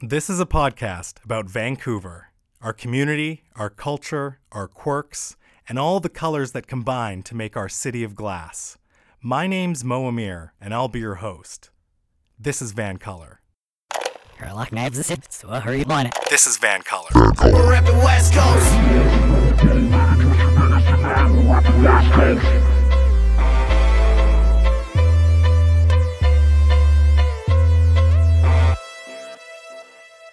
This 0.00 0.30
is 0.30 0.38
a 0.38 0.46
podcast 0.46 1.24
about 1.24 1.46
Vancouver, 1.46 2.28
our 2.62 2.72
community, 2.72 3.42
our 3.56 3.68
culture, 3.68 4.38
our 4.52 4.68
quirks, 4.68 5.36
and 5.68 5.76
all 5.76 5.98
the 5.98 6.08
colors 6.08 6.52
that 6.52 6.68
combine 6.68 7.24
to 7.24 7.34
make 7.34 7.56
our 7.56 7.68
city 7.68 8.04
of 8.04 8.14
glass. 8.14 8.78
My 9.20 9.48
name's 9.48 9.82
Mo 9.82 10.06
Amir, 10.06 10.54
and 10.60 10.72
I'll 10.72 10.86
be 10.86 11.00
your 11.00 11.16
host. 11.16 11.70
This 12.38 12.62
is 12.62 12.70
Van 12.70 12.98
Color. 12.98 13.40
Sherlock 14.38 14.70
Knives 14.70 15.00
is 15.00 15.10
it, 15.10 15.32
so 15.32 15.48
hurry 15.48 15.82
up 15.82 15.90
on 15.90 16.06
it. 16.06 16.16
This 16.30 16.46
is 16.46 16.58
Van 16.58 16.82
Color. 16.82 17.10
We're 17.42 17.74
at 17.74 17.84
the 17.84 17.94
West 17.94 18.34
Coast. 18.34 18.72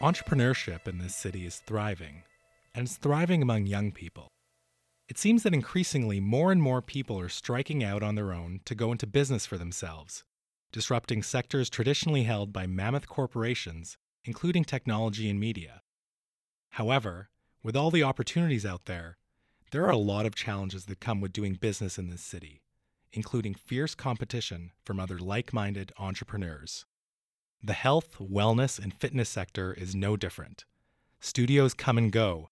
Entrepreneurship 0.06 0.88
in 0.88 1.00
this 1.00 1.16
city 1.16 1.48
is 1.48 1.56
thriving, 1.56 2.22
and 2.76 2.86
it's 2.86 2.96
thriving 2.96 3.42
among 3.42 3.66
young 3.66 3.92
people. 3.92 4.28
It 5.10 5.18
seems 5.18 5.42
that 5.42 5.54
increasingly 5.56 6.20
more 6.20 6.52
and 6.52 6.62
more 6.62 6.84
people 6.84 7.20
are 7.20 7.28
striking 7.28 7.84
out 7.84 8.04
on 8.04 8.14
their 8.14 8.32
own 8.32 8.60
to 8.66 8.76
go 8.76 8.92
into 8.92 9.08
business 9.08 9.48
for 9.48 9.58
themselves, 9.58 10.24
disrupting 10.72 11.24
sectors 11.24 11.72
traditionally 11.72 12.22
held 12.22 12.54
by 12.54 12.68
mammoth 12.68 13.08
corporations, 13.08 13.98
including 14.24 14.64
technology 14.64 15.28
and 15.28 15.40
media. 15.40 15.82
However, 16.74 17.32
with 17.64 17.76
all 17.76 17.90
the 17.90 18.04
opportunities 18.04 18.64
out 18.64 18.86
there, 18.86 19.18
there 19.72 19.86
are 19.86 19.90
a 19.90 19.98
lot 19.98 20.28
of 20.28 20.36
challenges 20.36 20.86
that 20.86 21.00
come 21.00 21.20
with 21.20 21.34
doing 21.34 21.56
business 21.56 21.98
in 21.98 22.12
this 22.12 22.22
city, 22.22 22.62
including 23.12 23.56
fierce 23.56 23.96
competition 23.96 24.70
from 24.84 25.00
other 25.00 25.18
like 25.18 25.52
minded 25.52 25.92
entrepreneurs. 25.98 26.86
The 27.66 27.74
health, 27.74 28.18
wellness, 28.20 28.78
and 28.78 28.94
fitness 28.94 29.28
sector 29.28 29.74
is 29.74 29.96
no 29.96 30.16
different. 30.16 30.66
Studios 31.20 31.74
come 31.74 31.98
and 31.98 32.12
go, 32.12 32.52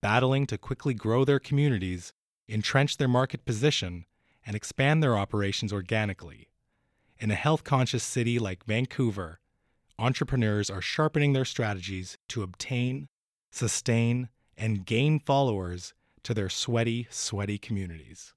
battling 0.00 0.46
to 0.46 0.56
quickly 0.56 0.94
grow 0.94 1.22
their 1.22 1.38
communities, 1.38 2.14
entrench 2.48 2.96
their 2.96 3.06
market 3.06 3.44
position, 3.44 4.06
and 4.46 4.56
expand 4.56 5.02
their 5.02 5.18
operations 5.18 5.70
organically. 5.70 6.48
In 7.18 7.30
a 7.30 7.34
health 7.34 7.62
conscious 7.62 8.02
city 8.02 8.38
like 8.38 8.64
Vancouver, 8.64 9.38
entrepreneurs 9.98 10.70
are 10.70 10.80
sharpening 10.80 11.34
their 11.34 11.44
strategies 11.44 12.16
to 12.28 12.42
obtain, 12.42 13.08
sustain, 13.50 14.30
and 14.56 14.86
gain 14.86 15.20
followers 15.20 15.92
to 16.22 16.32
their 16.32 16.48
sweaty, 16.48 17.06
sweaty 17.10 17.58
communities. 17.58 18.32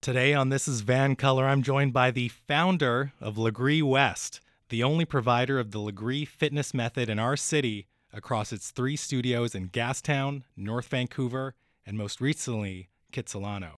Today 0.00 0.34
on 0.34 0.48
This 0.48 0.66
is 0.66 0.80
Van 0.80 1.14
Color, 1.14 1.46
I'm 1.46 1.62
joined 1.62 1.92
by 1.92 2.10
the 2.10 2.30
founder 2.30 3.12
of 3.20 3.36
Lagree 3.36 3.80
West, 3.80 4.40
the 4.72 4.82
only 4.82 5.04
provider 5.04 5.58
of 5.58 5.70
the 5.70 5.78
Lagree 5.78 6.26
fitness 6.26 6.72
method 6.72 7.10
in 7.10 7.18
our 7.18 7.36
city 7.36 7.88
across 8.10 8.54
its 8.54 8.70
three 8.70 8.96
studios 8.96 9.54
in 9.54 9.68
Gastown, 9.68 10.44
North 10.56 10.88
Vancouver, 10.88 11.54
and 11.84 11.98
most 11.98 12.22
recently, 12.22 12.88
Kitsilano. 13.12 13.72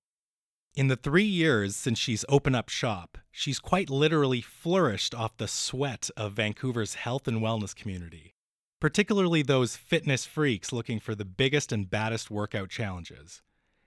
In 0.76 0.86
the 0.86 0.94
three 0.94 1.24
years 1.24 1.74
since 1.74 1.98
she's 1.98 2.24
opened 2.28 2.54
up 2.54 2.68
shop, 2.68 3.18
she's 3.32 3.58
quite 3.58 3.90
literally 3.90 4.40
flourished 4.40 5.16
off 5.16 5.36
the 5.36 5.48
sweat 5.48 6.10
of 6.16 6.34
Vancouver's 6.34 6.94
health 6.94 7.26
and 7.26 7.40
wellness 7.40 7.74
community, 7.74 8.36
particularly 8.78 9.42
those 9.42 9.74
fitness 9.74 10.24
freaks 10.24 10.72
looking 10.72 11.00
for 11.00 11.16
the 11.16 11.24
biggest 11.24 11.72
and 11.72 11.90
baddest 11.90 12.30
workout 12.30 12.70
challenges. 12.70 13.42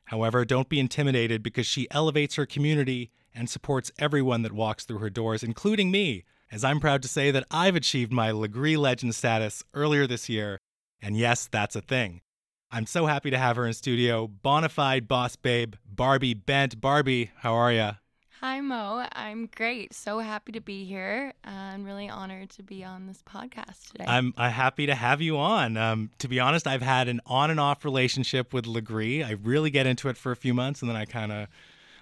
However, 0.08 0.44
don't 0.44 0.68
be 0.68 0.82
intimidated 0.82 1.42
because 1.42 1.68
she 1.68 1.90
elevates 1.90 2.36
her 2.36 2.46
community 2.46 3.12
and 3.34 3.50
supports 3.50 3.94
everyone 3.98 4.42
that 4.42 4.52
walks 4.52 4.84
through 4.84 5.00
her 5.00 5.10
doors, 5.10 5.42
including 5.42 5.90
me, 5.90 6.26
as 6.52 6.64
I'm 6.64 6.80
proud 6.80 7.02
to 7.02 7.08
say 7.08 7.32
that 7.32 7.46
I've 7.52 7.76
achieved 7.76 8.12
my 8.12 8.32
Lagree 8.32 8.78
Legend 8.78 9.16
status 9.16 9.64
earlier 9.74 10.08
this 10.08 10.30
year. 10.30 10.60
And 11.02 11.18
yes, 11.18 11.48
that's 11.52 11.76
a 11.76 11.82
thing. 11.82 12.22
I'm 12.72 12.86
so 12.86 13.06
happy 13.06 13.30
to 13.32 13.38
have 13.38 13.56
her 13.56 13.66
in 13.66 13.74
studio. 13.74 14.30
Bonafide 14.44 15.08
boss 15.08 15.36
babe, 15.36 15.76
Barbie 15.86 16.34
Bent. 16.34 16.82
Barbie, 16.82 17.32
how 17.38 17.54
are 17.54 17.72
ya? 17.72 17.94
Hi, 18.42 18.62
Mo. 18.62 19.08
I'm 19.14 19.50
great. 19.56 19.94
So 19.96 20.20
happy 20.20 20.52
to 20.52 20.62
be 20.62 20.86
here. 20.86 21.34
Uh, 21.44 21.50
I'm 21.50 21.84
really 21.84 22.08
honored 22.08 22.52
to 22.52 22.64
be 22.64 22.84
on 22.84 23.08
this 23.08 23.24
podcast 23.28 23.92
today. 23.92 24.06
I'm 24.08 24.34
uh, 24.38 24.50
happy 24.50 24.86
to 24.86 24.94
have 24.94 25.22
you 25.22 25.38
on. 25.38 25.76
Um, 25.76 26.12
to 26.20 26.28
be 26.28 26.40
honest, 26.40 26.68
I've 26.68 26.84
had 26.84 27.08
an 27.08 27.20
on 27.26 27.50
and 27.50 27.60
off 27.60 27.84
relationship 27.84 28.54
with 28.54 28.66
Lagree. 28.66 29.26
I 29.26 29.32
really 29.32 29.72
get 29.72 29.88
into 29.88 30.08
it 30.10 30.18
for 30.18 30.32
a 30.32 30.36
few 30.36 30.54
months 30.54 30.82
and 30.82 30.90
then 30.90 30.96
I 30.96 31.06
kind 31.06 31.32
of 31.32 31.48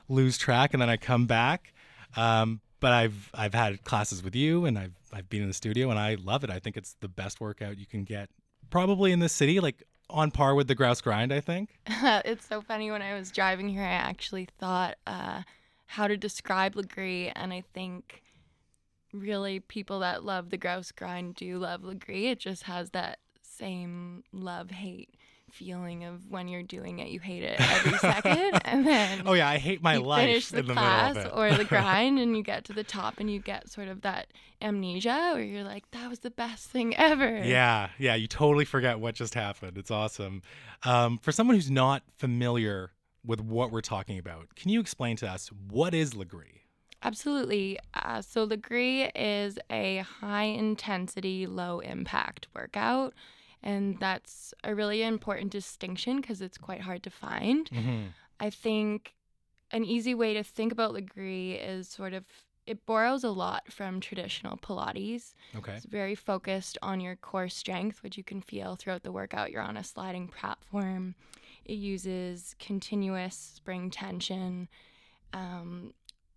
lose 0.10 0.38
track 0.38 0.74
and 0.74 0.82
then 0.82 0.90
I 0.90 0.98
come 0.98 1.26
back. 1.26 1.74
Um, 2.18 2.60
but 2.80 2.92
I've 2.92 3.30
I've 3.34 3.54
had 3.54 3.84
classes 3.84 4.24
with 4.24 4.36
you 4.36 4.66
and 4.66 4.78
I've 4.78 4.94
I've 5.14 5.30
been 5.30 5.42
in 5.42 5.48
the 5.48 5.54
studio 5.54 5.90
and 5.90 6.00
I 6.00 6.16
love 6.16 6.44
it. 6.44 6.50
I 6.50 6.60
think 6.60 6.78
it's 6.78 6.96
the 7.00 7.08
best 7.08 7.40
workout 7.42 7.78
you 7.78 7.86
can 7.86 8.04
get 8.04 8.30
probably 8.70 9.12
in 9.12 9.20
the 9.20 9.30
city, 9.30 9.60
like 9.60 9.84
on 10.10 10.32
par 10.32 10.56
with 10.56 10.68
the 10.68 10.76
grouse 10.76 11.02
grind, 11.02 11.34
I 11.34 11.40
think. 11.40 11.80
it's 11.88 12.48
so 12.48 12.62
funny. 12.62 12.92
When 12.92 13.02
I 13.02 13.14
was 13.14 13.32
driving 13.32 13.70
here, 13.70 13.84
I 13.84 13.94
actually 13.94 14.48
thought 14.60 14.96
uh, 15.08 15.44
how 15.88 16.08
to 16.08 16.18
describe 16.18 16.76
Lagree, 16.76 17.32
and 17.36 17.54
I 17.54 17.64
think 17.74 18.22
really 19.14 19.60
people 19.60 20.00
that 20.00 20.24
love 20.24 20.50
the 20.50 20.58
grouse 20.58 20.92
grind 20.92 21.36
do 21.36 21.58
love 21.58 21.82
Lagree. 21.82 22.32
It 22.32 22.40
just 22.40 22.64
has 22.64 22.92
that 22.92 23.20
same 23.42 24.24
love 24.34 24.72
hate 24.72 25.16
feeling 25.56 26.04
of 26.04 26.30
when 26.30 26.48
you're 26.48 26.64
doing 26.64 27.00
it, 27.00 27.08
you 27.08 27.20
hate 27.20 27.44
it 27.44 27.60
every 27.60 27.98
second, 27.98 28.62
and 28.66 28.86
then 28.86 29.24
Oh 29.26 29.34
yeah, 29.34 29.50
I 29.50 29.58
hate 29.58 29.82
my 29.82 29.98
life 29.98 30.28
finish 30.28 30.50
the 30.50 30.60
in 30.60 30.68
the 30.68 30.74
class 30.74 31.16
middle 31.16 31.32
of 31.32 31.38
it. 31.52 31.54
or 31.54 31.58
the 31.58 31.64
grind, 31.76 32.20
and 32.20 32.36
you 32.38 32.44
get 32.44 32.66
to 32.66 32.74
the 32.74 32.84
top, 32.84 33.16
and 33.20 33.32
you 33.32 33.40
get 33.40 33.70
sort 33.70 33.88
of 33.88 34.02
that 34.02 34.28
amnesia 34.62 35.32
where 35.34 35.44
you're 35.44 35.64
like, 35.64 35.90
"That 35.92 36.10
was 36.10 36.20
the 36.20 36.32
best 36.32 36.70
thing 36.70 36.96
ever." 36.96 37.44
Yeah, 37.44 37.90
yeah, 37.98 38.16
you 38.16 38.28
totally 38.28 38.66
forget 38.66 39.00
what 39.00 39.16
just 39.16 39.34
happened. 39.34 39.78
It's 39.78 39.92
awesome. 39.92 40.42
Um, 40.84 41.18
for 41.20 41.32
someone 41.32 41.56
who's 41.56 41.72
not 41.72 42.04
familiar 42.18 42.92
with 43.26 43.42
what 43.42 43.72
we're 43.72 43.82
talking 43.82 44.20
about, 44.20 44.56
can 44.56 44.70
you 44.70 44.80
explain 44.80 45.16
to 45.18 45.28
us 45.30 45.50
what 45.70 45.94
is 45.94 46.14
Lagree? 46.14 46.60
Absolutely. 47.04 47.78
Uh, 47.94 48.22
so 48.22 48.48
Lagree 48.48 49.12
is 49.16 49.60
a 49.70 49.98
high 49.98 50.46
intensity, 50.46 51.46
low 51.46 51.80
impact 51.80 52.48
workout. 52.56 53.14
And 53.66 54.00
that's 54.00 54.54
a 54.64 54.76
really 54.76 55.02
important 55.02 55.52
distinction 55.52 56.22
because 56.22 56.40
it's 56.40 56.58
quite 56.58 56.82
hard 56.82 57.02
to 57.04 57.10
find. 57.10 57.70
Mm-hmm. 57.72 58.04
I 58.40 58.52
think 58.52 59.16
an 59.72 59.84
easy 59.84 60.14
way 60.14 60.36
to 60.36 60.44
think 60.44 60.72
about 60.72 60.94
Lagree 60.94 61.60
is 61.60 61.90
sort 61.90 62.14
of 62.14 62.24
it 62.68 62.86
borrows 62.86 63.24
a 63.24 63.30
lot 63.30 63.72
from 63.72 64.00
traditional 64.00 64.58
Pilates. 64.58 65.34
Okay. 65.56 65.74
It's 65.74 65.86
very 65.86 66.16
focused 66.16 66.78
on 66.82 67.00
your 67.00 67.16
core 67.16 67.50
strength, 67.50 68.02
which 68.02 68.18
you 68.18 68.24
can 68.24 68.42
feel 68.42 68.76
throughout 68.76 69.04
the 69.04 69.12
workout. 69.12 69.52
You're 69.52 69.62
on 69.62 69.78
a 69.78 69.84
sliding 69.84 70.28
platform. 70.28 71.16
It 71.66 71.76
uses 71.76 72.56
continuous 72.60 73.36
spring 73.36 73.90
tension, 73.90 74.68
um, 75.34 75.94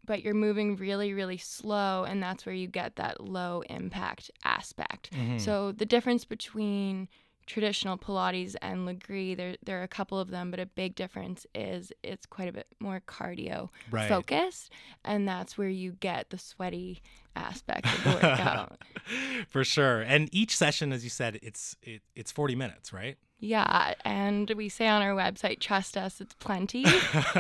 but 0.09 0.25
you're 0.25 0.35
moving 0.35 0.75
really, 0.77 1.13
really 1.13 1.37
slow, 1.37 2.05
and 2.05 2.21
that's 2.23 2.47
where 2.47 2.55
you 2.55 2.67
get 2.67 2.97
that 2.97 3.21
low 3.21 3.63
impact 3.69 4.31
aspect. 4.43 5.13
Mhm. 5.13 5.39
So 5.39 5.71
the 5.71 5.85
difference 5.85 6.25
between 6.25 7.09
traditional 7.47 7.99
Pilates 7.99 8.57
and 8.63 8.89
Lagree, 8.89 9.37
there 9.37 9.57
there 9.63 9.81
are 9.81 9.83
a 9.83 9.89
couple 9.89 10.19
of 10.19 10.31
them, 10.31 10.51
but 10.51 10.61
a 10.61 10.67
big 10.67 10.95
difference 10.95 11.47
is 11.55 11.93
it's 12.03 12.25
quite 12.25 12.49
a 12.49 12.53
bit 12.53 12.67
more 12.81 13.01
cardio 13.07 13.69
right. 13.91 14.09
focused, 14.09 14.73
and 15.05 15.29
that's 15.29 15.59
where 15.59 15.69
you 15.69 15.93
get 15.93 16.31
the 16.31 16.39
sweaty 16.39 17.03
aspect 17.37 17.87
of 17.87 18.05
the 18.05 18.11
workout. 18.11 18.79
For 19.51 19.63
sure. 19.63 20.01
And 20.01 20.29
each 20.33 20.57
session, 20.57 20.91
as 20.91 21.05
you 21.05 21.11
said, 21.11 21.39
it's 21.43 21.77
it, 21.83 22.01
it's 22.17 22.33
40 22.33 22.55
minutes, 22.55 22.95
right? 22.95 23.19
Yeah, 23.41 23.95
and 24.05 24.51
we 24.57 24.69
say 24.69 24.89
on 24.89 25.03
our 25.03 25.15
website, 25.15 25.61
"Trust 25.61 25.97
us, 25.97 26.21
it's 26.21 26.35
plenty," 26.35 26.85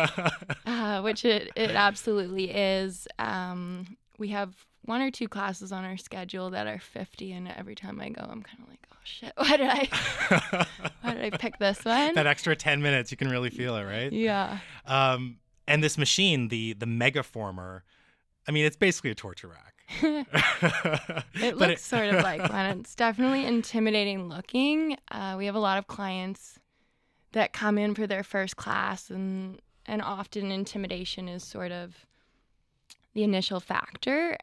uh, 0.67 1.01
which 1.01 1.25
it 1.25 1.51
it 1.57 1.71
absolutely 1.71 2.51
is. 2.51 3.09
Um, 3.19 3.97
we 4.19 4.29
have 4.29 4.55
one 4.83 5.01
or 5.01 5.11
two 5.11 5.29
classes 5.29 5.73
on 5.73 5.85
our 5.85 5.97
schedule 5.97 6.51
that 6.51 6.67
are 6.67 6.79
50, 6.79 7.33
and 7.33 7.49
every 7.49 7.75
time 7.75 8.01
I 8.01 8.11
go, 8.11 8.23
I'm 8.23 8.43
kind 8.43 8.63
of 8.63 8.69
like, 8.69 8.87
"Oh 8.93 8.97
shit, 9.03 9.33
why 9.37 9.57
did 9.57 9.69
I 9.69 10.67
why 11.01 11.15
did 11.15 11.35
I 11.35 11.37
pick 11.37 11.59
this 11.59 11.85
one?" 11.85 12.15
that 12.15 12.27
extra 12.27 12.55
10 12.55 12.81
minutes, 12.81 13.11
you 13.11 13.17
can 13.17 13.29
really 13.29 13.51
feel 13.51 13.77
it, 13.77 13.85
right? 13.85 14.13
yeah. 14.13 14.59
Um, 14.87 15.39
and 15.67 15.83
this 15.83 15.99
machine, 15.99 16.49
the 16.49 16.75
the 16.75 16.87
Megaformer, 16.87 17.83
I 18.49 18.51
mean, 18.51 18.65
it's 18.65 18.77
basically 18.77 19.11
a 19.11 19.15
torture 19.15 19.49
rack. 19.49 19.75
It 21.41 21.57
looks 21.57 21.85
sort 21.85 22.07
of 22.09 22.23
like 22.23 22.41
one. 22.51 22.79
It's 22.79 22.95
definitely 22.95 23.45
intimidating 23.45 24.29
looking. 24.29 24.97
Uh, 25.11 25.35
we 25.39 25.47
have 25.47 25.55
a 25.55 25.61
lot 25.61 25.79
of 25.79 25.87
clients 25.87 26.59
that 27.33 27.53
come 27.53 27.79
in 27.79 27.95
for 27.95 28.07
their 28.07 28.23
first 28.23 28.57
class, 28.57 29.11
and 29.11 29.61
and 29.87 30.03
often 30.03 30.51
intimidation 30.51 31.29
is 31.29 31.45
sort 31.45 31.73
of 31.73 32.07
the 33.15 33.23
initial 33.23 33.61
factor. 33.61 34.37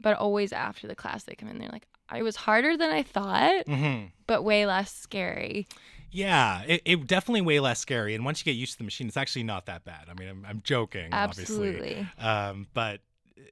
But 0.00 0.16
always 0.18 0.52
after 0.52 0.86
the 0.86 0.94
class, 0.94 1.24
they 1.24 1.34
come 1.34 1.48
in, 1.48 1.58
they're 1.58 1.70
like, 1.70 1.86
"I 2.08 2.22
was 2.22 2.36
harder 2.36 2.76
than 2.76 2.90
I 2.90 3.02
thought, 3.02 3.66
Mhm. 3.66 4.10
but 4.26 4.44
way 4.44 4.66
less 4.66 4.94
scary." 4.94 5.66
Yeah, 6.10 6.62
it, 6.66 6.82
it 6.84 7.06
definitely 7.06 7.40
way 7.42 7.60
less 7.60 7.80
scary. 7.80 8.14
And 8.14 8.24
once 8.24 8.40
you 8.40 8.44
get 8.44 8.58
used 8.58 8.72
to 8.72 8.78
the 8.78 8.84
machine, 8.84 9.08
it's 9.08 9.16
actually 9.16 9.42
not 9.42 9.66
that 9.66 9.84
bad. 9.84 10.06
I 10.08 10.14
mean, 10.14 10.28
I'm, 10.28 10.46
I'm 10.48 10.62
joking, 10.62 11.12
obviously. 11.12 11.68
Absolutely. 11.68 12.06
Um, 12.18 12.68
but 12.72 13.00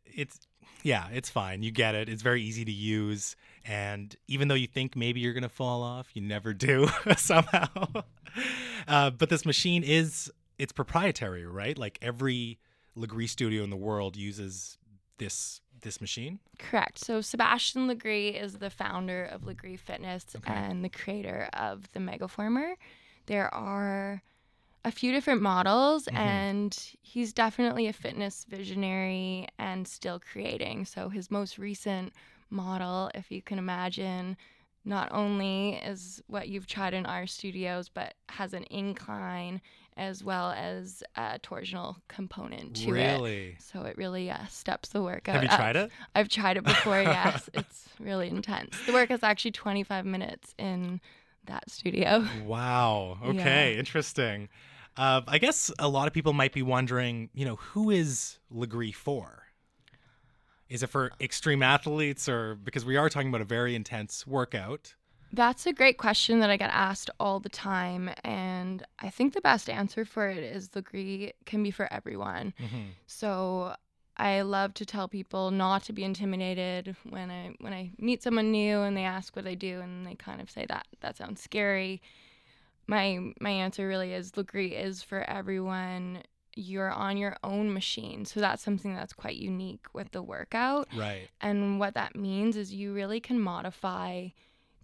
it's 0.04 0.38
yeah, 0.82 1.08
it's 1.12 1.30
fine. 1.30 1.62
You 1.62 1.70
get 1.70 1.94
it. 1.94 2.08
It's 2.08 2.22
very 2.22 2.42
easy 2.42 2.64
to 2.64 2.72
use. 2.72 3.36
And 3.64 4.14
even 4.28 4.48
though 4.48 4.54
you 4.54 4.66
think 4.66 4.94
maybe 4.96 5.20
you're 5.20 5.32
going 5.32 5.42
to 5.42 5.48
fall 5.48 5.82
off, 5.82 6.08
you 6.14 6.20
never 6.20 6.52
do 6.52 6.88
somehow. 7.16 7.68
Uh, 8.86 9.10
but 9.10 9.30
this 9.30 9.46
machine 9.46 9.82
is 9.82 10.30
it's 10.58 10.72
proprietary, 10.72 11.46
right? 11.46 11.78
Like 11.78 11.98
every 12.02 12.58
Lagree 12.96 13.28
studio 13.28 13.64
in 13.64 13.70
the 13.70 13.76
world 13.76 14.16
uses 14.16 14.76
this 15.18 15.60
this 15.80 16.00
machine. 16.00 16.38
Correct. 16.58 16.98
So 16.98 17.20
Sebastian 17.20 17.88
Lagree 17.88 18.40
is 18.40 18.54
the 18.54 18.70
founder 18.70 19.24
of 19.24 19.42
Lagree 19.42 19.78
Fitness 19.78 20.24
Okay. 20.36 20.52
and 20.52 20.84
the 20.84 20.88
creator 20.88 21.48
of 21.52 21.90
the 21.92 22.00
Megaformer. 22.00 22.74
There 23.26 23.52
are 23.54 24.22
a 24.84 24.90
few 24.90 25.12
different 25.12 25.40
models, 25.42 26.06
Mhm. 26.06 26.16
and 26.18 26.90
he's 27.00 27.32
definitely 27.32 27.86
a 27.86 27.92
fitness 27.92 28.44
visionary 28.48 29.46
and 29.58 29.88
still 29.88 30.20
creating. 30.20 30.84
So 30.84 31.08
his 31.08 31.30
most 31.30 31.58
recent 31.58 32.12
model, 32.50 33.10
if 33.14 33.30
you 33.30 33.40
can 33.42 33.58
imagine, 33.58 34.36
not 34.84 35.08
only 35.12 35.76
is 35.76 36.22
what 36.26 36.48
you've 36.48 36.66
tried 36.66 36.92
in 36.92 37.06
our 37.06 37.26
studios, 37.26 37.88
but 37.88 38.14
has 38.28 38.52
an 38.52 38.64
incline 38.70 39.62
as 39.96 40.22
well 40.22 40.50
as 40.50 41.02
a 41.16 41.38
torsional 41.42 41.96
component 42.08 42.74
to 42.74 42.90
it. 42.90 42.92
really? 42.92 43.56
So 43.58 43.82
it 43.82 43.96
really 43.96 44.30
uh, 44.30 44.44
steps 44.48 44.90
the 44.90 45.00
workout. 45.02 45.36
Have 45.36 45.42
you 45.44 45.48
up. 45.48 45.56
tried 45.56 45.76
it? 45.76 45.90
I've 46.14 46.28
tried 46.28 46.58
it 46.58 46.64
before, 46.64 47.00
yes. 47.02 47.48
It's 47.54 47.88
really 47.98 48.28
intense. 48.28 48.76
The 48.84 48.92
work 48.92 49.10
is 49.10 49.22
actually 49.22 49.52
25 49.52 50.04
minutes 50.04 50.54
in 50.58 51.00
that 51.46 51.70
studio. 51.70 52.26
Wow. 52.44 53.18
Okay. 53.24 53.78
Interesting. 53.78 54.48
Uh, 54.96 55.22
I 55.26 55.38
guess 55.38 55.72
a 55.78 55.88
lot 55.88 56.06
of 56.06 56.12
people 56.12 56.32
might 56.32 56.52
be 56.52 56.62
wondering, 56.62 57.30
you 57.34 57.44
know, 57.44 57.56
who 57.56 57.90
is 57.90 58.38
Lagree 58.52 58.94
for? 58.94 59.42
Is 60.68 60.82
it 60.82 60.88
for 60.88 61.10
extreme 61.20 61.62
athletes 61.62 62.28
or 62.28 62.54
because 62.54 62.84
we 62.84 62.96
are 62.96 63.08
talking 63.08 63.28
about 63.28 63.40
a 63.40 63.46
very 63.46 63.74
intense 63.74 64.26
workout? 64.26 64.94
That's 65.32 65.66
a 65.66 65.72
great 65.72 65.98
question 65.98 66.38
that 66.40 66.50
I 66.50 66.56
get 66.56 66.70
asked 66.72 67.10
all 67.18 67.40
the 67.40 67.48
time. 67.48 68.10
And 68.22 68.84
I 69.00 69.10
think 69.10 69.34
the 69.34 69.40
best 69.40 69.68
answer 69.68 70.04
for 70.04 70.28
it 70.28 70.38
is 70.38 70.68
Lagree 70.70 71.32
can 71.44 71.62
be 71.62 71.72
for 71.72 71.92
everyone. 71.92 72.54
Mm-hmm. 72.60 72.82
So 73.06 73.74
I 74.16 74.42
love 74.42 74.74
to 74.74 74.86
tell 74.86 75.08
people 75.08 75.50
not 75.50 75.82
to 75.84 75.92
be 75.92 76.04
intimidated 76.04 76.94
when 77.08 77.30
I 77.30 77.54
when 77.58 77.72
I 77.72 77.90
meet 77.98 78.22
someone 78.22 78.52
new 78.52 78.80
and 78.80 78.96
they 78.96 79.02
ask 79.02 79.34
what 79.34 79.46
I 79.46 79.54
do 79.54 79.80
and 79.80 80.06
they 80.06 80.14
kind 80.14 80.40
of 80.40 80.50
say 80.50 80.66
that 80.68 80.86
that 81.00 81.16
sounds 81.16 81.42
scary. 81.42 82.00
My 82.86 83.18
my 83.40 83.50
answer 83.50 83.86
really 83.86 84.12
is 84.12 84.32
Lagree 84.32 84.72
is 84.72 85.02
for 85.02 85.28
everyone. 85.28 86.22
You're 86.56 86.90
on 86.90 87.16
your 87.16 87.36
own 87.42 87.72
machine. 87.72 88.24
So 88.24 88.38
that's 88.40 88.62
something 88.62 88.94
that's 88.94 89.12
quite 89.12 89.36
unique 89.36 89.86
with 89.92 90.12
the 90.12 90.22
workout. 90.22 90.88
Right. 90.96 91.28
And 91.40 91.80
what 91.80 91.94
that 91.94 92.14
means 92.14 92.56
is 92.56 92.72
you 92.72 92.94
really 92.94 93.18
can 93.20 93.40
modify 93.40 94.28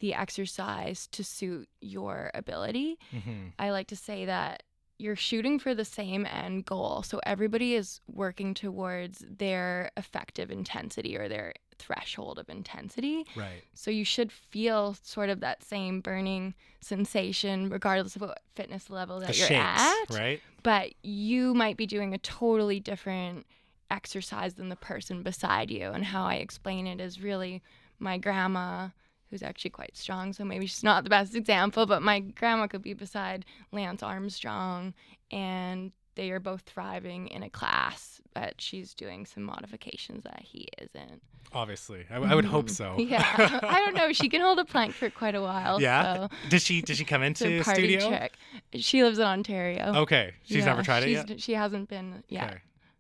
the 0.00 0.14
exercise 0.14 1.06
to 1.08 1.22
suit 1.22 1.68
your 1.80 2.30
ability. 2.34 2.98
Mm-hmm. 3.14 3.48
I 3.58 3.70
like 3.70 3.86
to 3.88 3.96
say 3.96 4.24
that 4.24 4.64
you're 4.98 5.16
shooting 5.16 5.58
for 5.58 5.74
the 5.74 5.84
same 5.84 6.26
end 6.26 6.66
goal. 6.66 7.02
So 7.02 7.20
everybody 7.24 7.74
is 7.74 8.00
working 8.06 8.52
towards 8.52 9.24
their 9.28 9.90
effective 9.96 10.50
intensity 10.50 11.16
or 11.16 11.28
their 11.28 11.54
threshold 11.80 12.38
of 12.38 12.48
intensity. 12.48 13.26
Right. 13.34 13.62
So 13.74 13.90
you 13.90 14.04
should 14.04 14.30
feel 14.30 14.96
sort 15.02 15.30
of 15.30 15.40
that 15.40 15.62
same 15.64 16.00
burning 16.00 16.54
sensation 16.80 17.68
regardless 17.68 18.16
of 18.16 18.22
what 18.22 18.40
fitness 18.54 18.90
level 18.90 19.20
that 19.20 19.28
The 19.32 19.36
you're 19.36 19.46
shakes, 19.48 19.80
at. 19.82 20.04
right? 20.10 20.40
But 20.62 20.92
you 21.02 21.54
might 21.54 21.76
be 21.76 21.86
doing 21.86 22.14
a 22.14 22.18
totally 22.18 22.80
different 22.80 23.46
exercise 23.90 24.54
than 24.54 24.68
the 24.68 24.76
person 24.76 25.22
beside 25.22 25.70
you. 25.70 25.90
And 25.90 26.04
how 26.04 26.24
I 26.24 26.34
explain 26.36 26.86
it 26.86 27.00
is 27.00 27.20
really 27.22 27.62
my 27.98 28.18
grandma 28.18 28.88
who's 29.30 29.42
actually 29.42 29.70
quite 29.70 29.96
strong, 29.96 30.32
so 30.32 30.44
maybe 30.44 30.66
she's 30.66 30.82
not 30.82 31.04
the 31.04 31.10
best 31.10 31.34
example, 31.42 31.86
but 31.86 32.02
my 32.02 32.18
grandma 32.20 32.66
could 32.66 32.82
be 32.82 32.94
beside 32.94 33.44
Lance 33.72 34.02
Armstrong 34.02 34.92
and 35.30 35.92
they 36.20 36.30
are 36.32 36.38
both 36.38 36.60
thriving 36.66 37.28
in 37.28 37.42
a 37.42 37.48
class, 37.48 38.20
but 38.34 38.60
she's 38.60 38.92
doing 38.92 39.24
some 39.24 39.42
modifications 39.42 40.22
that 40.24 40.42
he 40.42 40.68
isn't. 40.78 41.22
Obviously, 41.54 42.04
I, 42.10 42.16
I 42.16 42.34
would 42.34 42.44
hope 42.44 42.66
Mhm. 42.66 42.70
so. 42.70 42.96
Yeah. 42.98 43.24
I 43.62 43.78
don't 43.80 43.94
know. 43.94 44.12
She 44.12 44.28
can 44.28 44.42
hold 44.42 44.58
a 44.58 44.66
plank 44.66 44.92
for 44.92 45.08
quite 45.08 45.34
a 45.34 45.40
while. 45.40 45.80
Yeah. 45.80 46.14
So 46.14 46.28
Did 46.50 46.60
she? 46.60 46.82
Did 46.82 46.98
she 46.98 47.06
come 47.06 47.22
into 47.22 47.62
party 47.64 47.96
studio? 47.96 48.08
trick. 48.08 48.34
She 48.74 49.02
lives 49.02 49.18
in 49.18 49.24
Ontario. 49.24 49.94
Okay. 50.02 50.34
She's 50.44 50.58
Yeah, 50.58 50.64
never 50.66 50.82
tried 50.82 51.04
it 51.04 51.08
yet. 51.08 51.40
She 51.40 51.54
hasn't 51.54 51.88
been 51.88 52.22
Yeah. 52.28 52.44
Okay. 52.44 52.58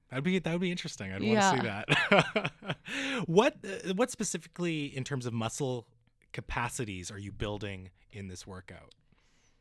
That'd 0.08 0.24
be 0.24 0.38
that 0.38 0.50
would 0.52 0.60
be 0.62 0.70
interesting. 0.72 1.12
I'd 1.12 1.22
want 1.22 1.40
to 1.40 1.60
see 1.60 1.66
that. 1.68 2.52
what 3.26 3.56
uh, 3.62 3.92
what 3.94 4.10
specifically 4.10 4.86
in 4.86 5.04
terms 5.04 5.26
of 5.26 5.34
muscle 5.34 5.86
capacities 6.32 7.10
are 7.10 7.18
you 7.18 7.32
building 7.32 7.90
in 8.12 8.28
this 8.28 8.46
workout? 8.46 8.94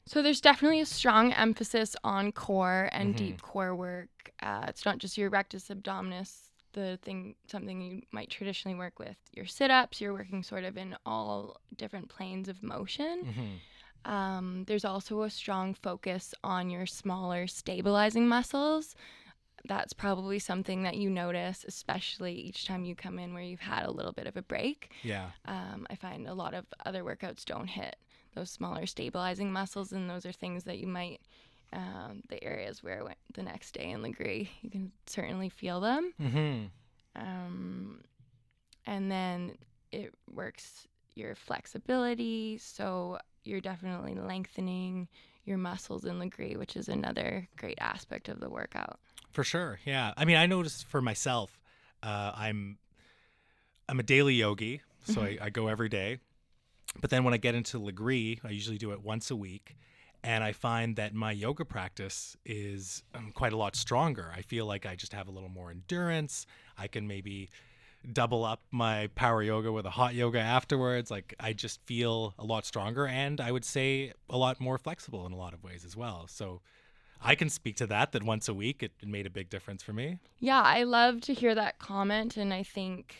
So 0.09 0.23
there's 0.23 0.41
definitely 0.41 0.79
a 0.79 0.87
strong 0.87 1.33
emphasis 1.33 1.95
on 2.03 2.31
core 2.31 2.89
and 2.91 3.13
Mhm. 3.13 3.17
deep 3.17 3.41
core 3.43 3.75
work. 3.75 4.33
Uh, 4.41 4.65
it's 4.67 4.83
not 4.83 4.97
just 4.97 5.19
your 5.19 5.29
rectus 5.29 5.69
abdominis, 5.69 6.49
the 6.73 6.97
thing, 7.03 7.35
something 7.45 7.79
you 7.79 8.01
might 8.09 8.31
traditionally 8.31 8.75
work 8.75 8.97
with. 8.97 9.17
Your 9.33 9.45
sit-ups, 9.45 10.01
you're 10.01 10.13
working 10.13 10.41
sort 10.41 10.63
of 10.63 10.79
in 10.79 10.97
all 11.05 11.61
different 11.75 12.09
planes 12.09 12.49
of 12.49 12.63
motion. 12.63 13.23
Mm-hmm. 13.23 14.11
Um, 14.11 14.63
there's 14.63 14.83
also 14.83 15.21
a 15.21 15.29
strong 15.29 15.75
focus 15.75 16.33
on 16.43 16.71
your 16.71 16.87
smaller 16.87 17.45
stabilizing 17.45 18.27
muscles. 18.27 18.95
That's 19.65 19.93
probably 19.93 20.39
something 20.39 20.81
that 20.83 20.97
you 20.97 21.11
notice, 21.11 21.63
especially 21.67 22.33
each 22.33 22.65
time 22.65 22.83
you 22.83 22.95
come 22.95 23.19
in 23.19 23.35
where 23.35 23.43
you've 23.43 23.59
had 23.59 23.85
a 23.85 23.91
little 23.91 24.13
bit 24.13 24.25
of 24.25 24.35
a 24.35 24.41
break. 24.41 24.91
Yeah. 25.03 25.33
Um, 25.45 25.85
I 25.87 25.93
find 25.93 26.27
a 26.27 26.33
lot 26.33 26.55
of 26.55 26.65
other 26.83 27.03
workouts 27.03 27.45
don't 27.45 27.67
hit 27.67 27.95
those 28.35 28.49
smaller 28.49 28.85
stabilizing 28.85 29.51
muscles, 29.51 29.91
and 29.91 30.09
those 30.09 30.25
are 30.25 30.31
things 30.31 30.63
that 30.65 30.79
you 30.79 30.87
might, 30.87 31.21
um, 31.73 32.21
the 32.29 32.43
areas 32.43 32.83
where 32.83 32.99
I 32.99 33.03
went 33.03 33.17
the 33.33 33.43
next 33.43 33.71
day 33.73 33.89
in 33.89 34.01
Lagree, 34.01 34.49
you 34.61 34.69
can 34.69 34.91
certainly 35.05 35.49
feel 35.49 35.79
them. 35.79 36.13
Mm-hmm. 36.21 36.65
Um, 37.15 38.03
and 38.85 39.11
then 39.11 39.57
it 39.91 40.13
works 40.33 40.87
your 41.15 41.35
flexibility, 41.35 42.57
so 42.57 43.17
you're 43.43 43.61
definitely 43.61 44.15
lengthening 44.15 45.07
your 45.45 45.57
muscles 45.57 46.05
in 46.05 46.19
Lagree, 46.19 46.57
which 46.57 46.75
is 46.75 46.87
another 46.87 47.47
great 47.57 47.77
aspect 47.81 48.29
of 48.29 48.39
the 48.39 48.49
workout. 48.49 48.99
For 49.31 49.43
sure. 49.43 49.79
Yeah. 49.85 50.13
I 50.15 50.25
mean, 50.25 50.37
I 50.37 50.45
noticed 50.45 50.85
for 50.87 51.01
myself, 51.01 51.59
uh, 52.03 52.31
I'm 52.35 52.77
I'm 53.87 53.99
a 53.99 54.03
daily 54.03 54.35
yogi, 54.35 54.81
so 55.03 55.21
I, 55.21 55.37
I 55.41 55.49
go 55.49 55.67
every 55.67 55.89
day. 55.89 56.19
But 56.99 57.09
then 57.09 57.23
when 57.23 57.33
I 57.33 57.37
get 57.37 57.55
into 57.55 57.79
Lagree, 57.79 58.39
I 58.43 58.49
usually 58.49 58.77
do 58.77 58.91
it 58.91 59.01
once 59.01 59.31
a 59.31 59.35
week, 59.35 59.75
and 60.23 60.43
I 60.43 60.51
find 60.51 60.95
that 60.95 61.13
my 61.13 61.31
yoga 61.31 61.63
practice 61.63 62.35
is 62.45 63.03
um, 63.13 63.31
quite 63.33 63.53
a 63.53 63.57
lot 63.57 63.75
stronger. 63.75 64.33
I 64.35 64.41
feel 64.41 64.65
like 64.65 64.85
I 64.85 64.95
just 64.95 65.13
have 65.13 65.27
a 65.27 65.31
little 65.31 65.49
more 65.49 65.71
endurance. 65.71 66.45
I 66.77 66.87
can 66.87 67.07
maybe 67.07 67.49
double 68.11 68.43
up 68.43 68.61
my 68.71 69.07
power 69.15 69.43
yoga 69.43 69.71
with 69.71 69.85
a 69.85 69.89
hot 69.89 70.13
yoga 70.13 70.39
afterwards. 70.39 71.11
Like 71.11 71.35
I 71.39 71.53
just 71.53 71.81
feel 71.85 72.33
a 72.39 72.43
lot 72.43 72.65
stronger, 72.65 73.05
and 73.07 73.39
I 73.39 73.51
would 73.51 73.65
say 73.65 74.13
a 74.29 74.37
lot 74.37 74.59
more 74.59 74.77
flexible 74.77 75.25
in 75.25 75.31
a 75.31 75.37
lot 75.37 75.53
of 75.53 75.63
ways 75.63 75.85
as 75.85 75.95
well. 75.95 76.27
So. 76.27 76.61
I 77.21 77.35
can 77.35 77.49
speak 77.49 77.75
to 77.75 77.87
that. 77.87 78.13
That 78.13 78.23
once 78.23 78.47
a 78.47 78.53
week, 78.53 78.81
it, 78.81 78.93
it 79.01 79.09
made 79.09 79.25
a 79.25 79.29
big 79.29 79.49
difference 79.49 79.83
for 79.83 79.91
me. 79.91 80.19
Yeah, 80.39 80.61
I 80.61 80.83
love 80.83 81.19
to 81.23 81.33
hear 81.33 81.53
that 81.53 81.77
comment, 81.77 82.37
and 82.37 82.53
I 82.53 82.63
think 82.63 83.17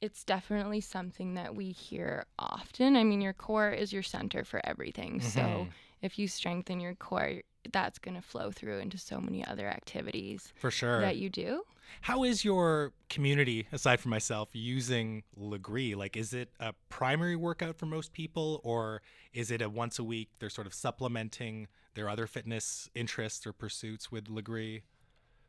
it's 0.00 0.24
definitely 0.24 0.80
something 0.80 1.34
that 1.34 1.54
we 1.54 1.70
hear 1.72 2.26
often. 2.38 2.96
I 2.96 3.04
mean, 3.04 3.20
your 3.20 3.32
core 3.32 3.70
is 3.70 3.92
your 3.92 4.02
center 4.02 4.44
for 4.44 4.60
everything. 4.64 5.20
So 5.20 5.40
Mhm. 5.40 5.72
if 6.02 6.18
you 6.18 6.28
strengthen 6.28 6.80
your 6.80 6.94
core, 6.94 7.42
that's 7.72 7.98
going 7.98 8.14
to 8.14 8.22
flow 8.22 8.50
through 8.52 8.78
into 8.78 8.96
so 8.98 9.20
many 9.20 9.44
other 9.44 9.66
activities 9.68 10.52
For 10.56 10.70
sure. 10.70 11.00
that 11.00 11.16
you 11.16 11.28
do. 11.28 11.64
How 12.02 12.22
is 12.22 12.44
your 12.44 12.92
community, 13.08 13.66
aside 13.72 13.98
from 13.98 14.10
myself, 14.10 14.50
using 14.52 15.24
Lagree? 15.36 15.96
Like, 15.96 16.16
is 16.16 16.32
it 16.34 16.52
a 16.60 16.74
primary 16.90 17.34
workout 17.34 17.76
for 17.76 17.86
most 17.86 18.12
people, 18.12 18.60
or 18.62 19.02
is 19.32 19.50
it 19.50 19.62
a 19.62 19.68
once 19.70 19.98
a 19.98 20.04
week? 20.04 20.28
They're 20.38 20.50
sort 20.50 20.66
of 20.66 20.74
supplementing 20.74 21.66
their 21.94 22.08
other 22.08 22.26
fitness 22.26 22.88
interests 22.94 23.46
or 23.46 23.52
pursuits 23.52 24.12
with 24.12 24.26
Lagree. 24.28 24.82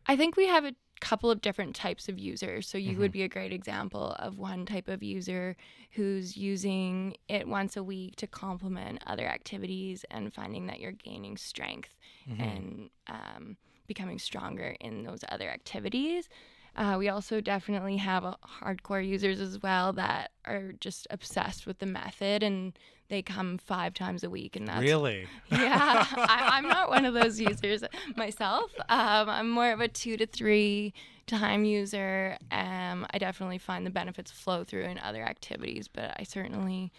I 0.10 0.16
think 0.18 0.36
we 0.36 0.48
have 0.48 0.66
a 0.66 0.74
couple 1.02 1.32
of 1.32 1.40
different 1.40 1.76
types 1.76 2.10
of 2.10 2.20
users. 2.20 2.68
So 2.68 2.78
you 2.78 2.98
would 2.98 3.12
be 3.12 3.24
a 3.24 3.30
great 3.30 3.54
example 3.54 4.16
of 4.20 4.38
one 4.38 4.66
type 4.66 4.90
of 4.90 5.02
user 5.02 5.56
who's 5.92 6.36
using 6.36 7.16
it 7.30 7.48
once 7.48 7.78
a 7.78 7.84
week 7.84 8.18
to 8.18 8.28
complement 8.28 9.02
other 9.08 9.26
activities 9.26 10.04
and 10.12 10.34
finding 10.34 10.68
that 10.68 10.80
you're 10.82 10.92
gaining 10.92 11.38
strength 11.38 11.96
Mm-hmm. 12.30 12.42
and 12.42 12.90
um, 13.08 13.58
becoming 13.88 14.20
stronger 14.20 14.76
in 14.80 15.04
those 15.04 15.24
other 15.30 15.50
activities. 15.50 16.30
Uh, 16.76 16.96
we 16.98 17.10
also 17.10 17.42
definitely 17.42 17.98
have 17.98 18.24
uh, 18.26 18.36
hardcore 18.62 19.06
users 19.06 19.40
as 19.40 19.62
well 19.62 19.94
that 19.94 20.32
are 20.46 20.74
just 20.80 21.08
obsessed 21.10 21.66
with 21.68 21.80
the 21.80 21.86
method 21.86 22.44
and 22.44 22.78
they 23.10 23.22
come 23.22 23.58
five 23.58 23.94
times 23.94 24.24
a 24.24 24.30
week 24.30 24.56
and 24.56 24.68
that's 24.68 24.82
really? 24.82 25.26
yeah 25.52 26.06
I, 26.16 26.50
i'm 26.54 26.68
not 26.68 26.90
one 26.90 27.06
of 27.06 27.16
those 27.16 27.40
users 27.40 27.84
myself 28.16 28.72
um, 28.88 29.28
i'm 29.30 29.50
more 29.50 29.72
of 29.72 29.82
a 29.82 29.88
two 29.88 30.16
to 30.18 30.28
three 30.28 30.94
time 31.26 31.66
user 31.66 32.38
um, 32.52 33.08
i 33.12 33.18
definitely 33.18 33.58
find 33.58 33.84
the 33.84 33.90
benefits 33.90 34.30
flow 34.30 34.64
through 34.64 34.84
in 34.84 35.00
other 35.00 35.24
activities 35.24 35.88
but 35.88 36.16
i 36.20 36.24
certainly 36.24 36.92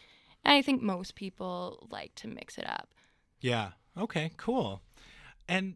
and 0.44 0.54
i 0.54 0.62
think 0.62 0.82
most 0.82 1.14
people 1.14 1.86
like 1.92 2.12
to 2.16 2.26
mix 2.26 2.58
it 2.58 2.68
up 2.68 2.88
Yeah. 3.40 3.70
Okay, 3.96 4.30
cool. 4.36 4.82
And 5.48 5.74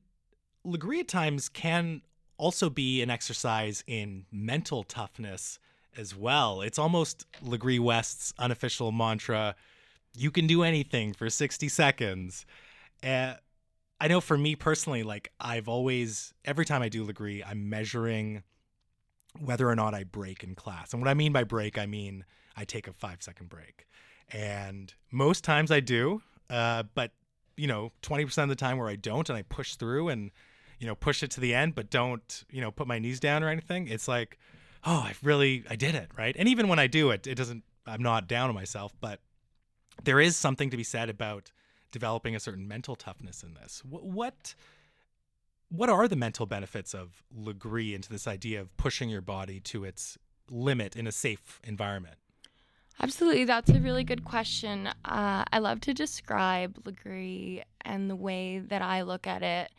Lagree 0.65 1.01
at 1.01 1.09
times 1.09 1.49
can 1.49 2.03
also 2.37 2.71
be 2.71 3.03
an 3.03 3.11
exercise 3.11 3.85
in 3.87 4.27
mental 4.33 4.83
toughness 4.83 5.59
as 5.97 6.17
well. 6.17 6.61
It's 6.61 6.79
almost 6.79 7.27
Lagree 7.43 7.81
West's 7.81 8.35
unofficial 8.39 8.93
mantra 8.93 9.55
you 10.17 10.31
can 10.31 10.47
do 10.47 10.63
anything 10.63 11.13
for 11.13 11.29
60 11.29 11.69
seconds. 11.69 12.47
Uh, 13.03 13.35
I 14.01 14.09
know 14.09 14.21
for 14.21 14.39
me 14.39 14.57
personally, 14.57 15.03
like 15.03 15.33
I've 15.41 15.69
always, 15.69 16.33
every 16.45 16.65
time 16.65 16.83
I 16.83 16.89
do 16.89 17.05
Lagree, 17.05 17.43
I'm 17.47 17.69
measuring 17.69 18.43
whether 19.41 19.69
or 19.69 19.75
not 19.75 19.95
I 19.95 20.05
break 20.05 20.45
in 20.45 20.55
class. 20.55 20.93
And 20.93 21.03
what 21.03 21.09
I 21.09 21.15
mean 21.15 21.33
by 21.33 21.45
break, 21.45 21.79
I 21.79 21.87
mean 21.87 22.25
I 22.57 22.65
take 22.65 22.87
a 22.87 22.93
five 22.93 23.23
second 23.23 23.49
break. 23.49 23.87
And 24.31 24.95
most 25.11 25.45
times 25.45 25.71
I 25.71 25.81
do, 25.81 26.23
uh, 26.49 26.85
but 26.95 27.11
you 27.57 27.67
know, 27.67 27.93
20% 28.03 28.43
of 28.43 28.49
the 28.49 28.57
time 28.57 28.79
where 28.79 28.89
I 28.89 28.97
don't 28.97 29.29
and 29.29 29.39
I 29.39 29.43
push 29.43 29.75
through 29.77 30.09
and, 30.09 30.31
you 30.79 30.87
know, 30.87 30.95
push 30.95 31.23
it 31.23 31.31
to 31.33 31.41
the 31.41 31.55
end, 31.55 31.75
but 31.75 31.91
don't, 31.91 32.45
you 32.51 32.61
know, 32.61 32.71
put 32.71 32.87
my 32.87 32.99
knees 32.99 33.21
down 33.21 33.43
or 33.43 33.49
anything, 33.49 33.89
it's 33.89 34.09
like, 34.09 34.39
oh, 34.85 35.05
I 35.07 35.15
really, 35.23 35.65
I 35.69 35.77
did 35.77 35.95
it, 35.95 36.11
right? 36.17 36.35
And 36.39 36.49
even 36.49 36.69
when 36.69 36.79
I 36.79 36.87
do 36.87 37.11
it, 37.11 37.27
it 37.27 37.37
doesn't, 37.37 37.65
I'm 37.87 38.03
not 38.03 38.29
down 38.29 38.49
on 38.49 38.55
myself, 38.55 38.93
but 39.01 39.21
there 40.03 40.21
is 40.21 40.37
something 40.37 40.71
to 40.71 40.77
be 40.77 40.85
said 40.85 41.09
about 41.09 41.53
developing 41.93 42.35
a 42.35 42.41
certain 42.41 42.67
mental 42.67 42.97
toughness 42.97 43.43
in 43.43 43.55
this. 43.55 43.83
What, 43.89 44.05
what, 44.05 44.55
what 45.69 45.89
are 45.89 46.09
the 46.09 46.17
mental 46.17 46.47
benefits 46.47 46.95
of 46.95 47.23
Lagree 47.37 47.95
into 47.95 48.11
this 48.11 48.27
idea 48.27 48.61
of 48.61 48.77
pushing 48.77 49.09
your 49.09 49.21
body 49.21 49.61
to 49.61 49.85
its 49.85 50.19
limit 50.51 50.97
in 50.97 51.07
a 51.07 51.13
safe 51.13 51.61
environment? 51.65 52.17
Absolutely, 53.03 53.45
that's 53.45 53.71
a 53.71 53.81
really 53.81 54.05
good 54.05 54.25
question. 54.25 54.89
Uh, 55.05 55.45
I 55.53 55.59
love 55.59 55.81
to 55.83 55.95
describe 55.95 56.83
Lagree 56.85 57.63
and 57.81 58.09
the 58.09 58.17
way 58.17 58.61
that 58.61 58.83
I 58.83 59.03
look 59.03 59.27
at 59.27 59.43
it. 59.43 59.73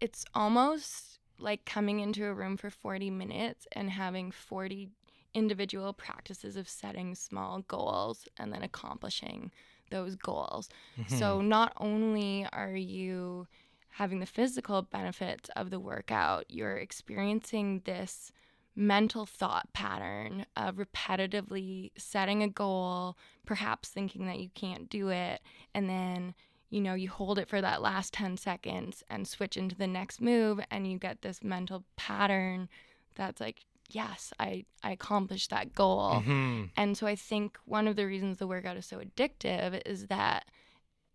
It's 0.00 0.24
almost 0.34 1.18
like 1.38 1.64
coming 1.64 2.00
into 2.00 2.26
a 2.26 2.34
room 2.34 2.56
for 2.56 2.70
40 2.70 3.10
minutes 3.10 3.66
and 3.72 3.90
having 3.90 4.30
40 4.30 4.90
individual 5.34 5.92
practices 5.92 6.56
of 6.56 6.68
setting 6.68 7.14
small 7.14 7.60
goals 7.68 8.26
and 8.38 8.52
then 8.52 8.62
accomplishing 8.62 9.50
those 9.90 10.16
goals. 10.16 10.68
So, 11.08 11.38
mm-hmm. 11.38 11.48
not 11.48 11.72
only 11.78 12.46
are 12.52 12.74
you 12.74 13.46
having 13.90 14.20
the 14.20 14.26
physical 14.26 14.82
benefits 14.82 15.50
of 15.56 15.70
the 15.70 15.80
workout, 15.80 16.44
you're 16.48 16.76
experiencing 16.76 17.82
this 17.84 18.32
mental 18.76 19.26
thought 19.26 19.72
pattern 19.72 20.46
of 20.56 20.76
repetitively 20.76 21.90
setting 21.96 22.42
a 22.42 22.48
goal, 22.48 23.16
perhaps 23.44 23.88
thinking 23.88 24.26
that 24.26 24.38
you 24.38 24.48
can't 24.54 24.88
do 24.88 25.08
it, 25.08 25.40
and 25.74 25.88
then 25.88 26.34
you 26.70 26.80
know 26.80 26.94
you 26.94 27.10
hold 27.10 27.38
it 27.38 27.48
for 27.48 27.60
that 27.60 27.82
last 27.82 28.12
10 28.14 28.36
seconds 28.36 29.02
and 29.10 29.28
switch 29.28 29.56
into 29.56 29.76
the 29.76 29.86
next 29.86 30.20
move 30.20 30.60
and 30.70 30.90
you 30.90 30.98
get 30.98 31.22
this 31.22 31.42
mental 31.42 31.84
pattern 31.96 32.68
that's 33.16 33.40
like 33.40 33.64
yes 33.90 34.32
i 34.38 34.64
i 34.82 34.92
accomplished 34.92 35.50
that 35.50 35.74
goal 35.74 36.20
hmm 36.20 36.64
and 36.76 36.96
so 36.96 37.06
I 37.06 37.16
think 37.16 37.58
one 37.64 37.88
of 37.88 37.96
the 37.96 38.06
reasons 38.06 38.38
the 38.38 38.46
workout 38.46 38.76
is 38.76 38.86
so 38.86 38.98
addictive 39.00 39.82
is 39.84 40.06
that, 40.06 40.46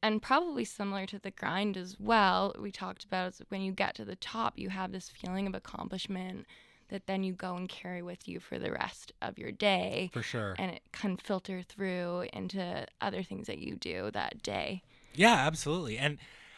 and 0.03 0.21
probably 0.21 0.65
similar 0.65 1.05
to 1.07 1.17
the 1.17 1.31
grind 1.31 1.77
as 1.77 1.99
well, 1.99 2.53
we 2.59 2.71
talked 2.71 3.03
about 3.03 3.29
is 3.29 3.41
when 3.49 3.61
you 3.61 3.71
get 3.71 3.95
to 3.95 4.05
the 4.05 4.15
top, 4.17 4.53
you 4.57 4.69
have 4.69 4.91
this 4.91 5.09
feeling 5.09 5.47
of 5.47 5.55
accomplishment 5.55 6.45
that 6.89 7.07
then 7.07 7.23
you 7.23 7.33
go 7.33 7.55
and 7.55 7.67
carry 7.67 8.03
with 8.03 8.27
you 8.27 8.39
for 8.39 8.59
the 8.59 8.71
rest 8.71 9.11
of 9.21 9.39
your 9.39 9.51
day. 9.51 10.11
For 10.13 10.21
sure. 10.21 10.55
And 10.59 10.71
it 10.71 10.81
can 10.91 11.17
filter 11.17 11.63
through 11.63 12.25
into 12.31 12.85
other 13.01 13.23
things 13.23 13.47
that 13.47 13.57
you 13.57 13.75
do 13.75 14.11
that 14.11 14.43
day. 14.43 14.83
Yeah, 15.15 15.33
absolutely. 15.33 15.97
And 15.97 16.17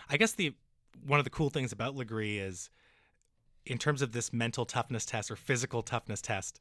I 0.09 0.17
guess 0.17 0.33
the 0.33 0.53
one 1.05 1.19
of 1.19 1.25
the 1.25 1.29
cool 1.29 1.49
things 1.49 1.71
about 1.71 1.95
Lagree 1.95 2.39
is 2.39 2.69
in 3.65 3.77
terms 3.77 4.01
of 4.01 4.11
this 4.11 4.33
mental 4.33 4.65
toughness 4.65 5.05
test 5.05 5.29
or 5.29 5.35
physical 5.35 5.81
toughness 5.81 6.21
test, 6.21 6.59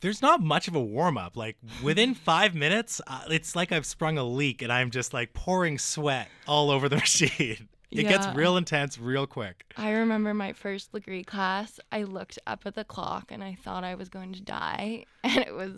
there's 0.00 0.20
not 0.20 0.40
much 0.40 0.68
of 0.68 0.74
a 0.74 0.80
warm 0.80 1.16
up. 1.16 1.36
Like 1.36 1.56
within 1.82 2.14
five 2.14 2.54
minutes, 2.54 3.00
uh, 3.06 3.22
it's 3.30 3.56
like 3.56 3.72
I've 3.72 3.86
sprung 3.86 4.18
a 4.18 4.24
leak 4.24 4.62
and 4.62 4.72
I'm 4.72 4.90
just 4.90 5.14
like 5.14 5.32
pouring 5.32 5.78
sweat 5.78 6.28
all 6.46 6.70
over 6.70 6.88
the 6.88 6.96
machine. 7.04 7.68
It 7.90 8.08
gets 8.08 8.26
real 8.34 8.56
intense 8.56 8.98
real 8.98 9.24
quick. 9.26 9.72
I 9.76 9.90
remember 9.92 10.34
my 10.34 10.52
first 10.52 10.92
Lagree 10.92 11.24
class, 11.24 11.78
I 11.92 12.02
looked 12.02 12.40
up 12.44 12.62
at 12.66 12.74
the 12.74 12.82
clock 12.82 13.30
and 13.30 13.42
I 13.44 13.56
thought 13.62 13.84
I 13.84 13.94
was 13.94 14.08
going 14.08 14.32
to 14.32 14.42
die. 14.42 15.04
And 15.24 15.38
it 15.38 15.54
was 15.54 15.72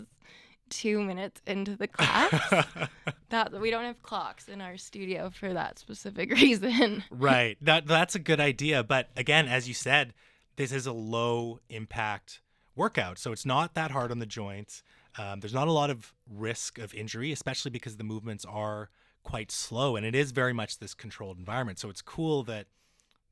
two 0.69 1.01
minutes 1.01 1.41
into 1.45 1.75
the 1.75 1.87
class. 1.87 2.65
that 3.29 3.59
we 3.59 3.71
don't 3.71 3.83
have 3.83 4.01
clocks 4.03 4.47
in 4.47 4.61
our 4.61 4.77
studio 4.77 5.29
for 5.29 5.53
that 5.53 5.79
specific 5.79 6.31
reason. 6.41 7.03
right. 7.09 7.57
That 7.61 7.87
that's 7.87 8.15
a 8.15 8.19
good 8.19 8.39
idea. 8.39 8.83
But 8.83 9.09
again, 9.15 9.47
as 9.47 9.67
you 9.67 9.73
said, 9.73 10.13
this 10.55 10.71
is 10.71 10.85
a 10.85 10.93
low 10.93 11.59
impact 11.69 12.41
workout, 12.75 13.17
so 13.17 13.31
it's 13.31 13.45
not 13.45 13.73
that 13.75 13.91
hard 13.91 14.11
on 14.11 14.19
the 14.19 14.25
joints. 14.25 14.83
Um, 15.17 15.39
there's 15.39 15.53
not 15.53 15.67
a 15.67 15.71
lot 15.71 15.89
of 15.89 16.13
risk 16.29 16.77
of 16.77 16.93
injury, 16.93 17.31
especially 17.31 17.71
because 17.71 17.97
the 17.97 18.03
movements 18.03 18.45
are 18.45 18.89
quite 19.23 19.51
slow, 19.51 19.95
and 19.95 20.05
it 20.05 20.15
is 20.15 20.31
very 20.31 20.53
much 20.53 20.79
this 20.79 20.93
controlled 20.93 21.37
environment. 21.37 21.79
So 21.79 21.89
it's 21.89 22.01
cool 22.01 22.43
that 22.43 22.67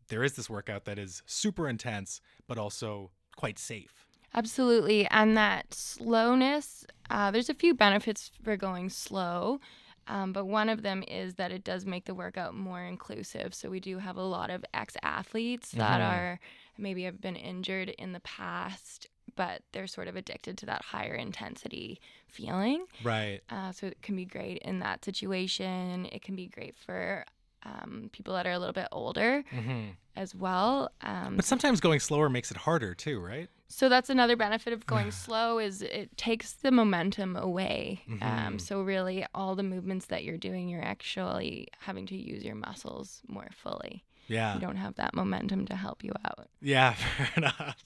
there 0.07 0.23
is 0.23 0.33
this 0.33 0.49
workout 0.49 0.85
that 0.85 0.99
is 0.99 1.23
super 1.25 1.69
intense, 1.69 2.21
but 2.47 2.57
also 2.57 3.11
quite 3.35 3.59
safe. 3.59 4.04
Absolutely. 4.35 5.07
And 5.07 5.35
that 5.37 5.73
slowness, 5.73 6.85
uh, 7.09 7.31
there's 7.31 7.49
a 7.49 7.53
few 7.53 7.73
benefits 7.73 8.29
for 8.43 8.55
going 8.57 8.89
slow. 8.89 9.59
Um, 10.07 10.33
but 10.33 10.45
one 10.45 10.69
of 10.69 10.83
them 10.83 11.03
is 11.07 11.35
that 11.35 11.51
it 11.51 11.63
does 11.63 11.83
make 11.85 12.05
the 12.05 12.13
workout 12.13 12.53
more 12.53 12.83
inclusive. 12.83 13.55
So 13.55 13.69
we 13.71 13.79
do 13.79 13.97
have 13.97 14.17
a 14.17 14.23
lot 14.23 14.51
of 14.51 14.63
ex 14.73 14.95
athletes 15.01 15.71
that 15.71 15.99
Mhm. 15.99 16.05
are 16.13 16.39
maybe 16.77 17.03
have 17.03 17.19
been 17.21 17.35
injured 17.35 17.89
in 17.89 18.11
the 18.11 18.19
past, 18.19 19.07
but 19.35 19.63
they're 19.71 19.87
sort 19.87 20.07
of 20.07 20.15
addicted 20.15 20.57
to 20.59 20.65
that 20.67 20.83
higher 20.83 21.15
intensity 21.15 21.99
feeling. 22.27 22.85
Right. 23.01 23.41
Uh, 23.49 23.71
so 23.71 23.87
it 23.87 24.01
can 24.03 24.15
be 24.15 24.25
great 24.25 24.59
in 24.59 24.77
that 24.79 25.03
situation. 25.03 26.05
It 26.11 26.21
can 26.21 26.35
be 26.35 26.47
great 26.47 26.75
for 26.77 27.25
um, 27.65 28.09
people 28.13 28.33
that 28.35 28.45
are 28.47 28.51
a 28.51 28.59
little 28.59 28.73
bit 28.73 28.87
older 28.91 29.43
hmm 29.49 29.89
as 30.17 30.33
well. 30.33 30.89
Um, 31.01 31.35
But 31.35 31.43
sometimes 31.43 31.81
going 31.81 31.99
slower 31.99 32.29
makes 32.29 32.49
it 32.49 32.55
harder 32.57 32.93
too, 32.95 33.19
right? 33.19 33.49
so 33.67 33.89
that's 33.89 34.09
another 34.09 34.35
benefit 34.37 34.71
of 34.71 34.85
going 34.85 35.11
slow 35.25 35.59
is 35.59 35.81
it 35.81 36.15
takes 36.15 36.53
the 36.53 36.71
momentum 36.71 37.35
away. 37.35 38.01
Mhm. 38.07 38.23
Um, 38.23 38.59
so 38.59 38.81
really, 38.81 39.25
all 39.33 39.55
the 39.55 39.63
movements 39.63 40.05
that 40.07 40.23
you're 40.23 40.37
doing, 40.37 40.69
you're 40.69 40.83
actually 40.85 41.67
having 41.79 42.05
to 42.07 42.15
use 42.15 42.43
your 42.45 42.55
muscles 42.55 43.21
more 43.27 43.49
fully. 43.51 44.05
Yeah. 44.27 44.53
You 44.55 44.61
don't 44.61 44.77
have 44.77 44.95
that 44.95 45.13
momentum 45.13 45.65
to 45.65 45.75
help 45.75 46.03
you 46.03 46.13
out. 46.23 46.47
Yeah, 46.61 46.93
fair 47.17 47.29
enough. 47.35 47.83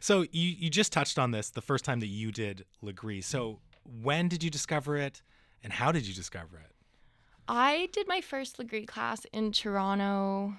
So 0.00 0.22
you 0.32 0.48
you 0.62 0.68
just 0.70 0.92
touched 0.92 1.18
on 1.18 1.30
this 1.30 1.50
the 1.50 1.62
first 1.62 1.84
time 1.84 2.00
that 2.00 2.08
you 2.08 2.32
did 2.32 2.64
Lagree. 2.82 3.22
So 3.22 3.60
when 4.02 4.26
did 4.28 4.42
you 4.42 4.50
discover 4.50 4.96
it, 4.96 5.22
and 5.62 5.72
how 5.74 5.92
did 5.92 6.06
you 6.08 6.14
discover 6.14 6.56
it? 6.58 6.73
I 7.48 7.88
did 7.92 8.08
my 8.08 8.20
first 8.20 8.56
Lagree 8.58 8.86
class 8.86 9.26
in 9.32 9.52
Toronto, 9.52 10.54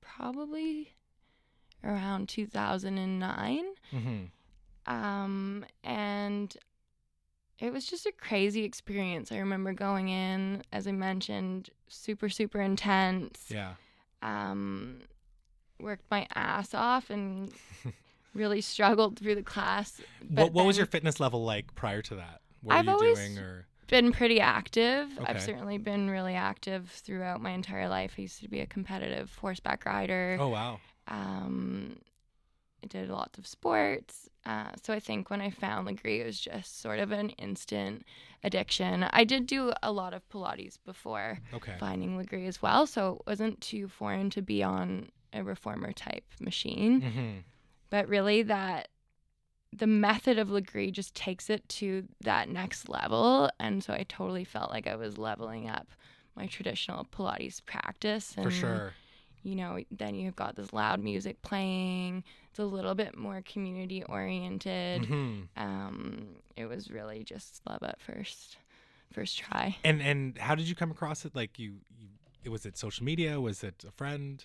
probably 0.00 0.94
around 1.82 2.28
2009. 2.28 3.64
Mm-hmm. 3.92 4.92
Um, 4.94 5.64
and 5.82 6.56
it 7.58 7.72
was 7.72 7.86
just 7.86 8.06
a 8.06 8.12
crazy 8.12 8.64
experience. 8.64 9.32
I 9.32 9.38
remember 9.38 9.72
going 9.72 10.08
in, 10.08 10.62
as 10.72 10.86
I 10.86 10.92
mentioned, 10.92 11.70
super, 11.88 12.28
super 12.28 12.60
intense. 12.60 13.46
Yeah. 13.48 13.74
Um, 14.22 15.00
worked 15.80 16.04
my 16.10 16.26
ass 16.34 16.74
off 16.74 17.10
and 17.10 17.50
really 18.34 18.60
struggled 18.60 19.18
through 19.18 19.34
the 19.36 19.42
class. 19.42 20.00
What 20.28 20.52
what 20.52 20.66
was 20.66 20.76
your 20.76 20.86
fitness 20.86 21.20
level 21.20 21.44
like 21.44 21.74
prior 21.74 22.02
to 22.02 22.16
that? 22.16 22.40
What 22.62 22.76
I've 22.76 22.86
were 22.86 22.92
you 22.92 22.98
always- 22.98 23.18
doing 23.18 23.38
or 23.38 23.66
been 23.88 24.12
pretty 24.12 24.40
active. 24.40 25.08
Okay. 25.18 25.24
I've 25.26 25.42
certainly 25.42 25.78
been 25.78 26.10
really 26.10 26.34
active 26.34 26.90
throughout 26.90 27.40
my 27.40 27.50
entire 27.50 27.88
life. 27.88 28.14
I 28.18 28.22
used 28.22 28.42
to 28.42 28.48
be 28.48 28.60
a 28.60 28.66
competitive 28.66 29.34
horseback 29.40 29.84
rider. 29.84 30.36
Oh 30.40 30.48
wow. 30.48 30.80
Um, 31.08 31.96
I 32.82 32.86
did 32.88 33.08
lots 33.08 33.38
of 33.38 33.46
sports. 33.46 34.28
Uh, 34.44 34.70
so 34.82 34.92
I 34.92 35.00
think 35.00 35.28
when 35.30 35.40
I 35.40 35.50
found 35.50 35.88
Lagree, 35.88 36.20
it 36.20 36.26
was 36.26 36.38
just 36.38 36.80
sort 36.80 37.00
of 37.00 37.10
an 37.10 37.30
instant 37.30 38.04
addiction. 38.44 39.04
I 39.10 39.24
did 39.24 39.46
do 39.46 39.72
a 39.82 39.90
lot 39.90 40.14
of 40.14 40.28
Pilates 40.28 40.78
before 40.84 41.40
Okay. 41.52 41.74
finding 41.80 42.16
Lagree 42.16 42.46
as 42.46 42.62
well, 42.62 42.86
so 42.86 43.16
it 43.20 43.30
wasn't 43.30 43.60
too 43.60 43.88
foreign 43.88 44.30
to 44.30 44.42
be 44.42 44.62
on 44.62 45.08
a 45.32 45.42
reformer 45.42 45.92
type 45.92 46.24
machine. 46.40 47.00
Mm-hmm. 47.00 47.30
But 47.90 48.08
really, 48.08 48.42
that 48.42 48.88
the 49.72 49.86
method 49.86 50.38
of 50.38 50.48
Lagree 50.48 50.92
just 50.92 51.14
takes 51.14 51.50
it 51.50 51.68
to 51.68 52.04
that 52.22 52.48
next 52.48 52.88
level. 52.88 53.50
And 53.60 53.82
so 53.82 53.92
I 53.92 54.04
totally 54.08 54.44
felt 54.44 54.70
like 54.70 54.86
I 54.86 54.96
was 54.96 55.18
leveling 55.18 55.68
up 55.68 55.88
my 56.34 56.46
traditional 56.46 57.04
Pilates 57.06 57.64
practice. 57.64 58.34
And, 58.36 58.44
For 58.44 58.50
sure. 58.50 58.92
You 59.42 59.54
know, 59.54 59.78
then 59.92 60.16
you've 60.16 60.34
got 60.34 60.56
this 60.56 60.72
loud 60.72 61.02
music 61.02 61.40
playing. 61.42 62.24
It's 62.50 62.58
a 62.58 62.64
little 62.64 62.94
bit 62.96 63.16
more 63.16 63.42
community 63.42 64.02
oriented. 64.02 65.06
hmm 65.06 65.42
Um, 65.56 66.28
it 66.56 66.66
was 66.66 66.90
really 66.90 67.22
just 67.22 67.60
love 67.68 67.82
at 67.82 68.00
first, 68.00 68.56
first 69.12 69.38
try. 69.38 69.76
And 69.84 70.02
and 70.02 70.36
how 70.38 70.54
did 70.54 70.68
you 70.68 70.74
come 70.74 70.90
across 70.90 71.24
it? 71.24 71.36
Like 71.36 71.58
you, 71.58 71.76
you 72.42 72.50
was 72.50 72.66
it 72.66 72.76
social 72.76 73.04
media? 73.04 73.40
Was 73.40 73.62
it 73.62 73.84
a 73.86 73.92
friend? 73.92 74.44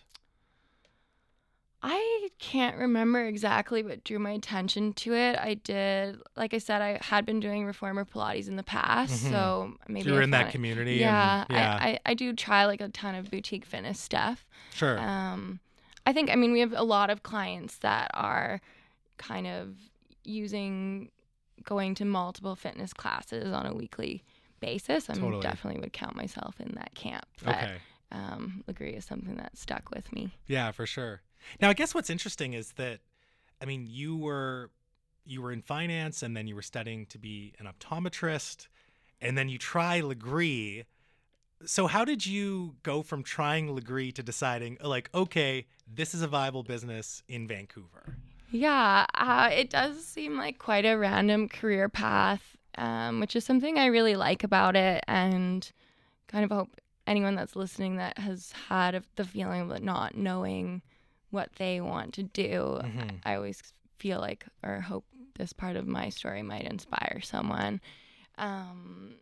I 1.83 2.29
can't 2.37 2.77
remember 2.77 3.25
exactly 3.25 3.81
what 3.81 4.03
drew 4.03 4.19
my 4.19 4.31
attention 4.31 4.93
to 4.93 5.13
it. 5.15 5.35
I 5.39 5.55
did, 5.55 6.19
like 6.35 6.53
I 6.53 6.59
said, 6.59 6.81
I 6.81 6.99
had 7.01 7.25
been 7.25 7.39
doing 7.39 7.65
reformer 7.65 8.05
Pilates 8.05 8.47
in 8.47 8.55
the 8.55 8.63
past, 8.63 9.25
Mhm. 9.25 9.31
so 9.31 9.73
maybe 9.87 10.09
you 10.09 10.13
were 10.15 10.21
in 10.21 10.29
that 10.31 10.49
it- 10.49 10.51
community. 10.51 10.95
Yeah, 10.95 11.45
and, 11.49 11.57
yeah. 11.57 11.77
I, 11.81 11.87
I, 11.87 11.99
I 12.07 12.13
do 12.13 12.33
try 12.33 12.65
like 12.65 12.81
a 12.81 12.89
ton 12.89 13.15
of 13.15 13.31
boutique 13.31 13.65
fitness 13.65 13.99
stuff. 13.99 14.45
sure. 14.73 14.99
Um, 14.99 15.59
I 16.05 16.13
think, 16.13 16.29
I 16.29 16.35
mean, 16.35 16.51
we 16.51 16.59
have 16.59 16.73
a 16.73 16.83
lot 16.83 17.09
of 17.09 17.23
clients 17.23 17.77
that 17.79 18.11
are 18.13 18.61
kind 19.17 19.47
of 19.47 19.75
using 20.23 21.09
going 21.63 21.93
to 21.95 22.05
multiple 22.05 22.55
fitness 22.55 22.93
classes 22.93 23.51
on 23.51 23.65
a 23.65 23.73
weekly 23.73 24.23
basis. 24.59 25.09
I 25.09 25.13
Totally. 25.13 25.41
definitely 25.41 25.79
would 25.81 25.93
count 25.93 26.15
myself 26.15 26.59
in 26.59 26.73
that 26.75 26.93
camp. 26.95 27.25
But 27.43 27.55
okay. 27.55 27.77
um, 28.11 28.63
Lagree 28.67 28.95
is 28.97 29.05
something 29.05 29.35
that 29.37 29.57
stuck 29.57 29.89
with 29.91 30.11
me. 30.13 30.31
Yeah, 30.47 30.71
for 30.71 30.85
sure. 30.87 31.21
Now, 31.59 31.69
I 31.69 31.73
guess 31.73 31.93
what's 31.93 32.09
interesting 32.09 32.53
is 32.53 32.73
that, 32.73 32.99
I 33.61 33.65
mean, 33.65 33.87
you 33.89 34.17
were 34.17 34.71
you 35.23 35.41
were 35.41 35.51
in 35.51 35.61
finance, 35.61 36.23
and 36.23 36.35
then 36.35 36.47
you 36.47 36.55
were 36.55 36.61
studying 36.61 37.05
to 37.05 37.17
be 37.17 37.53
an 37.59 37.67
optometrist, 37.67 38.67
and 39.21 39.37
then 39.37 39.49
you 39.49 39.57
try 39.57 40.01
Lagree. 40.01 40.85
So, 41.63 41.87
how 41.87 42.03
did 42.03 42.25
you 42.25 42.75
go 42.81 43.03
from 43.03 43.23
trying 43.23 43.67
Lagree 43.67 44.13
to 44.15 44.23
deciding, 44.23 44.77
like, 44.83 45.09
okay, 45.13 45.67
this 45.87 46.15
is 46.15 46.23
a 46.23 46.27
viable 46.27 46.63
business 46.63 47.21
in 47.27 47.47
Vancouver? 47.47 48.17
Yeah, 48.49 49.05
uh, 49.13 49.49
it 49.53 49.69
does 49.69 50.03
seem 50.03 50.37
like 50.37 50.57
quite 50.57 50.85
a 50.85 50.95
random 50.95 51.47
career 51.47 51.87
path, 51.87 52.57
um, 52.77 53.19
which 53.19 53.35
is 53.35 53.45
something 53.45 53.77
I 53.77 53.85
really 53.85 54.15
like 54.15 54.43
about 54.43 54.75
it, 54.75 55.03
and 55.07 55.71
kind 56.27 56.43
of 56.43 56.51
hope 56.51 56.81
anyone 57.07 57.35
that's 57.35 57.55
listening 57.55 57.97
that 57.97 58.17
has 58.17 58.53
had 58.69 59.03
the 59.15 59.25
feeling 59.25 59.69
of 59.69 59.83
not 59.83 60.15
knowing 60.15 60.81
what 61.31 61.51
they 61.55 61.81
want 61.81 62.13
to 62.15 62.23
do. 62.23 62.79
Mhm. 62.83 63.19
I 63.25 63.35
always 63.35 63.61
feel 63.97 64.19
like 64.19 64.45
or 64.63 64.81
hope 64.81 65.05
this 65.35 65.53
part 65.53 65.75
of 65.75 65.87
my 65.87 66.09
story 66.09 66.43
might 66.43 66.63
inspire 66.63 67.19
someone. 67.23 67.81
Um, 68.37 69.15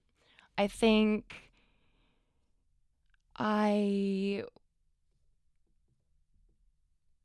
I 0.57 0.67
think 0.67 1.51
I 3.37 4.43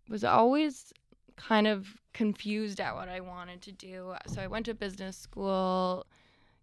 was 0.09 0.25
always 0.25 0.93
kind 1.37 1.67
of 1.67 1.97
confused 2.13 2.81
at 2.81 2.95
what 2.95 3.09
I 3.09 3.21
wanted 3.21 3.63
to 3.63 3.73
do. 3.73 4.15
So 4.27 4.41
I 4.41 4.47
went 4.47 4.67
to 4.67 4.75
business 4.75 5.17
school, 5.17 6.07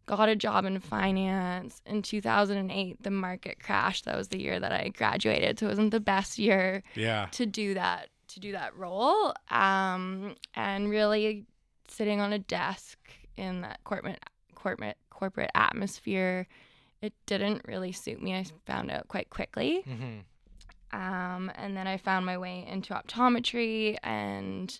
got 0.06 0.28
a 0.30 0.36
job 0.36 0.66
in 0.66 0.80
finance. 0.80 1.82
In 1.86 2.02
2008, 2.02 3.02
the 3.04 3.12
market 3.12 3.62
crashed. 3.64 4.06
That 4.06 4.18
was 4.18 4.28
the 4.30 4.40
year 4.42 4.60
that 4.60 4.72
I 4.72 4.90
graduated. 4.90 5.60
So 5.60 5.68
it 5.68 5.70
wasn't 5.70 5.92
the 5.92 6.00
best 6.00 6.38
year 6.40 6.84
Yeah. 6.96 7.28
to 7.32 7.46
do 7.46 7.74
that 7.76 8.10
to 8.30 8.40
do 8.40 8.54
that 8.54 8.74
role. 8.78 9.34
Um, 9.50 10.36
and 10.56 10.90
really 10.90 11.46
sitting 11.90 12.22
on 12.22 12.32
a 12.32 12.40
desk 12.40 12.98
in 13.36 13.62
that 13.62 13.80
corporate 13.84 14.24
corporate 14.56 14.98
corporate 15.10 15.52
atmosphere, 15.56 16.48
it 17.02 17.14
didn't 17.26 17.62
really 17.68 17.92
suit 17.92 18.22
me. 18.22 18.34
I 18.36 18.46
found 18.66 18.90
out 18.92 19.08
quite 19.08 19.30
quickly. 19.30 19.82
hmm 19.82 20.20
Um, 20.94 21.52
and 21.56 21.76
then 21.78 21.88
I 21.88 21.98
found 21.98 22.26
my 22.26 22.38
way 22.38 22.66
into 22.68 22.94
optometry, 22.94 23.98
and 24.04 24.78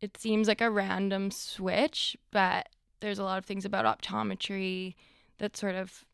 it 0.00 0.16
seems 0.18 0.48
like 0.48 0.60
a 0.60 0.70
random 0.70 1.30
switch, 1.30 2.16
but 2.30 2.68
there's 3.00 3.18
a 3.18 3.24
lot 3.24 3.38
of 3.38 3.44
things 3.44 3.64
about 3.64 3.84
optometry 3.84 4.94
that 5.38 5.56
sort 5.56 5.74
of 5.74 6.04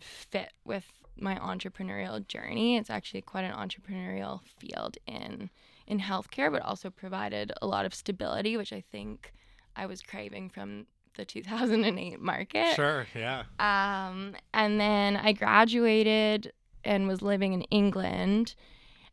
fit 0.00 0.52
with 0.64 0.86
my 1.16 1.34
entrepreneurial 1.36 2.26
journey. 2.26 2.76
It's 2.76 2.90
actually 2.90 3.22
quite 3.22 3.44
an 3.44 3.52
entrepreneurial 3.54 4.40
field 4.58 4.96
in 5.06 5.50
in 5.86 6.00
healthcare, 6.00 6.52
but 6.52 6.62
also 6.62 6.90
provided 6.90 7.50
a 7.62 7.66
lot 7.66 7.86
of 7.86 7.94
stability, 7.94 8.56
which 8.56 8.72
I 8.72 8.82
think 8.92 9.32
I 9.74 9.86
was 9.86 10.02
craving 10.02 10.50
from 10.50 10.86
the 11.16 11.24
2008 11.24 12.20
market. 12.20 12.74
Sure. 12.74 13.06
Yeah. 13.14 13.44
Um, 13.58 14.34
and 14.52 14.78
then 14.78 15.16
I 15.16 15.32
graduated 15.32 16.52
and 16.84 17.08
was 17.08 17.22
living 17.22 17.54
in 17.54 17.62
England. 17.62 18.54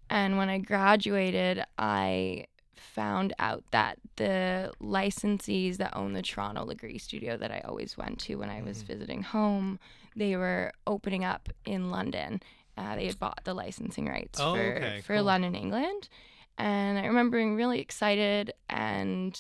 And 0.10 0.38
when 0.38 0.50
I 0.50 0.60
graduated, 0.60 1.64
I 1.78 2.46
found 2.80 3.34
out 3.40 3.64
that 3.72 3.98
the 4.18 4.72
licensees 4.82 5.78
that 5.78 5.96
own 5.96 6.14
the 6.14 6.22
Toronto 6.22 6.66
Lagree 6.66 7.00
studio 7.00 7.38
that 7.38 7.52
I 7.52 7.60
always 7.66 7.98
went 7.98 8.20
to 8.22 8.36
when 8.36 8.50
I 8.50 8.62
was 8.62 8.84
Mhm. 8.84 8.88
visiting 8.88 9.22
home, 9.24 9.80
they 10.16 10.36
were 10.36 10.72
opening 10.88 11.24
up 11.24 11.50
in 11.66 11.92
London. 11.92 12.42
Uh, 12.78 12.96
they 12.96 13.06
had 13.08 13.20
bought 13.20 13.42
the 13.44 13.54
licensing 13.54 14.08
rights 14.08 14.40
Oh, 14.40 14.54
for, 14.54 14.76
okay, 14.78 15.02
for 15.02 15.16
cool. 15.16 15.24
London, 15.24 15.56
England. 15.56 16.10
And 16.58 16.98
I 16.98 17.06
remember 17.06 17.38
being 17.38 17.56
really 17.56 17.80
excited 17.80 18.54
and 18.70 19.40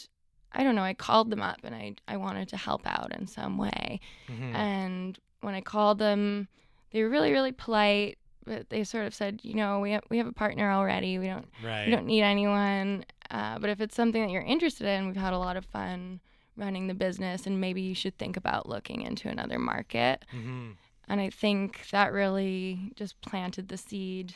I 0.51 0.63
don't 0.63 0.75
know, 0.75 0.83
I 0.83 0.93
called 0.93 1.29
them 1.31 1.41
up 1.41 1.59
and 1.63 1.75
I, 1.75 1.95
I 2.07 2.15
wanted 2.17 2.47
to 2.49 2.57
help 2.57 2.87
out 2.87 3.13
in 3.13 3.27
some 3.27 3.57
way. 3.57 3.99
Mhm. 4.29 4.55
And 4.55 5.19
when 5.41 5.53
I 5.53 5.61
called 5.61 5.99
them, 5.99 6.47
they 6.91 7.03
were 7.03 7.09
really, 7.09 7.31
really 7.31 7.51
polite, 7.51 8.17
but 8.45 8.69
they 8.69 8.83
sort 8.83 9.05
of 9.05 9.13
said, 9.13 9.41
you 9.43 9.55
know, 9.55 9.79
we 9.79 9.91
have, 9.91 10.03
we 10.09 10.17
have 10.17 10.27
a 10.27 10.31
partner 10.31 10.71
already. 10.71 11.19
We 11.19 11.27
don't 11.27 11.47
right. 11.63 11.85
we 11.85 11.91
don't 11.91 12.05
need 12.05 12.21
anyone. 12.21 13.05
Uh, 13.31 13.59
but 13.59 13.69
if 13.69 13.81
it's 13.81 13.95
something 13.95 14.21
that 14.21 14.31
you're 14.31 14.43
interested 14.43 14.87
in, 14.87 15.07
we've 15.07 15.15
had 15.15 15.33
a 15.33 15.39
lot 15.39 15.57
of 15.57 15.65
fun 15.65 16.19
running 16.57 16.87
the 16.87 16.93
business, 16.93 17.45
and 17.45 17.59
maybe 17.59 17.81
you 17.81 17.95
should 17.95 18.17
think 18.17 18.37
about 18.37 18.69
looking 18.69 19.01
into 19.01 19.27
another 19.27 19.59
market. 19.59 20.23
hmm 20.31 20.71
And 21.07 21.19
I 21.19 21.29
think 21.29 21.89
that 21.91 22.13
really 22.13 22.93
just 22.95 23.19
planted 23.21 23.67
the 23.67 23.77
seed 23.77 24.35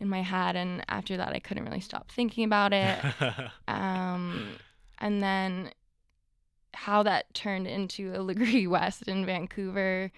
in 0.00 0.08
my 0.08 0.22
head. 0.22 0.56
And 0.56 0.84
after 0.88 1.16
that, 1.16 1.32
I 1.32 1.38
couldn't 1.38 1.64
really 1.64 1.80
stop 1.80 2.10
thinking 2.10 2.44
about 2.44 2.72
it. 2.72 2.98
um, 3.68 4.56
and 4.98 5.22
then 5.22 5.70
how 6.72 7.02
that 7.02 7.32
turned 7.34 7.66
into 7.66 8.12
a 8.14 8.18
Lagree 8.18 8.68
West 8.76 9.08
in 9.08 9.24
Vancouver 9.26 10.10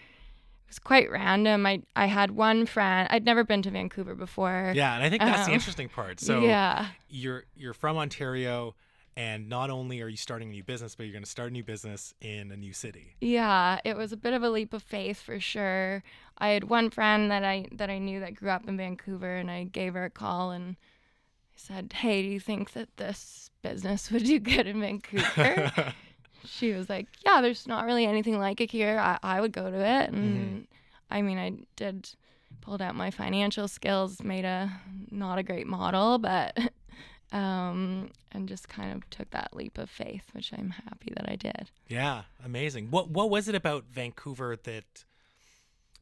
was 0.69 0.79
quite 0.79 1.11
random. 1.11 1.65
I 1.67 1.83
I 1.95 2.07
had 2.07 2.33
one 2.33 2.67
friend. 2.67 3.09
I'd 3.11 3.25
never 3.25 3.45
been 3.45 3.63
to 3.63 3.71
Vancouver 3.71 4.15
before. 4.15 4.73
yeah, 4.75 4.95
and 4.95 5.05
I 5.05 5.11
think 5.11 5.23
that's 5.23 5.43
the 5.47 5.53
Um, 5.53 5.55
interesting 5.55 5.89
part. 5.89 6.21
So 6.21 6.41
yeah, 6.41 6.89
you're 7.09 7.45
you're 7.55 7.75
from 7.75 7.97
Ontario, 7.97 8.75
and 9.17 9.49
not 9.49 9.71
only 9.71 10.03
are 10.03 10.09
you 10.09 10.17
starting 10.17 10.49
a 10.49 10.53
new 10.53 10.65
business, 10.65 10.95
but 10.95 11.05
you're 11.05 11.13
going 11.13 11.25
to 11.25 11.31
start 11.31 11.51
a 11.51 11.53
new 11.53 11.65
business 11.65 12.13
in 12.21 12.51
a 12.53 12.57
new 12.57 12.73
city. 12.73 13.15
yeah. 13.21 13.79
It 13.85 13.97
was 13.97 14.13
a 14.13 14.17
bit 14.17 14.35
of 14.35 14.43
a 14.43 14.51
leap 14.51 14.73
of 14.73 14.83
faith 14.83 15.21
for 15.21 15.39
sure. 15.41 16.03
I 16.39 16.49
had 16.49 16.65
one 16.65 16.91
friend 16.91 17.31
that 17.31 17.45
I 17.45 17.67
that 17.73 17.89
I 17.91 17.99
knew 17.99 18.21
that 18.21 18.35
grew 18.35 18.51
up 18.51 18.69
in 18.69 18.77
Vancouver, 18.77 19.37
and 19.37 19.51
I 19.51 19.65
gave 19.65 19.95
her 19.95 20.05
a 20.05 20.11
call 20.11 20.51
and 20.51 20.77
I 20.79 21.57
said, 21.57 21.93
"Hey, 21.95 22.23
do 22.23 22.29
you 22.29 22.41
think 22.41 22.73
that 22.73 22.95
this 22.99 23.51
business 23.63 24.11
would 24.11 24.25
do 24.25 24.39
good 24.39 24.67
in 24.67 24.81
Vancouver?" 24.87 25.95
She 26.47 26.73
was 26.73 26.89
like, 26.89 27.07
"Yeah, 27.25 27.41
there's 27.41 27.67
not 27.67 27.85
really 27.85 28.07
anything 28.07 28.39
like 28.39 28.61
it 28.61 28.71
here. 28.71 28.99
I, 28.99 29.19
I 29.23 29.41
would 29.41 29.53
go 29.53 29.71
to 29.71 29.77
it." 29.77 30.11
And 30.11 30.67
I 31.11 31.23
mean, 31.23 31.39
I 31.39 31.53
did 31.77 32.09
pulled 32.61 32.83
out 32.83 32.95
my 32.95 33.11
financial 33.11 33.69
skills, 33.69 34.23
made 34.23 34.45
a 34.45 34.71
not 35.11 35.39
a 35.39 35.43
great 35.43 35.67
model, 35.67 36.19
but 36.19 36.57
um, 37.33 38.11
and 38.33 38.49
just 38.49 38.69
kind 38.69 38.93
of 38.93 39.09
took 39.11 39.31
that 39.31 39.55
leap 39.55 39.79
of 39.79 39.91
faith, 39.91 40.25
which 40.33 40.53
I'm 40.57 40.71
happy 40.71 41.13
that 41.17 41.29
I 41.29 41.37
did. 41.37 41.71
yeah, 41.89 42.23
amazing. 42.45 42.91
What 42.91 43.11
what 43.11 43.31
was 43.31 43.49
it 43.49 43.55
about 43.55 43.85
Vancouver 43.91 44.57
that 44.65 45.05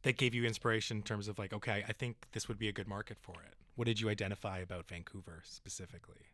that 0.03 0.17
gave 0.17 0.35
you 0.35 0.45
inspiration 0.45 0.99
in 0.99 1.03
terms 1.03 1.29
of 1.29 1.39
like, 1.39 1.53
okay, 1.53 1.85
I 1.89 1.93
think 1.93 2.17
this 2.33 2.49
would 2.49 2.59
be 2.59 2.69
a 2.69 2.73
good 2.73 2.89
market 2.89 3.19
for 3.21 3.35
it? 3.47 3.55
What 3.75 3.87
did 3.87 4.01
you 4.01 4.09
identify 4.09 4.59
about 4.59 4.87
Vancouver 4.87 5.43
specifically? 5.45 6.27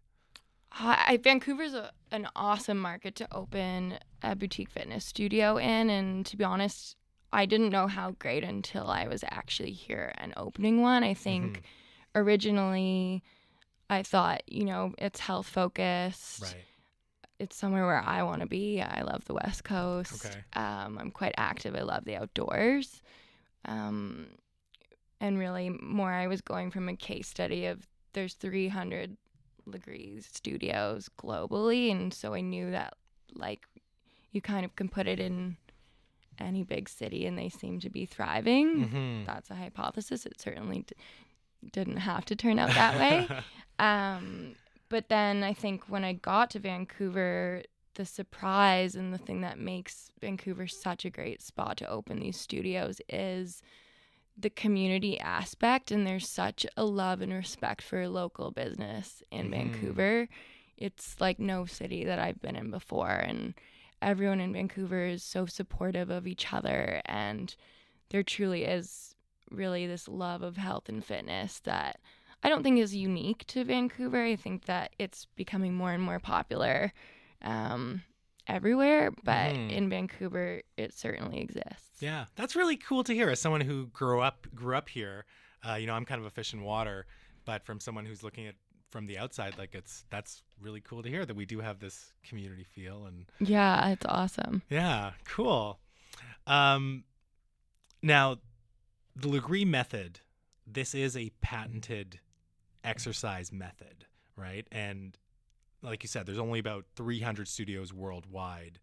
I, 0.73 1.19
Vancouver's 1.23 1.75
a, 1.75 1.91
an 2.11 2.29
awesome 2.37 2.79
market 2.79 3.15
to 3.17 3.29
open 3.33 3.99
a 4.23 4.37
boutique 4.37 4.71
fitness 4.71 5.05
studio 5.05 5.57
in, 5.57 5.91
and 5.91 6.25
to 6.27 6.37
be 6.37 6.45
honest, 6.45 6.97
I 7.33 7.47
didn't 7.47 7.71
know 7.71 7.87
how 7.87 8.13
great 8.13 8.45
until 8.45 8.89
I 8.89 9.07
was 9.07 9.25
actually 9.29 9.73
here 9.73 10.13
and 10.19 10.33
opening 10.37 10.81
one. 10.83 11.05
I 11.05 11.15
think 11.15 11.63
originally 12.15 13.23
I 13.89 14.03
thought, 14.03 14.43
you 14.47 14.65
know, 14.65 14.95
it's 14.99 15.21
health 15.21 15.49
focused. 15.49 16.43
Right. 16.43 16.65
It's 17.39 17.57
somewhere 17.57 17.87
where 17.87 18.03
I 18.05 18.23
want 18.23 18.43
to 18.43 18.47
be. 18.47 18.83
I 18.83 19.03
love 19.03 19.25
the 19.25 19.35
West 19.35 19.65
Coast. 19.65 20.27
Okay. 20.27 20.45
Um, 20.53 20.99
I'm 20.99 21.11
quite 21.11 21.35
active. 21.39 21.75
I 21.75 21.83
love 21.83 22.05
the 22.05 22.17
outdoors. 22.17 23.01
Um, 23.65 24.27
and 25.21 25.39
really, 25.39 25.71
more 25.71 26.13
I 26.13 26.27
was 26.27 26.41
going 26.41 26.71
from 26.71 26.89
a 26.89 26.97
case 26.97 27.29
study 27.29 27.67
of 27.67 27.87
there's 28.13 28.35
300 28.35 29.17
Lagree 29.71 30.23
studios 30.23 31.09
globally, 31.19 31.91
and 31.91 32.13
so 32.13 32.35
I 32.35 32.41
knew 32.41 32.71
that 32.71 32.95
like 33.35 33.67
you 34.33 34.41
kind 34.41 34.65
of 34.65 34.75
can 34.77 34.89
put 34.89 35.07
it 35.07 35.19
in 35.21 35.57
any 36.39 36.63
big 36.63 36.89
city 36.89 37.27
and 37.27 37.37
they 37.39 37.49
seem 37.49 37.81
to 37.81 37.91
be 37.91 38.07
thriving. 38.07 38.89
Mhm. 38.89 39.27
That's 39.27 39.51
a 39.51 39.55
hypothesis. 39.55 40.25
It 40.27 40.41
certainly 40.41 40.85
d- 40.87 40.95
didn't 41.73 41.99
have 41.99 42.25
to 42.27 42.37
turn 42.37 42.59
out 42.59 42.71
that 42.75 42.97
way. 42.99 43.29
Um, 43.79 44.57
but 44.91 45.09
then 45.09 45.43
I 45.43 45.55
think 45.55 45.85
when 45.89 46.05
I 46.05 46.13
got 46.13 46.51
to 46.51 46.59
Vancouver, 46.59 47.63
the 47.95 48.05
surprise 48.05 48.95
and 48.95 49.11
the 49.13 49.17
thing 49.19 49.41
that 49.41 49.59
makes 49.59 50.11
Vancouver 50.21 50.67
such 50.67 51.07
a 51.07 51.11
great 51.11 51.41
spot 51.41 51.79
to 51.79 51.89
open 51.89 52.21
these 52.21 52.39
studios 52.39 53.01
is 53.09 53.63
the 54.43 54.51
community 54.51 55.19
aspect. 55.21 55.91
And 55.91 56.07
there's 56.07 56.29
such 56.29 56.67
a 56.77 56.85
love 56.85 57.21
and 57.21 57.33
respect 57.33 57.83
for 57.83 58.09
local 58.09 58.51
business 58.51 59.23
in 59.31 59.49
Mhm. 59.49 59.51
Vancouver. 59.51 60.29
It's 60.77 61.21
like 61.21 61.39
no 61.39 61.67
city 61.67 62.05
that 62.05 62.19
I've 62.19 62.41
been 62.41 62.57
in 62.57 62.71
before. 62.71 63.11
And 63.11 63.55
everyone 64.01 64.41
in 64.41 64.53
Vancouver 64.53 65.05
is 65.05 65.23
so 65.23 65.47
supportive 65.47 66.11
of 66.11 66.27
each 66.27 66.53
other. 66.53 67.03
And 67.05 67.55
there 68.09 68.23
truly 68.23 68.65
is 68.65 69.15
really 69.51 69.87
this 69.87 70.09
love 70.09 70.43
of 70.43 70.57
health 70.57 70.89
and 70.89 71.05
fitness 71.05 71.61
that 71.61 72.01
I 72.43 72.49
don't 72.49 72.63
think 72.63 72.79
is 72.79 72.95
unique 72.97 73.45
to 73.49 73.65
Vancouver. 73.65 74.23
I 74.25 74.37
think 74.37 74.65
that 74.65 74.95
it's 74.99 75.27
becoming 75.37 75.75
more 75.75 75.93
and 75.93 76.03
more 76.03 76.19
popular 76.19 76.93
um, 77.43 78.03
everywhere, 78.51 79.11
but 79.25 79.53
Mhm. 79.55 79.71
in 79.71 79.89
Vancouver, 79.89 80.63
it 80.77 80.93
certainly 80.93 81.41
exists. 81.41 82.01
Yeah, 82.03 82.27
that's 82.35 82.57
really 82.57 82.77
cool 82.77 83.05
to 83.05 83.15
hear. 83.15 83.31
As 83.31 83.41
someone 83.41 83.61
who 83.61 83.87
grew 83.89 84.21
up 84.21 84.47
grew 84.55 84.77
up 84.77 84.89
here, 84.89 85.25
uh, 85.67 85.75
you 85.75 85.87
know, 85.87 85.95
I'm 85.95 86.05
kind 86.05 86.21
of 86.21 86.27
a 86.27 86.31
fish 86.31 86.53
in 86.53 86.63
water, 86.63 87.07
but 87.45 87.65
from 87.65 87.81
someone 87.81 88.07
who's 88.07 88.23
looking 88.23 88.47
at 88.47 88.57
from 88.91 89.07
the 89.07 89.19
outside, 89.19 89.57
like 89.57 89.75
it's 89.75 90.05
that's 90.11 90.43
really 90.61 90.81
cool 90.81 91.03
to 91.03 91.09
hear 91.09 91.25
that 91.25 91.37
we 91.37 91.47
do 91.47 91.61
have 91.61 91.79
this 91.79 92.13
community 92.23 92.65
feel 92.65 93.07
and 93.07 93.27
Yeah, 93.39 93.91
it's 93.91 94.05
awesome. 94.07 94.63
yeah, 94.69 95.13
cool. 95.25 95.81
Um, 96.47 97.05
now, 98.03 98.39
the 99.15 99.29
Lagree 99.29 99.67
method, 99.67 100.21
this 100.67 100.95
is 100.95 101.17
a 101.17 101.31
patented 101.41 102.19
exercise 102.83 103.53
method, 103.53 104.07
right? 104.37 104.67
And 104.73 105.17
like 105.83 106.03
you 106.03 106.09
said, 106.09 106.27
there's 106.27 106.39
only 106.39 106.59
about 106.59 106.85
300 106.97 107.49
studios 107.49 107.93
worldwide. 107.93 108.79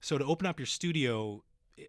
So 0.00 0.18
to 0.18 0.24
open 0.24 0.46
up 0.46 0.58
your 0.58 0.66
studio, 0.66 1.42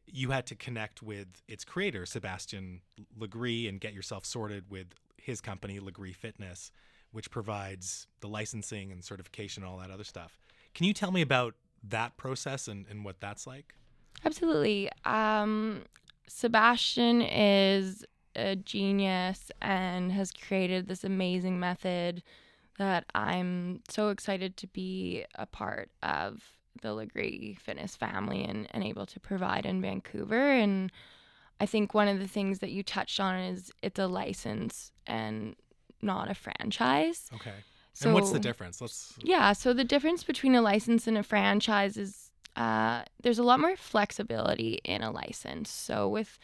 you 0.06 0.32
had 0.32 0.46
to 0.48 0.56
connect 0.56 1.02
with 1.02 1.28
its 1.48 1.64
creator, 1.64 2.06
Sebastian 2.06 2.82
Lagree, 3.18 3.68
and 3.68 3.80
get 3.80 3.94
yourself 3.94 4.26
sorted 4.26 4.66
with 4.70 4.88
his 5.18 5.42
company, 5.42 5.80
Lagree 5.80 6.16
Fitness, 6.16 6.72
which 7.12 7.30
provides 7.30 8.08
the 8.22 8.28
licensing 8.28 8.92
and 8.92 9.04
certification 9.04 9.64
and 9.64 9.72
all 9.72 9.78
that 9.80 9.92
other 9.92 10.04
stuff. 10.04 10.38
Can 10.74 10.86
you 10.86 10.94
tell 10.94 11.12
me 11.12 11.22
about 11.22 11.56
that 11.84 12.16
process 12.18 12.68
and, 12.68 12.86
and 12.90 13.04
what 13.04 13.20
that's 13.20 13.46
like? 13.46 13.74
Absolutely. 14.24 14.90
Um, 15.06 15.84
Sebastian 16.28 17.22
is 17.22 18.06
a 18.36 18.56
genius 18.56 19.52
and 19.62 20.12
has 20.12 20.32
created 20.32 20.88
this 20.88 21.04
amazing 21.04 21.60
method 21.60 22.24
that 22.82 23.06
I'm 23.14 23.82
so 23.90 24.10
excited 24.10 24.58
to 24.58 24.68
be 24.68 25.24
a 25.36 25.46
part 25.46 25.92
of 26.02 26.42
the 26.82 26.90
Lagree 26.90 27.60
Fitness 27.60 27.96
family 27.96 28.44
and, 28.44 28.68
and 28.72 28.84
able 28.84 29.06
to 29.06 29.20
provide 29.20 29.68
in 29.68 29.82
Vancouver. 29.82 30.52
And 30.52 30.92
I 31.60 31.68
think 31.68 31.94
one 31.94 32.08
of 32.08 32.18
the 32.18 32.28
things 32.28 32.58
that 32.60 32.72
you 32.72 32.82
touched 32.82 33.20
on 33.20 33.36
is 33.36 33.72
it's 33.84 34.00
a 34.00 34.08
license 34.08 34.92
and 35.06 35.56
not 36.02 36.32
a 36.32 36.34
franchise. 36.34 37.30
Okay. 37.36 37.54
So 37.94 38.08
and 38.08 38.16
what's 38.16 38.32
the 38.32 38.40
difference? 38.40 38.82
Let's. 38.82 39.14
yeah, 39.22 39.54
so 39.54 39.74
the 39.74 39.84
difference 39.84 40.24
between 40.24 40.56
a 40.56 40.62
license 40.62 41.06
and 41.06 41.20
a 41.20 41.24
franchise 41.24 41.98
is 41.98 42.32
uh, 42.56 43.04
there's 43.22 43.38
a 43.38 43.44
lot 43.44 43.60
more 43.60 43.76
flexibility 43.76 44.80
in 44.84 45.04
a 45.04 45.12
license. 45.12 45.70
So 45.70 46.08
with 46.08 46.40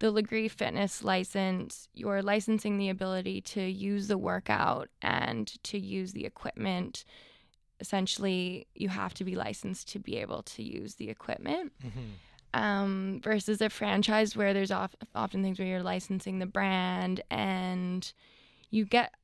the 0.00 0.12
Lagree 0.12 0.50
Fitness 0.50 1.02
license, 1.04 1.88
you're 1.94 2.22
licensing 2.22 2.76
the 2.78 2.88
ability 2.88 3.40
to 3.42 3.62
use 3.62 4.08
the 4.08 4.18
workout 4.18 4.88
and 5.00 5.46
to 5.64 5.78
use 5.78 6.12
the 6.12 6.24
equipment. 6.26 7.04
Essentially, 7.80 8.66
you 8.74 8.88
have 8.90 9.14
to 9.14 9.24
be 9.24 9.34
licensed 9.36 9.88
to 9.92 9.98
be 9.98 10.16
able 10.16 10.42
to 10.42 10.62
use 10.62 10.96
the 10.96 11.08
equipment 11.08 11.72
Mhm. 11.82 12.12
um, 12.52 13.20
versus 13.22 13.60
a 13.60 13.70
franchise 13.70 14.36
where 14.36 14.52
there's 14.52 14.70
off, 14.72 14.94
often 15.14 15.42
things 15.42 15.58
where 15.58 15.68
you're 15.68 15.82
licensing 15.82 16.40
the 16.40 16.46
brand 16.46 17.22
and 17.30 18.12
you 18.70 18.84
get 18.84 19.14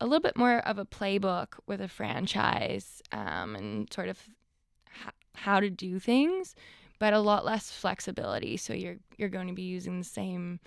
a 0.00 0.06
little 0.06 0.20
bit 0.20 0.36
more 0.36 0.58
of 0.60 0.78
a 0.78 0.86
playbook 0.86 1.58
with 1.66 1.80
a 1.80 1.88
franchise 1.88 3.02
um, 3.12 3.54
and 3.56 3.92
sort 3.92 4.08
of 4.08 4.18
h- 5.04 5.12
how 5.34 5.60
to 5.60 5.68
do 5.68 5.98
things, 5.98 6.54
but 7.00 7.12
a 7.12 7.18
lot 7.18 7.44
less 7.44 7.72
flexibility. 7.72 8.56
So 8.56 8.72
you're 8.72 8.98
you're 9.18 9.28
going 9.28 9.48
to 9.48 9.54
be 9.54 9.62
using 9.62 9.98
the 9.98 10.04
same 10.04 10.60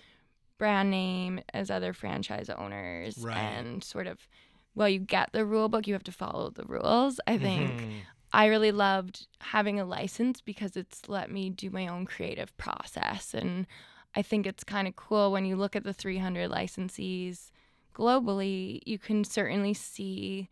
brand 0.58 0.90
name 0.90 1.40
as 1.54 1.70
other 1.70 1.92
franchise 1.94 2.50
owners 2.50 3.18
Right. 3.24 3.36
and 3.38 3.82
sort 3.82 4.06
of 4.06 4.28
well 4.76 4.88
you 4.88 5.00
get 5.00 5.30
the 5.32 5.44
rule 5.44 5.68
book 5.68 5.86
you 5.88 5.94
have 5.94 6.04
to 6.04 6.12
follow 6.12 6.48
the 6.50 6.64
rules 6.64 7.18
i 7.26 7.36
think 7.36 7.80
Mhm. 7.80 8.02
I 8.32 8.46
really 8.46 8.72
loved 8.72 9.26
having 9.40 9.78
a 9.80 9.84
license 9.84 10.40
because 10.40 10.76
it's 10.76 11.08
let 11.08 11.30
me 11.30 11.50
do 11.50 11.70
my 11.70 11.86
own 11.86 12.04
creative 12.04 12.50
process. 12.56 13.32
And 13.32 13.64
I 14.16 14.22
think 14.22 14.44
it's 14.44 14.64
kind 14.64 14.88
of 14.88 14.96
cool 14.96 15.30
when 15.30 15.44
you 15.44 15.54
look 15.54 15.76
at 15.76 15.84
the 15.84 15.92
300 15.92 16.50
licensees 16.50 17.52
globally, 17.94 18.80
you 18.86 18.98
can 18.98 19.22
certainly 19.22 19.72
see 19.72 20.48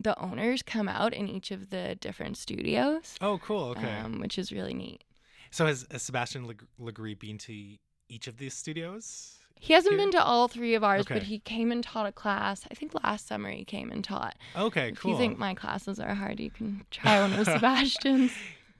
the 0.00 0.18
owners 0.20 0.62
come 0.62 0.88
out 0.88 1.14
in 1.14 1.28
each 1.28 1.50
of 1.50 1.70
the 1.70 1.96
different 2.00 2.36
studios, 2.36 3.16
Oh, 3.20 3.38
cool. 3.38 3.70
Okay. 3.70 3.90
um, 3.98 4.20
which 4.20 4.38
is 4.38 4.52
really 4.52 4.74
neat. 4.74 5.02
so 5.50 5.66
has, 5.66 5.86
has 5.90 6.02
Sebastian 6.02 6.44
Leg- 6.46 6.66
Lagree 6.80 7.18
been 7.18 7.38
to 7.38 7.76
each 8.08 8.26
of 8.26 8.36
these 8.38 8.54
studios? 8.54 9.36
He 9.58 9.72
hasn't 9.72 9.94
Here? 9.94 10.02
been 10.04 10.10
to 10.12 10.22
all 10.22 10.48
three 10.48 10.74
of 10.74 10.84
ours, 10.84 11.06
but 11.08 11.22
he 11.22 11.38
came 11.38 11.72
and 11.72 11.82
taught 11.82 12.04
a 12.06 12.12
class. 12.12 12.66
I 12.70 12.74
think 12.74 12.92
last 13.02 13.26
summer 13.26 13.50
he 13.50 13.64
came 13.64 13.90
and 13.90 14.04
taught. 14.04 14.36
Okay, 14.54 14.90
If 14.90 15.00
cool. 15.00 15.12
you 15.12 15.16
think 15.16 15.38
my 15.38 15.54
classes 15.54 15.98
are 15.98 16.14
hard, 16.14 16.40
you 16.40 16.50
can 16.50 16.84
try 16.90 17.20
one 17.20 17.34
with 17.38 17.46
Sebastian's. 17.52 18.32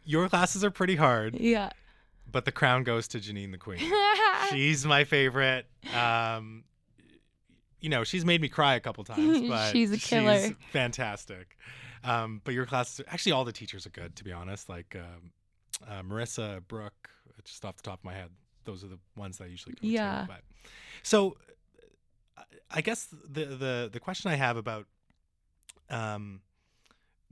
Your 0.05 0.29
classes 0.29 0.63
are 0.63 0.71
pretty 0.71 0.97
hard, 0.97 1.35
Yeah. 1.41 1.71
but 2.31 2.45
the 2.45 2.53
crown 2.53 2.83
goes 2.85 3.09
to 3.09 3.19
Janine 3.19 3.53
the 3.53 3.59
Queen. 3.59 3.81
she's 4.51 4.85
my 4.85 5.05
favorite. 5.05 5.65
Um, 5.95 6.65
you 7.81 7.89
know, 7.89 8.05
she's 8.05 8.25
made 8.25 8.41
me 8.41 8.49
cry 8.49 8.75
a 8.75 8.81
couple 8.81 9.05
times, 9.05 9.41
but 9.49 9.73
She's 9.73 9.93
a 9.93 9.99
killer. 9.99 10.39
She's 10.39 10.53
fantastic. 10.73 11.57
Um, 12.05 12.41
but 12.45 12.55
your 12.55 12.67
classes, 12.67 13.05
actually, 13.09 13.33
all 13.33 13.45
the 13.45 13.53
teachers 13.53 13.87
are 13.87 13.91
good, 13.91 14.17
to 14.17 14.25
be 14.25 14.33
honest. 14.33 14.69
Like 14.69 14.97
um, 14.97 15.33
uh, 15.89 16.03
Marissa, 16.03 16.61
Brooke, 16.69 17.11
just 17.45 17.65
off 17.65 17.77
the 17.77 17.83
top 17.83 18.01
of 18.01 18.05
my 18.05 18.15
head, 18.15 18.31
those 18.65 18.85
are 18.85 18.89
the 18.89 18.99
ones 19.17 19.39
that 19.39 19.45
I 19.45 19.49
usually 19.49 19.75
go 19.75 19.87
Yeah. 19.89 20.23
to. 20.23 20.27
But 20.29 20.41
so, 21.03 21.37
uh, 22.37 22.43
I 22.71 22.81
guess 22.81 23.09
the 23.29 23.45
the 23.47 23.91
the 23.93 24.01
question 24.01 24.31
I 24.31 24.35
have 24.37 24.57
about 24.57 24.87
um, 25.91 26.41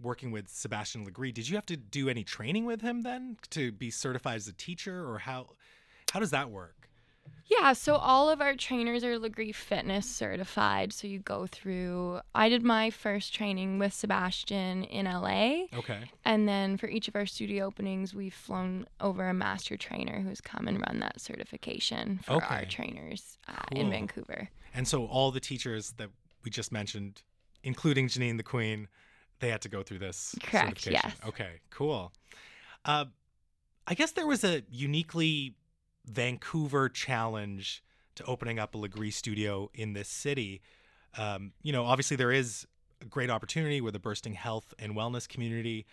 working 0.01 0.31
with 0.31 0.49
Sebastian 0.49 1.07
Lagree, 1.07 1.33
did 1.33 1.49
you 1.49 1.57
have 1.57 1.67
to 1.67 1.77
do 1.77 2.09
any 2.09 2.25
training 2.25 2.65
with 2.65 2.81
him 2.81 3.03
then 3.03 3.37
to 3.51 3.73
be 3.73 3.91
certified 3.91 4.37
as 4.37 4.49
a 4.49 4.53
teacher, 4.53 5.09
or 5.09 5.19
how 5.19 5.51
how 6.13 6.21
does 6.21 6.31
that 6.31 6.51
work? 6.51 6.84
Yeah, 7.47 7.75
so 7.75 7.97
all 7.97 8.31
of 8.31 8.41
our 8.41 8.55
trainers 8.55 9.05
are 9.05 9.19
Lagree 9.19 9.55
Fitness 9.55 10.09
certified. 10.11 10.93
So 10.95 11.07
you 11.07 11.19
go 11.19 11.47
through, 11.47 12.21
I 12.35 12.49
did 12.49 12.63
my 12.63 12.89
first 12.89 13.35
training 13.35 13.79
with 13.79 13.93
Sebastian 13.93 14.85
in 14.85 15.05
LA. 15.05 15.67
Okay. 15.77 16.11
And 16.25 16.49
then 16.49 16.79
for 16.79 16.87
each 16.89 17.07
of 17.07 17.15
our 17.17 17.27
studio 17.27 17.67
openings, 17.67 18.15
we've 18.15 18.33
flown 18.35 18.87
over 19.01 19.29
a 19.29 19.35
master 19.35 19.77
trainer 19.77 20.21
who's 20.21 20.41
come 20.41 20.67
and 20.69 20.81
run 20.87 21.01
that 21.01 21.21
certification 21.21 22.19
for 22.25 22.43
our 22.43 22.65
trainers 22.65 23.37
uh, 23.47 23.53
Cool. 23.73 23.81
in 23.83 23.91
Vancouver. 23.91 24.49
And 24.75 24.89
so 24.89 25.05
all 25.07 25.31
the 25.31 25.41
teachers 25.41 25.93
that 25.99 26.09
we 26.45 26.51
just 26.51 26.73
mentioned, 26.73 27.23
including 27.63 28.09
Janine 28.09 28.39
the 28.39 28.43
Queen, 28.43 28.89
they 29.41 29.51
had 29.51 29.61
to 29.63 29.69
go 29.69 29.83
through 29.83 29.99
this 29.99 30.35
Correct, 30.43 30.81
certification. 30.81 31.11
yes. 31.21 31.29
Okay, 31.29 31.61
cool. 31.71 32.13
Uh, 32.87 33.05
I 33.87 33.93
guess 33.95 34.13
there 34.13 34.27
was 34.27 34.45
a 34.45 34.63
uniquely 34.71 35.55
Vancouver 36.05 36.89
challenge 36.89 37.83
to 38.17 38.25
opening 38.25 38.59
up 38.59 38.75
a 38.75 38.79
Lagree 38.79 39.13
studio 39.13 39.71
in 39.75 39.93
this 39.93 40.09
city. 40.09 40.61
Um, 41.17 41.53
you 41.63 41.73
know, 41.73 41.85
obviously 41.85 42.17
there 42.17 42.33
is 42.33 42.67
a 43.01 43.05
great 43.05 43.31
opportunity 43.31 43.81
with 43.81 43.95
a 43.97 43.99
bursting 43.99 44.35
health 44.35 44.73
and 44.79 44.95
wellness 44.95 45.29
community, 45.29 45.87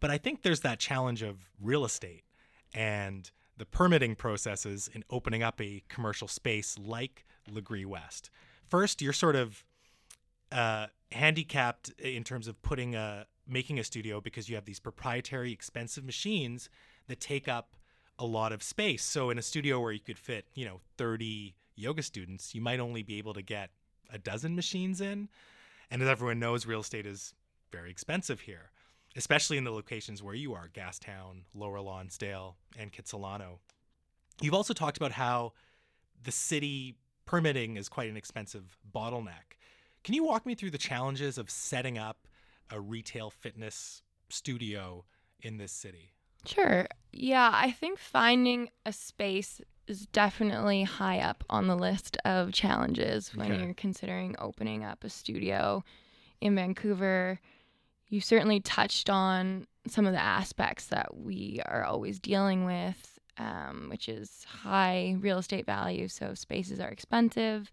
but 0.00 0.10
I 0.10 0.18
think 0.18 0.42
there's 0.42 0.60
that 0.60 0.78
challenge 0.78 1.22
of 1.22 1.50
real 1.60 1.84
estate 1.84 2.24
and 2.74 3.30
the 3.56 3.66
permitting 3.66 4.14
processes 4.14 4.88
in 4.92 5.04
opening 5.10 5.42
up 5.42 5.60
a 5.60 5.82
commercial 5.88 6.28
space 6.28 6.76
like 6.78 7.26
Lagree 7.50 7.86
West. 7.86 8.30
First, 8.68 9.02
you're 9.02 9.12
sort 9.12 9.36
of 9.36 9.64
uh, 10.52 10.86
handicapped 11.12 11.90
in 11.98 12.24
terms 12.24 12.48
of 12.48 12.60
putting 12.62 12.94
a 12.94 13.26
making 13.46 13.78
a 13.78 13.84
studio 13.84 14.20
because 14.20 14.48
you 14.48 14.54
have 14.54 14.66
these 14.66 14.78
proprietary 14.78 15.52
expensive 15.52 16.04
machines 16.04 16.68
that 17.06 17.18
take 17.18 17.48
up 17.48 17.74
a 18.18 18.26
lot 18.26 18.52
of 18.52 18.62
space. 18.62 19.04
So 19.04 19.30
in 19.30 19.38
a 19.38 19.42
studio 19.42 19.80
where 19.80 19.92
you 19.92 20.00
could 20.00 20.18
fit, 20.18 20.46
you 20.54 20.64
know, 20.64 20.80
30 20.96 21.54
yoga 21.76 22.02
students, 22.02 22.54
you 22.54 22.60
might 22.60 22.80
only 22.80 23.02
be 23.02 23.18
able 23.18 23.34
to 23.34 23.42
get 23.42 23.70
a 24.12 24.18
dozen 24.18 24.56
machines 24.56 25.00
in. 25.00 25.28
And 25.90 26.02
as 26.02 26.08
everyone 26.08 26.38
knows, 26.38 26.66
real 26.66 26.80
estate 26.80 27.06
is 27.06 27.34
very 27.70 27.90
expensive 27.90 28.40
here. 28.40 28.70
especially 29.16 29.58
in 29.58 29.64
the 29.64 29.70
locations 29.70 30.22
where 30.22 30.34
you 30.34 30.54
are 30.54 30.68
Gastown, 30.68 31.42
Lower 31.54 31.80
Lonsdale, 31.80 32.56
and 32.78 32.92
Kitsilano. 32.92 33.58
You've 34.40 34.54
also 34.54 34.72
talked 34.74 34.96
about 34.96 35.12
how 35.12 35.52
the 36.22 36.30
city 36.32 36.96
permitting 37.26 37.76
is 37.76 37.88
quite 37.88 38.08
an 38.08 38.16
expensive 38.16 38.78
bottleneck. 38.94 39.56
Can 40.04 40.14
you 40.14 40.24
walk 40.24 40.46
me 40.46 40.54
through 40.54 40.70
the 40.70 40.78
challenges 40.78 41.36
of 41.36 41.50
setting 41.50 41.98
up 41.98 42.28
a 42.70 42.80
retail 42.80 43.30
fitness 43.30 44.02
studio 44.28 45.04
in 45.40 45.56
this 45.58 45.72
city? 45.72 46.12
Sure. 46.48 46.86
Yeah, 47.12 47.50
I 47.52 47.70
think 47.72 47.98
finding 47.98 48.70
a 48.86 48.92
space 48.92 49.60
is 49.86 50.06
definitely 50.06 50.82
high 50.84 51.18
up 51.20 51.44
on 51.48 51.66
the 51.66 51.76
list 51.76 52.16
of 52.24 52.52
challenges 52.52 53.34
when 53.34 53.52
Okay. 53.52 53.62
you're 53.64 53.74
considering 53.74 54.34
opening 54.38 54.84
up 54.84 55.02
a 55.04 55.08
studio 55.08 55.82
in 56.40 56.54
Vancouver. 56.54 57.40
You 58.08 58.20
certainly 58.20 58.60
touched 58.60 59.08
on 59.10 59.66
some 59.86 60.06
of 60.06 60.12
the 60.12 60.20
aspects 60.20 60.86
that 60.86 61.16
we 61.16 61.60
are 61.66 61.84
always 61.84 62.18
dealing 62.18 62.64
with, 62.64 63.18
um, 63.38 63.88
which 63.90 64.08
is 64.08 64.44
high 64.44 65.16
real 65.20 65.38
estate 65.38 65.66
value. 65.66 66.08
So 66.08 66.34
spaces 66.34 66.80
are 66.80 66.88
expensive. 66.88 67.70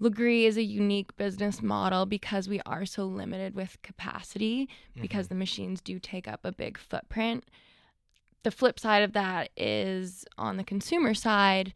Lagree 0.00 0.42
is 0.44 0.56
a 0.56 0.62
unique 0.62 1.16
business 1.16 1.62
model 1.62 2.04
because 2.04 2.48
we 2.48 2.60
are 2.66 2.84
so 2.84 3.04
limited 3.04 3.54
with 3.54 3.80
capacity 3.82 4.68
because 5.00 5.28
the 5.28 5.34
machines 5.34 5.80
do 5.80 5.98
take 5.98 6.26
up 6.28 6.40
a 6.44 6.52
big 6.52 6.76
footprint. 6.76 7.44
The 8.44 8.50
flip 8.50 8.78
side 8.78 9.02
of 9.02 9.12
that 9.14 9.50
is 9.56 10.24
on 10.38 10.56
the 10.56 10.64
consumer 10.64 11.14
side, 11.14 11.74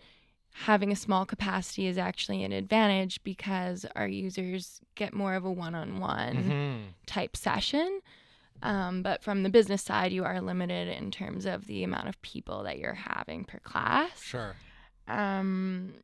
having 0.52 0.92
a 0.92 0.96
small 0.96 1.24
capacity 1.24 1.86
is 1.86 1.98
actually 1.98 2.44
an 2.44 2.52
advantage 2.52 3.22
because 3.24 3.86
our 3.96 4.06
users 4.06 4.80
get 4.94 5.14
more 5.14 5.34
of 5.34 5.44
a 5.44 5.50
one 5.50 5.74
on 5.74 5.98
one 5.98 6.94
type 7.06 7.36
session. 7.36 8.00
Um, 8.62 9.02
but 9.02 9.22
from 9.22 9.44
the 9.44 9.50
business 9.50 9.82
side, 9.82 10.12
you 10.12 10.24
are 10.24 10.40
limited 10.40 10.88
in 10.88 11.10
terms 11.10 11.46
of 11.46 11.66
the 11.66 11.84
amount 11.84 12.08
of 12.08 12.20
people 12.22 12.64
that 12.64 12.78
you're 12.78 12.94
having 12.94 13.44
per 13.44 13.60
class. 13.60 14.20
Sure. 14.20 14.56
Um, 15.06 15.94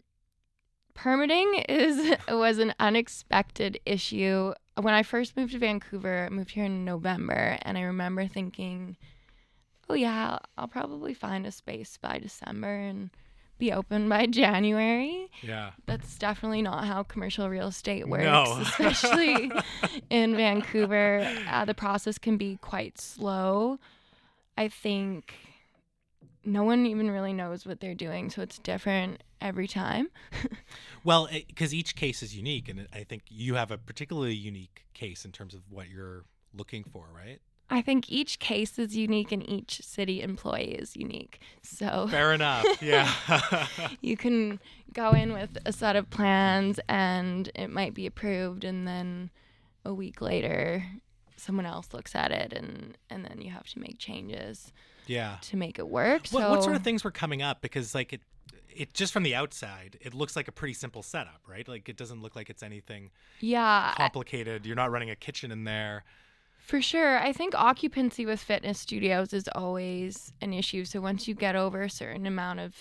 permitting 0.94 1.64
is 1.68 2.16
was 2.28 2.58
an 2.58 2.74
unexpected 2.80 3.80
issue. 3.84 4.54
When 4.80 4.94
I 4.94 5.02
first 5.02 5.36
moved 5.36 5.52
to 5.52 5.58
Vancouver, 5.58 6.26
I 6.26 6.34
moved 6.34 6.52
here 6.52 6.64
in 6.64 6.84
November, 6.84 7.58
and 7.62 7.76
I 7.76 7.82
remember 7.82 8.26
thinking, 8.26 8.96
"Oh 9.88 9.94
yeah, 9.94 10.38
I'll 10.56 10.68
probably 10.68 11.14
find 11.14 11.46
a 11.46 11.52
space 11.52 11.96
by 11.96 12.18
December 12.18 12.74
and 12.76 13.10
be 13.58 13.72
open 13.72 14.08
by 14.08 14.26
January." 14.42 15.30
Yeah. 15.42 15.72
That's 15.86 16.16
definitely 16.18 16.62
not 16.62 16.84
how 16.84 17.02
commercial 17.02 17.48
real 17.48 17.68
estate 17.68 18.08
works, 18.08 18.24
No. 18.24 18.58
especially 18.60 19.50
in 20.10 20.36
Vancouver. 20.36 21.28
Uh, 21.48 21.64
the 21.64 21.74
process 21.74 22.18
can 22.18 22.36
be 22.36 22.58
quite 22.60 23.00
slow. 23.00 23.78
I 24.56 24.68
think 24.68 25.34
no 26.44 26.62
one 26.62 26.86
even 26.86 27.10
really 27.10 27.32
knows 27.32 27.66
what 27.66 27.80
they're 27.80 27.94
doing, 27.94 28.30
so 28.30 28.42
it's 28.42 28.58
different 28.58 29.22
every 29.40 29.66
time. 29.66 30.08
Well, 31.02 31.28
because 31.32 31.74
each 31.74 31.96
case 31.96 32.22
is 32.22 32.36
unique, 32.36 32.68
and 32.68 32.86
I 32.92 33.04
think 33.04 33.22
you 33.28 33.54
have 33.54 33.70
a 33.70 33.78
particularly 33.78 34.34
unique 34.34 34.84
case 34.94 35.24
in 35.24 35.32
terms 35.32 35.54
of 35.54 35.62
what 35.70 35.88
you're 35.88 36.24
looking 36.54 36.84
for, 36.84 37.08
right? 37.14 37.40
I 37.70 37.80
think 37.80 38.10
each 38.10 38.38
case 38.38 38.78
is 38.78 38.96
unique 38.96 39.32
and 39.32 39.48
each 39.48 39.80
city 39.82 40.22
employee 40.22 40.74
is 40.74 40.96
unique. 40.96 41.40
So 41.62 42.06
Fair 42.10 42.32
enough. 42.32 42.64
Yeah. 42.82 43.10
you 44.00 44.16
can 44.16 44.60
go 44.92 45.12
in 45.12 45.32
with 45.32 45.56
a 45.64 45.72
set 45.72 45.96
of 45.96 46.10
plans 46.10 46.78
and 46.88 47.50
it 47.54 47.70
might 47.70 47.94
be 47.94 48.06
approved 48.06 48.64
and 48.64 48.86
then 48.86 49.30
a 49.84 49.92
week 49.92 50.20
later 50.20 50.84
someone 51.36 51.66
else 51.66 51.92
looks 51.92 52.14
at 52.14 52.30
it 52.30 52.52
and 52.52 52.96
and 53.10 53.24
then 53.24 53.40
you 53.40 53.50
have 53.50 53.66
to 53.66 53.78
make 53.78 53.98
changes 53.98 54.72
yeah. 55.06 55.36
to 55.42 55.56
make 55.56 55.78
it 55.78 55.88
work. 55.88 56.28
What, 56.30 56.42
so 56.42 56.50
what 56.50 56.62
sort 56.62 56.76
of 56.76 56.82
things 56.82 57.04
were 57.04 57.10
coming 57.10 57.42
up? 57.42 57.60
Because 57.60 57.94
like 57.94 58.12
it, 58.12 58.20
it 58.74 58.94
just 58.94 59.12
from 59.12 59.22
the 59.22 59.34
outside, 59.34 59.98
it 60.00 60.14
looks 60.14 60.36
like 60.36 60.48
a 60.48 60.52
pretty 60.52 60.74
simple 60.74 61.02
setup, 61.02 61.40
right? 61.46 61.66
Like 61.66 61.88
it 61.88 61.96
doesn't 61.96 62.22
look 62.22 62.34
like 62.36 62.50
it's 62.50 62.62
anything 62.62 63.10
yeah, 63.40 63.94
complicated. 63.96 64.66
You're 64.66 64.76
not 64.76 64.90
running 64.90 65.10
a 65.10 65.16
kitchen 65.16 65.52
in 65.52 65.64
there. 65.64 66.04
For 66.64 66.80
sure. 66.80 67.18
I 67.18 67.32
think 67.34 67.54
occupancy 67.54 68.24
with 68.24 68.40
fitness 68.40 68.80
studios 68.80 69.34
is 69.34 69.46
always 69.54 70.32
an 70.40 70.54
issue. 70.54 70.86
So 70.86 70.98
once 70.98 71.28
you 71.28 71.34
get 71.34 71.54
over 71.56 71.82
a 71.82 71.90
certain 71.90 72.24
amount 72.26 72.60
of 72.60 72.74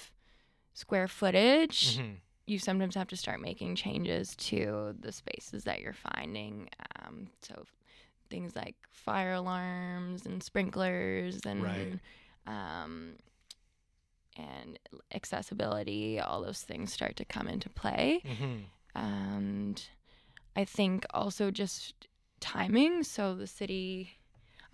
square 0.74 1.10
footage, 1.10 1.98
Mhm. 1.98 2.22
you 2.48 2.60
sometimes 2.60 2.96
have 2.96 3.10
to 3.10 3.18
start 3.18 3.42
making 3.42 3.76
changes 3.76 4.38
to 4.38 4.96
the 4.98 5.12
spaces 5.12 5.66
that 5.66 5.82
you're 5.82 5.92
finding. 5.94 6.70
Um, 6.96 7.28
so 7.42 7.66
things 8.30 8.56
like 8.56 8.76
fire 8.90 9.34
alarms 9.34 10.26
and 10.26 10.42
sprinklers 10.42 11.42
and 11.46 11.62
Right. 11.62 12.00
um, 12.48 13.18
and 14.38 14.80
accessibility, 15.14 16.20
all 16.22 16.42
those 16.42 16.62
things 16.64 16.92
start 16.94 17.18
to 17.18 17.26
come 17.26 17.48
into 17.50 17.70
play 17.70 18.22
Mhm. 18.24 18.64
and 18.96 19.90
I 20.56 20.64
think 20.66 21.06
also 21.14 21.52
just 21.52 22.08
timing. 22.44 23.04
So 23.04 23.34
the 23.36 23.48
city, 23.48 24.18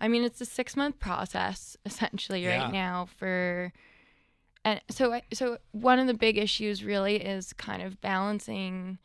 I 0.00 0.08
mean, 0.08 0.24
it's 0.24 0.40
a 0.40 0.46
six 0.46 0.76
month 0.76 0.98
process 0.98 1.76
essentially 1.86 2.44
Yeah. 2.44 2.64
right 2.64 2.72
now 2.72 3.06
for, 3.16 3.72
and 4.64 4.80
so 4.90 5.12
I, 5.14 5.22
so 5.32 5.58
one 5.72 5.98
of 5.98 6.06
the 6.06 6.14
big 6.14 6.36
issues 6.36 6.84
really 6.84 7.16
is 7.16 7.52
kind 7.54 7.82
of 7.82 8.00
balancing 8.00 8.98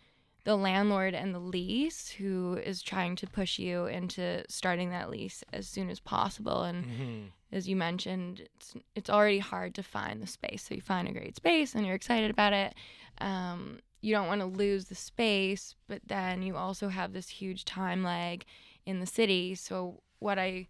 the 0.44 0.56
landlord 0.56 1.14
and 1.16 1.34
the 1.34 1.40
lease 1.40 2.10
who 2.10 2.60
is 2.64 2.82
trying 2.84 3.16
to 3.16 3.26
push 3.28 3.58
you 3.58 3.86
into 3.86 4.44
starting 4.50 4.90
that 4.92 5.10
lease 5.10 5.44
as 5.54 5.68
soon 5.68 5.90
as 5.90 6.00
possible 6.00 6.64
and 6.64 6.86
Mhm. 6.86 7.32
as 7.52 7.70
you 7.70 7.76
mentioned, 7.76 8.42
it's 8.56 8.74
it's 8.96 9.10
already 9.10 9.40
hard 9.40 9.74
to 9.76 9.84
find 9.84 10.22
the 10.22 10.28
space. 10.28 10.64
So 10.68 10.76
you 10.76 10.82
find 10.82 11.08
a 11.08 11.14
great 11.14 11.36
space 11.38 11.74
and 11.74 11.86
you're 11.86 11.96
excited 11.96 12.30
about 12.30 12.52
it. 12.54 12.74
Um, 13.20 13.80
you 14.06 14.14
don't 14.14 14.28
want 14.28 14.42
to 14.42 14.46
lose 14.46 14.86
the 14.86 14.96
space, 14.96 15.74
but 15.88 16.00
then 16.06 16.44
you 16.44 16.56
also 16.56 16.90
have 16.90 17.12
this 17.12 17.28
huge 17.28 17.66
time 17.66 18.04
lag 18.04 18.46
in 18.86 19.00
the 19.00 19.06
city. 19.08 19.56
So 19.56 20.02
what 20.20 20.38
I 20.38 20.68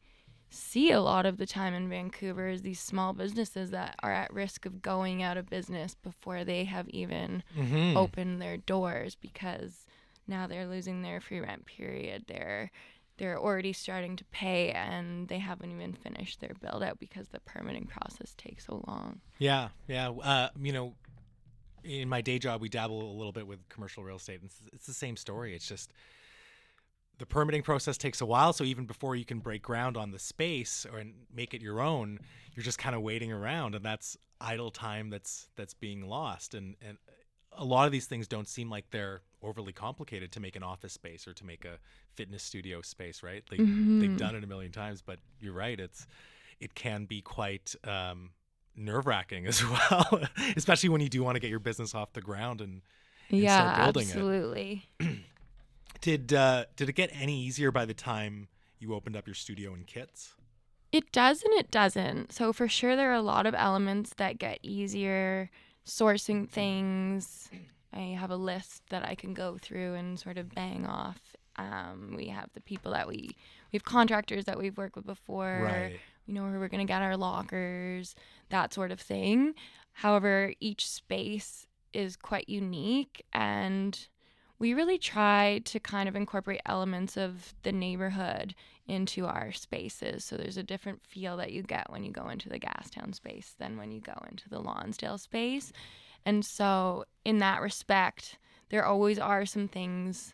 see 0.49 0.91
a 0.91 1.01
lot 1.01 1.25
of 1.25 1.37
the 1.37 1.45
time 1.45 1.73
in 1.73 1.89
Vancouver 1.89 2.47
is 2.47 2.61
these 2.61 2.79
small 2.79 3.11
businesses 3.11 3.71
that 3.71 3.95
are 4.01 4.13
at 4.13 4.31
risk 4.33 4.65
of 4.65 4.81
going 4.81 5.21
out 5.21 5.35
of 5.35 5.49
business 5.49 5.95
before 5.95 6.45
they 6.45 6.63
have 6.63 6.87
even 6.89 7.43
Mhm. 7.57 7.97
open 7.97 8.39
their 8.39 8.55
doors 8.55 9.15
because 9.15 9.85
now 10.27 10.47
they're 10.47 10.65
losing 10.67 11.01
their 11.01 11.19
free 11.19 11.41
rent 11.41 11.65
period. 11.65 12.25
They're 12.27 12.71
they're 13.17 13.39
already 13.39 13.71
starting 13.71 14.17
to 14.17 14.25
pay 14.25 14.71
and 14.71 15.29
they 15.29 15.39
haven't 15.39 15.71
even 15.71 15.93
finished 15.93 16.41
their 16.41 16.53
build 16.59 16.83
out 16.83 16.99
because 16.99 17.29
the 17.29 17.39
permitting 17.41 17.85
process 17.85 18.33
takes 18.35 18.65
so 18.65 18.83
long. 18.87 19.21
Yeah, 19.39 19.69
yeah. 19.87 20.09
Uh, 20.09 20.49
you 20.61 20.73
know, 20.73 20.95
in 21.85 22.09
my 22.09 22.21
day 22.21 22.39
job, 22.39 22.61
we 22.61 22.69
dabble 22.69 23.11
a 23.11 23.15
little 23.15 23.31
bit 23.31 23.47
with 23.47 23.67
commercial 23.69 24.03
real 24.03 24.17
estate, 24.17 24.41
and 24.41 24.49
it's, 24.49 24.59
it's 24.73 24.87
the 24.87 24.93
same 24.93 25.15
story. 25.15 25.55
It's 25.55 25.67
just 25.67 25.93
the 27.17 27.25
permitting 27.25 27.61
process 27.61 27.97
takes 27.97 28.21
a 28.21 28.25
while. 28.25 28.53
So 28.53 28.63
even 28.63 28.85
before 28.85 29.15
you 29.15 29.25
can 29.25 29.39
break 29.39 29.61
ground 29.61 29.95
on 29.95 30.11
the 30.11 30.19
space 30.19 30.85
or 30.91 30.99
and 30.99 31.13
make 31.33 31.53
it 31.53 31.61
your 31.61 31.81
own, 31.81 32.19
you're 32.53 32.63
just 32.63 32.79
kind 32.79 32.95
of 32.95 33.01
waiting 33.01 33.31
around, 33.31 33.75
and 33.75 33.85
that's 33.85 34.17
idle 34.41 34.71
time 34.71 35.09
that's 35.09 35.47
that's 35.55 35.73
being 35.73 36.07
lost. 36.07 36.53
And 36.53 36.75
and 36.85 36.97
a 37.57 37.63
lot 37.63 37.85
of 37.85 37.91
these 37.91 38.05
things 38.05 38.27
don't 38.27 38.47
seem 38.47 38.69
like 38.69 38.89
they're 38.91 39.21
overly 39.41 39.71
complicated 39.71 40.31
to 40.33 40.39
make 40.39 40.55
an 40.55 40.63
office 40.63 40.93
space 40.93 41.27
or 41.27 41.33
to 41.33 41.45
make 41.45 41.63
a 41.63 41.77
fitness 42.15 42.43
studio 42.43 42.81
space, 42.81 43.23
right? 43.23 43.43
They 43.49 43.57
they've 43.57 44.17
done 44.17 44.35
it 44.35 44.43
a 44.43 44.47
million 44.47 44.71
times, 44.71 45.01
but 45.01 45.19
you're 45.39 45.53
right. 45.53 45.79
It's 45.79 46.07
it 46.59 46.75
can 46.75 47.05
be 47.05 47.21
quite 47.21 47.75
um, 47.83 48.31
nerve 48.75 49.05
wracking 49.07 49.45
as 49.47 49.63
well, 49.91 50.21
especially 50.55 50.89
when 50.89 51.01
you 51.01 51.09
do 51.09 51.23
want 51.23 51.35
to 51.35 51.39
get 51.39 51.49
your 51.49 51.59
business 51.59 51.95
off 51.95 52.13
the 52.13 52.21
ground 52.21 52.61
and 52.61 52.81
and 53.29 53.39
yeah, 53.39 53.73
start 53.73 53.93
building 53.93 54.09
it. 54.09 54.11
absolutely. 54.11 54.89
Did 56.01 56.33
uh, 56.33 56.65
did 56.75 56.89
it 56.89 56.93
get 56.93 57.09
any 57.13 57.39
easier 57.41 57.71
by 57.71 57.85
the 57.85 57.93
time 57.93 58.47
you 58.77 58.93
opened 58.93 59.15
up 59.15 59.25
your 59.25 59.33
studio 59.33 59.73
in 59.73 59.85
Kits? 59.85 60.35
It 60.91 61.11
does 61.11 61.41
and 61.41 61.53
it 61.53 61.71
doesn't. 61.71 62.31
So 62.31 62.53
for 62.53 62.67
sure 62.67 62.95
there 62.95 63.09
are 63.09 63.15
a 63.15 63.21
lot 63.23 63.47
of 63.47 63.55
elements 63.55 64.11
that 64.17 64.37
get 64.37 64.59
easier 64.61 65.49
sourcing 65.85 66.47
things. 66.47 67.49
I 67.91 68.15
have 68.19 68.29
a 68.29 68.35
list 68.35 68.83
that 68.89 69.03
I 69.07 69.15
can 69.15 69.33
go 69.33 69.57
through 69.59 69.95
and 69.95 70.19
sort 70.19 70.37
of 70.37 70.53
bang 70.53 70.85
off. 70.85 71.19
Um, 71.55 72.13
we 72.15 72.27
have 72.27 72.49
the 72.53 72.61
people 72.61 72.91
that 72.91 73.07
we 73.07 73.35
we 73.75 73.77
have 73.77 73.83
contractors 73.83 74.45
that 74.45 74.57
we've 74.57 74.77
worked 74.77 74.95
with 74.95 75.05
before. 75.05 75.59
Right. 75.63 75.99
We 76.25 76.33
know 76.33 76.43
where 76.43 76.59
we're 76.59 76.69
gonna 76.69 76.85
get 76.85 77.01
our 77.01 77.17
lockers, 77.17 78.15
that 78.47 78.73
sort 78.73 78.89
of 78.89 79.01
thing. 79.01 79.53
However, 79.91 80.53
each 80.61 80.87
space 80.89 81.67
is 81.91 82.15
quite 82.15 82.47
unique 82.47 83.25
and 83.33 84.07
we 84.59 84.73
really 84.73 84.97
try 84.97 85.59
to 85.65 85.77
kind 85.81 86.07
of 86.07 86.15
incorporate 86.15 86.61
elements 86.65 87.17
of 87.17 87.53
the 87.63 87.73
neighborhood 87.73 88.55
into 88.87 89.25
our 89.25 89.51
spaces. 89.51 90.23
So 90.23 90.37
there's 90.37 90.55
a 90.55 90.63
different 90.63 91.03
feel 91.03 91.35
that 91.35 91.51
you 91.51 91.61
get 91.61 91.91
when 91.91 92.05
you 92.05 92.13
go 92.13 92.29
into 92.29 92.47
the 92.47 92.61
Gastown 92.61 93.13
space 93.13 93.55
than 93.59 93.75
when 93.75 93.91
you 93.91 93.99
go 93.99 94.17
into 94.31 94.47
the 94.47 94.59
Lonsdale 94.59 95.17
space. 95.17 95.73
And 96.25 96.45
so, 96.45 97.03
in 97.25 97.39
that 97.39 97.61
respect, 97.61 98.39
there 98.69 98.85
always 98.85 99.19
are 99.19 99.45
some 99.45 99.67
things 99.67 100.33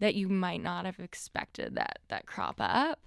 that 0.00 0.14
you 0.14 0.28
might 0.28 0.62
not 0.62 0.84
have 0.86 0.98
expected 1.00 1.74
that 1.76 1.98
that 2.08 2.26
crop 2.26 2.56
up. 2.58 3.00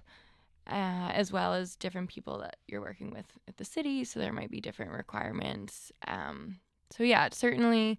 uh, 0.70 1.10
as 1.14 1.32
well 1.32 1.54
as 1.54 1.76
different 1.76 2.10
people 2.10 2.38
that 2.40 2.56
you're 2.66 2.82
working 2.82 3.10
with 3.10 3.24
at 3.48 3.56
the 3.56 3.64
city. 3.64 4.04
So 4.04 4.20
there 4.20 4.34
might 4.34 4.50
be 4.50 4.60
different 4.60 4.92
requirements. 4.92 5.90
Um, 6.06 6.60
so 6.90 7.02
yeah, 7.04 7.24
it's 7.24 7.38
certainly 7.38 7.98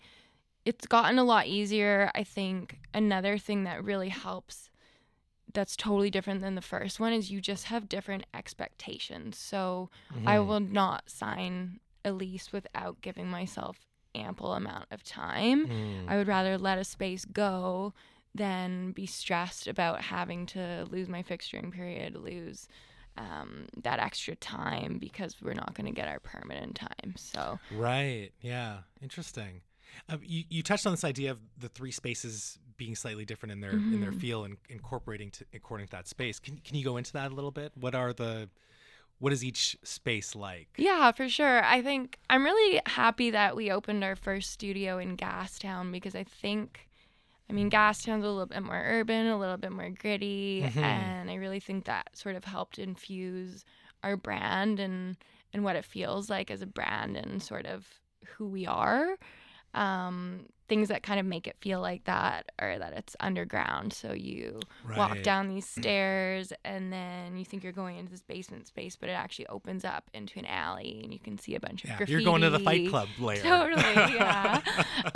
it's 0.66 0.86
gotten 0.86 1.18
a 1.18 1.24
lot 1.24 1.48
easier. 1.48 2.12
I 2.14 2.24
think 2.24 2.78
another 2.94 3.40
thing 3.40 3.64
that 3.64 3.84
really 3.84 4.10
helps 4.10 4.70
that's 5.52 5.76
totally 5.76 6.12
different 6.12 6.42
than 6.42 6.54
the 6.54 6.62
first 6.62 7.00
one 7.00 7.12
is 7.12 7.32
you 7.32 7.42
just 7.42 7.66
have 7.66 7.90
different 7.90 8.26
expectations. 8.36 9.36
So 9.36 9.90
I 10.28 10.36
Mhm. 10.38 10.46
will 10.48 10.60
not 10.60 11.10
sign 11.10 11.80
a 12.06 12.12
lease 12.12 12.52
without 12.54 13.02
giving 13.02 13.28
myself 13.32 13.80
ample 14.14 14.54
amount 14.54 14.86
of 14.92 15.02
time. 15.04 15.66
Mm. 15.68 16.06
I 16.08 16.18
would 16.18 16.28
rather 16.28 16.56
let 16.60 16.78
a 16.78 16.84
space 16.84 17.26
go 17.26 17.96
than 18.36 18.92
be 18.92 19.06
stressed 19.06 19.68
about 19.68 20.02
having 20.02 20.46
to 20.48 20.86
lose 20.90 21.10
my 21.10 21.24
fixturing 21.24 21.72
period, 21.72 22.16
lose 22.16 22.68
um, 23.18 23.66
that 23.84 24.00
extra 24.00 24.36
time 24.36 24.98
because 25.00 25.36
we're 25.42 25.54
not 25.54 25.74
going 25.74 25.88
to 25.88 25.92
get 25.92 26.08
our 26.08 26.20
permit 26.20 26.62
in 26.64 26.74
time. 26.74 27.16
So 27.16 27.60
Right. 27.72 28.30
Yeah. 28.42 28.80
Interesting. 29.02 29.62
Uh, 30.08 30.18
you, 30.22 30.44
you 30.50 30.64
touched 30.64 30.86
on 30.86 30.94
this 30.94 31.04
idea 31.04 31.32
of 31.32 31.40
the 31.58 31.68
three 31.70 31.92
spaces 31.92 32.60
being 32.78 32.96
slightly 32.96 33.26
different 33.26 33.52
in 33.52 33.60
their 33.60 33.72
in 33.92 34.00
their 34.00 34.12
Mhm. 34.12 34.20
feel 34.22 34.44
and 34.46 34.58
incorporating 34.70 35.32
to 35.32 35.46
according 35.54 35.88
to 35.88 35.92
that 35.92 36.08
space. 36.08 36.40
Can 36.40 36.58
can 36.60 36.78
you 36.78 36.84
go 36.84 36.96
into 36.98 37.12
that 37.14 37.32
a 37.32 37.36
little 37.36 37.52
bit? 37.52 37.72
What 37.76 37.96
are 37.96 38.14
the 38.14 38.50
what 39.18 39.34
is 39.34 39.44
each 39.44 39.76
space 39.84 40.34
like? 40.36 40.70
Yeah, 40.78 41.12
for 41.12 41.28
sure. 41.28 41.62
I 41.66 41.82
think 41.82 42.20
I'm 42.30 42.46
really 42.46 42.80
happy 42.86 43.32
that 43.32 43.56
we 43.56 43.70
opened 43.70 44.04
our 44.04 44.16
first 44.16 44.52
studio 44.52 44.98
in 44.98 45.18
Gastown 45.18 45.92
because 45.92 46.16
I 46.16 46.24
think, 46.24 46.88
I 47.50 47.54
mean, 47.54 47.70
Gastown's 47.70 48.24
a 48.24 48.28
little 48.28 48.46
bit 48.46 48.62
more 48.64 48.80
urban, 48.86 49.26
a 49.28 49.38
little 49.40 49.58
bit 49.58 49.72
more 49.72 49.90
gritty, 49.90 50.62
Mhm. 50.64 50.78
and 50.84 51.30
I 51.32 51.36
really 51.36 51.60
think 51.60 51.86
that 51.86 52.16
sort 52.16 52.36
of 52.36 52.44
helped 52.46 52.78
infuse 52.80 53.66
our 54.04 54.16
brand 54.16 54.80
and 54.80 55.18
and 55.52 55.64
what 55.64 55.76
it 55.76 55.84
feels 55.84 56.30
like 56.30 56.52
as 56.52 56.62
a 56.62 56.68
brand 56.68 57.18
and 57.18 57.42
sort 57.42 57.66
of 57.66 57.88
who 58.24 58.48
we 58.48 58.68
are. 58.68 59.18
Um, 59.74 60.46
things 60.68 60.90
that 60.90 61.02
kind 61.02 61.20
of 61.20 61.26
make 61.26 61.48
it 61.48 61.56
feel 61.62 61.82
like 61.82 62.04
that 62.04 62.52
are 62.60 62.78
that 62.78 62.94
it's 62.94 63.16
underground. 63.20 63.92
So 63.92 64.14
you 64.14 64.60
walk 64.96 65.22
down 65.24 65.48
these 65.48 65.68
stairs 65.68 66.54
and 66.64 66.94
then 66.94 67.38
you 67.38 67.44
think 67.44 67.64
you're 67.64 67.72
going 67.74 67.98
into 67.98 68.12
this 68.12 68.22
basement 68.22 68.68
space, 68.68 68.96
but 68.96 69.10
it 69.10 69.14
actually 69.14 69.48
opens 69.48 69.84
up 69.84 70.04
into 70.14 70.38
an 70.38 70.46
alley 70.46 71.02
and 71.04 71.12
you 71.12 71.18
can 71.18 71.40
see 71.40 71.56
a 71.56 71.60
bunch 71.60 71.84
of 71.84 71.90
Yeah, 71.90 71.98
graffiti. 71.98 72.12
you're 72.14 72.22
going 72.32 72.42
to 72.44 72.52
the 72.52 72.60
Fight 72.60 72.88
Club 72.88 73.10
layer. 73.20 73.42
Totally, 73.42 73.82
yeah. 74.16 74.62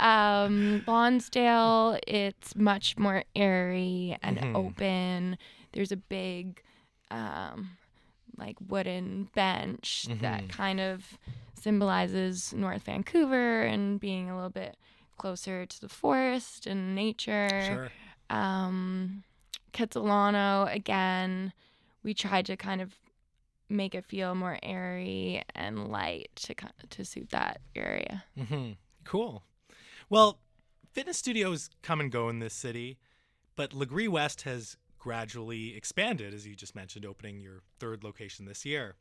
um, 0.00 0.82
Lonsdale, 0.88 1.98
it's 2.06 2.56
much 2.56 2.98
more 2.98 3.22
airy 3.36 4.16
and 4.22 4.38
Mhm. 4.38 4.56
open. 4.56 5.38
There's 5.72 5.92
a 5.92 5.96
big, 5.96 6.62
um, 7.12 7.76
like 8.38 8.56
wooden 8.68 9.28
bench 9.34 10.06
Mhm. 10.08 10.20
that 10.20 10.48
kind 10.48 10.80
of 10.80 11.18
symbolizes 11.54 12.52
North 12.52 12.82
Vancouver 12.84 13.62
and 13.62 13.98
being 14.00 14.28
a 14.30 14.34
little 14.34 14.50
bit 14.50 14.76
closer 15.16 15.64
to 15.66 15.80
the 15.80 15.88
forest 15.88 16.66
and 16.66 16.94
nature 16.94 17.48
Sure. 17.66 18.36
um 18.36 19.22
Kitsilano 19.72 20.72
again 20.74 21.52
we 22.02 22.14
tried 22.14 22.46
to 22.46 22.56
kind 22.56 22.80
of 22.80 22.94
make 23.68 23.94
it 23.94 24.04
feel 24.04 24.34
more 24.34 24.58
airy 24.62 25.42
and 25.54 25.88
light 25.88 26.28
to 26.36 26.54
kind 26.54 26.72
of, 26.82 26.90
to 26.90 27.04
suit 27.04 27.30
that 27.30 27.60
area 27.74 28.24
Mm-hmm. 28.38 28.72
Cool. 29.04 29.42
Well, 30.10 30.38
fitness 30.92 31.18
studios 31.18 31.70
come 31.82 32.00
and 32.00 32.10
go 32.10 32.28
in 32.28 32.38
this 32.40 32.54
city, 32.54 32.98
but 33.56 33.70
Lagree 33.70 34.08
West 34.08 34.42
has 34.42 34.76
gradually 35.04 35.76
expanded, 35.76 36.34
as 36.34 36.46
you 36.46 36.56
just 36.56 36.74
mentioned, 36.74 37.06
opening 37.06 37.38
your 37.38 37.60
third 37.78 38.02
location 38.02 38.46
this 38.46 38.64
year. 38.64 38.96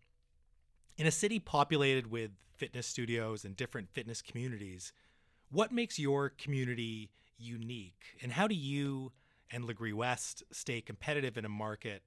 In 0.98 1.08
a 1.08 1.12
city 1.12 1.40
populated 1.40 2.12
with 2.12 2.32
fitness 2.58 2.86
studios 2.86 3.46
and 3.46 3.56
different 3.56 3.90
fitness 3.94 4.22
communities, 4.22 4.94
what 5.50 5.72
makes 5.72 5.98
your 5.98 6.30
community 6.30 7.10
unique? 7.40 8.18
And 8.22 8.34
how 8.34 8.48
do 8.48 8.56
you 8.56 9.14
and 9.50 9.64
Lagree 9.64 9.94
West 9.94 10.44
stay 10.52 10.82
competitive 10.82 11.38
in 11.38 11.46
a 11.46 11.50
market 11.50 12.04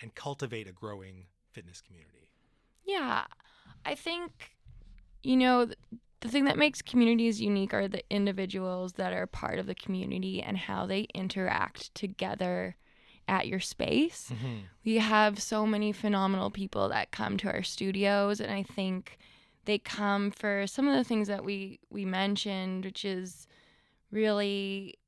and 0.00 0.14
cultivate 0.14 0.68
a 0.68 0.72
growing 0.72 1.26
fitness 1.52 1.82
community? 1.82 2.20
yeah 2.84 3.24
i 3.84 3.94
think 3.94 4.56
you 5.22 5.36
know 5.36 5.66
the 6.20 6.28
thing 6.28 6.44
that 6.44 6.58
makes 6.58 6.82
communities 6.82 7.40
unique 7.40 7.72
are 7.72 7.88
the 7.88 8.02
individuals 8.10 8.94
that 8.94 9.12
are 9.12 9.26
part 9.26 9.58
of 9.58 9.66
the 9.66 9.74
community 9.74 10.42
and 10.42 10.56
how 10.56 10.86
they 10.86 11.06
interact 11.14 11.94
together 11.94 12.76
at 13.30 13.46
your 13.46 13.60
space. 13.60 14.32
Mm-hmm. 14.34 14.56
We 14.84 14.96
have 14.98 15.40
so 15.40 15.64
many 15.64 15.92
phenomenal 15.92 16.50
people 16.50 16.88
that 16.88 17.12
come 17.12 17.36
to 17.38 17.50
our 17.50 17.62
studios 17.62 18.40
and 18.40 18.50
i 18.52 18.62
think 18.62 19.18
they 19.66 19.78
come 19.78 20.30
for 20.30 20.66
some 20.66 20.88
of 20.88 20.96
the 20.96 21.04
things 21.04 21.28
that 21.28 21.44
we 21.44 21.78
we 21.90 22.04
mentioned 22.04 22.84
which 22.84 23.04
is 23.04 23.46
really 24.10 24.98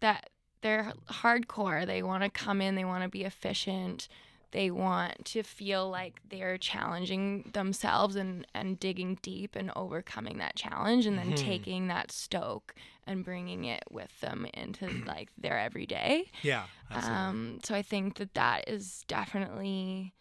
that 0.00 0.30
they're 0.60 0.92
hardcore. 1.08 1.86
They 1.86 2.02
want 2.02 2.22
to 2.24 2.30
come 2.30 2.60
in 2.60 2.74
they 2.74 2.84
want 2.84 3.02
to 3.02 3.08
be 3.08 3.24
efficient 3.24 4.08
they 4.52 4.70
want 4.70 5.24
to 5.26 5.42
feel 5.42 5.88
like 5.90 6.20
they're 6.28 6.56
challenging 6.58 7.50
themselves 7.52 8.16
and 8.16 8.46
and 8.54 8.78
digging 8.80 9.18
deep 9.22 9.54
and 9.56 9.70
overcoming 9.76 10.38
that 10.38 10.56
challenge 10.56 11.06
and 11.06 11.18
then 11.18 11.32
Mhm. 11.32 11.36
taking 11.36 11.88
that 11.88 12.10
stoke 12.10 12.74
and 13.06 13.24
bringing 13.24 13.64
it 13.64 13.84
with 13.90 14.18
them 14.20 14.46
into 14.54 14.88
like 15.06 15.30
their 15.36 15.58
everyday 15.58 16.30
Yeah, 16.42 16.64
absolutely. 16.90 17.18
um, 17.18 17.58
so 17.64 17.74
I 17.74 17.82
think 17.82 18.16
that 18.16 18.34
that 18.34 18.68
is 18.68 19.04
definitely 19.06 20.14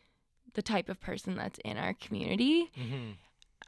the 0.54 0.62
type 0.62 0.90
of 0.90 1.00
person 1.00 1.36
that's 1.36 1.60
in 1.64 1.78
our 1.78 1.94
community. 1.94 2.72
hmm 2.76 3.12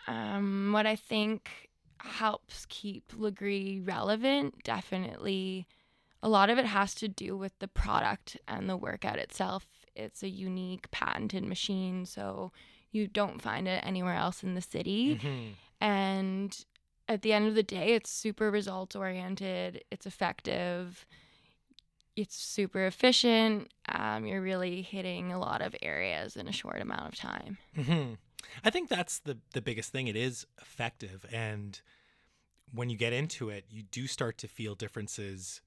Um, 0.08 0.72
what 0.74 0.86
I 0.86 0.96
think 0.96 1.70
helps 2.00 2.66
keep 2.70 3.12
Lagree 3.12 3.86
relevant, 3.86 4.64
definitely, 4.64 5.68
a 6.24 6.30
lot 6.30 6.50
of 6.50 6.58
it 6.58 6.66
has 6.66 6.96
to 6.96 7.08
do 7.08 7.38
with 7.38 7.58
the 7.60 7.68
product 7.68 8.38
and 8.48 8.70
the 8.70 8.78
workout 8.78 9.20
itself. 9.20 9.68
It's 10.00 10.24
a 10.24 10.30
unique 10.30 10.90
patented 10.92 11.44
machine, 11.44 12.06
so 12.06 12.52
you 12.92 13.08
don't 13.08 13.42
find 13.42 13.68
it 13.68 13.84
anywhere 13.86 14.16
else 14.16 14.44
in 14.44 14.56
the 14.56 14.62
city. 14.62 15.20
hmm 15.22 15.50
And 15.82 16.66
at 17.08 17.22
the 17.22 17.34
end 17.34 17.48
of 17.48 17.56
the 17.56 17.64
day, 17.64 17.94
it's 17.94 18.10
super 18.10 18.52
results 18.52 18.96
oriented, 18.96 19.84
it's 19.92 20.06
effective, 20.06 21.06
it's 22.16 22.36
super 22.36 22.86
efficient. 22.86 23.72
Um, 23.88 24.26
you're 24.26 24.42
really 24.42 24.82
hitting 24.82 25.32
a 25.32 25.40
lot 25.40 25.62
of 25.62 25.76
areas 25.82 26.36
in 26.36 26.48
a 26.48 26.52
short 26.52 26.82
amount 26.82 27.08
of 27.14 27.16
time. 27.16 27.58
hmm 27.76 28.14
I 28.64 28.70
think 28.70 28.90
that's 28.90 29.20
the 29.20 29.38
the 29.54 29.62
biggest 29.62 29.92
thing. 29.92 30.08
It 30.08 30.16
is 30.16 30.46
effective, 30.62 31.26
and 31.32 31.80
when 32.72 32.90
you 32.90 32.98
get 32.98 33.14
into 33.14 33.50
it, 33.50 33.66
you 33.70 33.84
do 33.84 34.08
start 34.08 34.38
to 34.40 34.48
feel 34.48 34.76
differences 34.76 35.62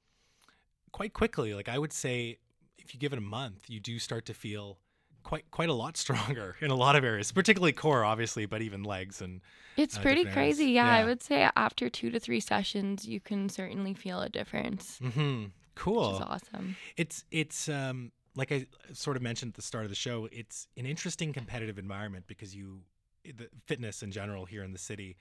quite 0.93 1.13
quickly. 1.13 1.55
Like 1.55 1.69
I 1.69 1.79
would 1.79 1.93
say, 1.93 2.39
if 2.85 2.95
you 2.95 3.01
give 3.01 3.13
it 3.13 3.19
a 3.19 3.23
month, 3.23 3.69
you 3.69 3.81
do 3.81 3.99
start 3.99 4.27
to 4.27 4.35
feel 4.35 4.79
quite 5.23 5.51
quite 5.51 5.69
a 5.69 5.73
lot 5.75 5.97
stronger 6.05 6.57
in 6.61 6.71
a 6.71 6.75
lot 6.75 6.97
of 6.97 7.05
areas, 7.05 7.33
particularly 7.33 7.73
core, 7.73 8.05
obviously, 8.05 8.47
but 8.47 8.63
even 8.63 8.83
legs 8.83 9.21
and 9.23 9.41
It's 9.77 9.97
Uh, 9.97 10.03
pretty 10.03 10.25
crazy. 10.27 10.67
Yeah, 10.67 10.91
I 10.91 11.05
would 11.05 11.23
say 11.23 11.49
after 11.57 11.89
two 11.89 12.11
to 12.11 12.21
three 12.21 12.41
sessions, 12.41 13.07
you 13.07 13.21
can 13.21 13.49
certainly 13.49 13.95
feel 13.95 14.21
a 14.21 14.29
difference, 14.29 14.99
hmm 14.99 15.47
cool. 15.75 16.09
which 16.09 16.21
is 16.21 16.21
awesome. 16.21 16.77
It's 16.97 17.25
it's 17.31 17.69
um 17.69 18.13
like 18.35 18.53
I 18.53 18.67
sort 18.93 19.17
of 19.17 19.23
mentioned 19.23 19.51
at 19.51 19.55
the 19.57 19.63
start 19.63 19.85
of 19.85 19.91
the 19.91 19.97
show. 19.97 20.29
It's 20.33 20.67
an 20.77 20.87
interesting 20.87 21.33
competitive 21.33 21.79
environment 21.79 22.27
because 22.27 22.55
you 22.55 22.83
the 23.25 23.49
fitness 23.67 24.03
in 24.03 24.11
general 24.11 24.45
here 24.47 24.65
in 24.65 24.73
the 24.73 24.79
city 24.79 25.17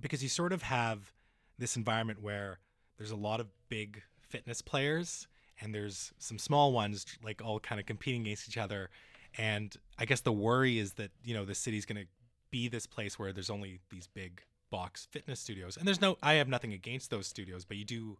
because 0.00 0.22
you 0.22 0.28
sort 0.28 0.52
of 0.52 0.62
have 0.62 1.12
this 1.58 1.76
environment 1.76 2.22
where 2.22 2.58
there's 2.96 3.10
a 3.10 3.16
lot 3.16 3.40
of 3.40 3.48
big 3.68 4.02
fitness 4.20 4.62
players 4.62 5.26
and 5.60 5.74
there's 5.74 6.12
some 6.18 6.38
small 6.38 6.72
ones 6.72 7.06
like 7.22 7.42
all 7.44 7.60
kind 7.60 7.80
of 7.80 7.86
competing 7.86 8.22
against 8.22 8.48
each 8.48 8.58
other 8.58 8.90
and 9.38 9.76
I 9.98 10.04
guess 10.04 10.20
the 10.20 10.32
worry 10.32 10.78
is 10.78 10.94
that 10.94 11.10
you 11.24 11.34
know 11.34 11.44
the 11.44 11.54
city's 11.54 11.86
going 11.86 12.02
to 12.02 12.08
be 12.50 12.68
this 12.68 12.86
place 12.86 13.18
where 13.18 13.32
there's 13.32 13.50
only 13.50 13.80
these 13.90 14.06
big 14.08 14.42
box 14.70 15.06
fitness 15.10 15.40
studios 15.40 15.76
and 15.76 15.86
there's 15.86 16.00
no 16.00 16.16
I 16.22 16.34
have 16.34 16.48
nothing 16.48 16.72
against 16.72 17.10
those 17.10 17.26
studios 17.26 17.64
but 17.64 17.76
you 17.76 17.84
do 17.84 18.18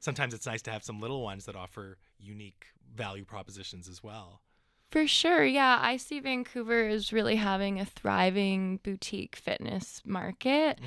sometimes 0.00 0.34
it's 0.34 0.46
nice 0.46 0.62
to 0.62 0.70
have 0.70 0.82
some 0.82 1.00
little 1.00 1.22
ones 1.22 1.44
that 1.44 1.54
offer 1.54 1.98
unique 2.18 2.66
value 2.94 3.24
propositions 3.24 3.88
as 3.88 4.02
well. 4.02 4.40
For 4.90 5.06
sure. 5.06 5.44
Yeah, 5.44 5.78
I 5.80 5.98
see 5.98 6.18
Vancouver 6.18 6.88
is 6.88 7.12
really 7.12 7.36
having 7.36 7.78
a 7.78 7.84
thriving 7.84 8.80
boutique 8.82 9.36
fitness 9.36 10.02
market. 10.04 10.80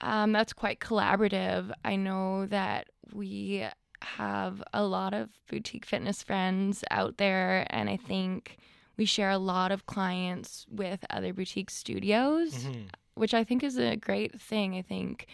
Um, 0.00 0.30
that's 0.32 0.52
quite 0.52 0.78
collaborative. 0.78 1.72
I 1.84 1.96
know 1.96 2.46
that 2.46 2.88
we 3.12 3.66
have 4.04 4.62
a 4.72 4.84
lot 4.84 5.14
of 5.14 5.30
boutique 5.48 5.84
fitness 5.86 6.22
friends 6.22 6.84
out 6.90 7.16
there, 7.18 7.66
and 7.70 7.88
I 7.88 7.96
think 7.96 8.58
we 8.96 9.04
share 9.04 9.30
a 9.30 9.38
lot 9.38 9.72
of 9.72 9.86
clients 9.86 10.66
with 10.70 11.04
other 11.10 11.32
boutique 11.32 11.70
studios, 11.70 12.64
Mhm. 12.64 12.88
which 13.14 13.34
I 13.34 13.42
think 13.44 13.62
is 13.64 13.76
a 13.76 13.96
great 13.96 14.40
thing. 14.40 14.76
I 14.76 14.82
think 14.82 15.26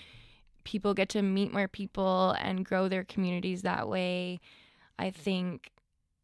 people 0.65 0.95
get 0.95 1.09
to 1.11 1.23
meet 1.23 1.53
more 1.53 1.69
people 1.69 2.31
and 2.39 2.65
grow 2.65 2.89
their 2.89 3.05
communities 3.05 3.63
that 3.63 3.89
way. 3.89 4.41
I 4.99 5.11
think 5.11 5.73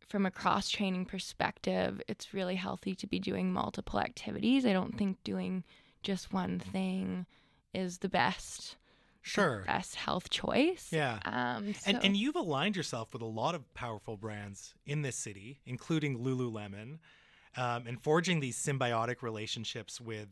from 0.09 0.25
a 0.25 0.31
cross 0.31 0.69
training 0.71 1.07
perspective, 1.07 2.01
it's 2.07 2.33
really 2.33 2.57
healthy 2.57 2.95
to 2.95 3.07
be 3.07 3.19
doing 3.19 3.53
multiple 3.53 3.99
activities. 3.99 4.65
I 4.65 4.73
don't 4.73 4.97
think 4.97 5.23
doing 5.25 5.65
just 6.03 6.33
one 6.33 6.59
thing 6.59 7.27
is 7.75 7.99
the 7.99 8.09
best 8.09 8.77
Sure. 9.27 9.65
best 9.67 9.97
health 9.97 10.31
choice. 10.31 10.89
Yeah. 10.93 11.19
Um, 11.25 11.75
And 11.85 11.99
and 12.05 12.17
you've 12.17 12.37
aligned 12.37 12.77
yourself 12.77 13.13
with 13.13 13.23
a 13.23 13.27
lot 13.27 13.57
of 13.57 13.75
powerful 13.75 14.17
brands 14.17 14.75
in 14.87 15.03
this 15.03 15.17
city, 15.17 15.61
including 15.67 16.21
Lululemon, 16.21 16.99
um, 17.57 17.87
and 17.89 18.01
forging 18.01 18.39
these 18.39 18.57
symbiotic 18.57 19.23
relationships 19.23 20.01
with 20.01 20.29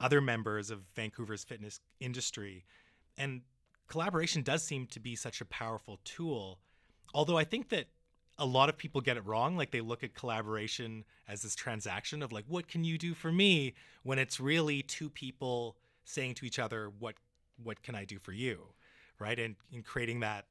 other 0.00 0.20
members 0.20 0.70
of 0.70 0.80
Vancouver's 0.96 1.44
fitness 1.44 1.78
industry. 2.00 2.64
And 3.16 3.42
collaboration 3.86 4.42
does 4.42 4.64
seem 4.64 4.88
to 4.88 4.98
be 4.98 5.14
such 5.14 5.40
a 5.40 5.44
powerful 5.44 6.00
tool. 6.04 6.58
Although 7.14 7.38
I 7.38 7.44
think 7.44 7.68
that 7.68 7.86
a 8.36 8.46
lot 8.46 8.68
of 8.68 8.76
people 8.76 9.00
get 9.00 9.16
it 9.16 9.24
wrong. 9.24 9.56
Like 9.56 9.70
they 9.70 9.80
look 9.80 10.02
at 10.02 10.14
collaboration 10.14 11.04
as 11.28 11.42
this 11.42 11.54
transaction 11.54 12.20
of 12.20 12.32
like, 12.32 12.44
what 12.48 12.66
can 12.66 12.82
you 12.82 12.98
do 12.98 13.14
for 13.14 13.30
me? 13.30 13.74
When 14.02 14.18
it's 14.18 14.40
really 14.40 14.82
two 14.82 15.08
people 15.08 15.76
saying 16.04 16.34
to 16.34 16.46
each 16.46 16.58
other, 16.58 16.90
what 16.98 17.14
what 17.62 17.82
can 17.82 17.94
I 17.94 18.04
do 18.04 18.18
for 18.18 18.32
you? 18.32 18.60
Right. 19.18 19.38
And 19.38 19.56
in 19.72 19.82
creating 19.82 20.20
that 20.20 20.46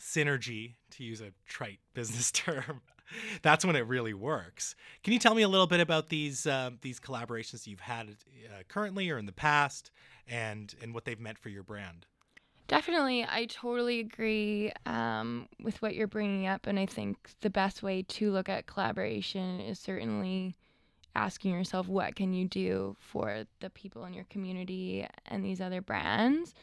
synergy, 0.00 0.74
to 0.92 1.04
use 1.04 1.20
a 1.20 1.32
trite 1.46 1.80
business 1.94 2.30
term, 2.30 2.82
that's 3.42 3.64
when 3.64 3.76
it 3.76 3.86
really 3.86 4.14
works. 4.14 4.74
Can 5.02 5.12
you 5.12 5.18
tell 5.18 5.34
me 5.34 5.42
a 5.42 5.48
little 5.48 5.66
bit 5.66 5.80
about 5.80 6.08
these 6.08 6.46
uh, 6.46 6.70
these 6.82 7.00
collaborations 7.00 7.66
you've 7.66 7.80
had 7.80 8.08
uh, 8.10 8.62
currently 8.68 9.10
or 9.10 9.18
in 9.18 9.26
the 9.26 9.32
past, 9.32 9.90
and 10.26 10.74
and 10.82 10.94
what 10.94 11.04
they've 11.04 11.20
meant 11.20 11.38
for 11.38 11.48
your 11.48 11.62
brand? 11.62 12.06
Definitely, 12.66 13.24
I 13.24 13.46
totally 13.46 14.00
agree 14.00 14.72
um, 14.84 15.48
with 15.62 15.80
what 15.80 15.94
you're 15.94 16.06
bringing 16.06 16.46
up, 16.46 16.66
and 16.66 16.78
I 16.78 16.84
think 16.84 17.16
the 17.40 17.48
best 17.48 17.82
way 17.82 18.02
to 18.02 18.30
look 18.30 18.50
at 18.50 18.66
collaboration 18.66 19.60
is 19.60 19.78
certainly 19.78 20.54
asking 21.14 21.52
yourself 21.52 21.88
what 21.88 22.16
can 22.16 22.32
you 22.32 22.46
do 22.46 22.96
for 23.00 23.44
the 23.60 23.70
people 23.70 24.04
in 24.04 24.14
your 24.14 24.26
community 24.30 25.06
and 25.26 25.44
these 25.44 25.60
other 25.60 25.80
brands. 25.80 26.54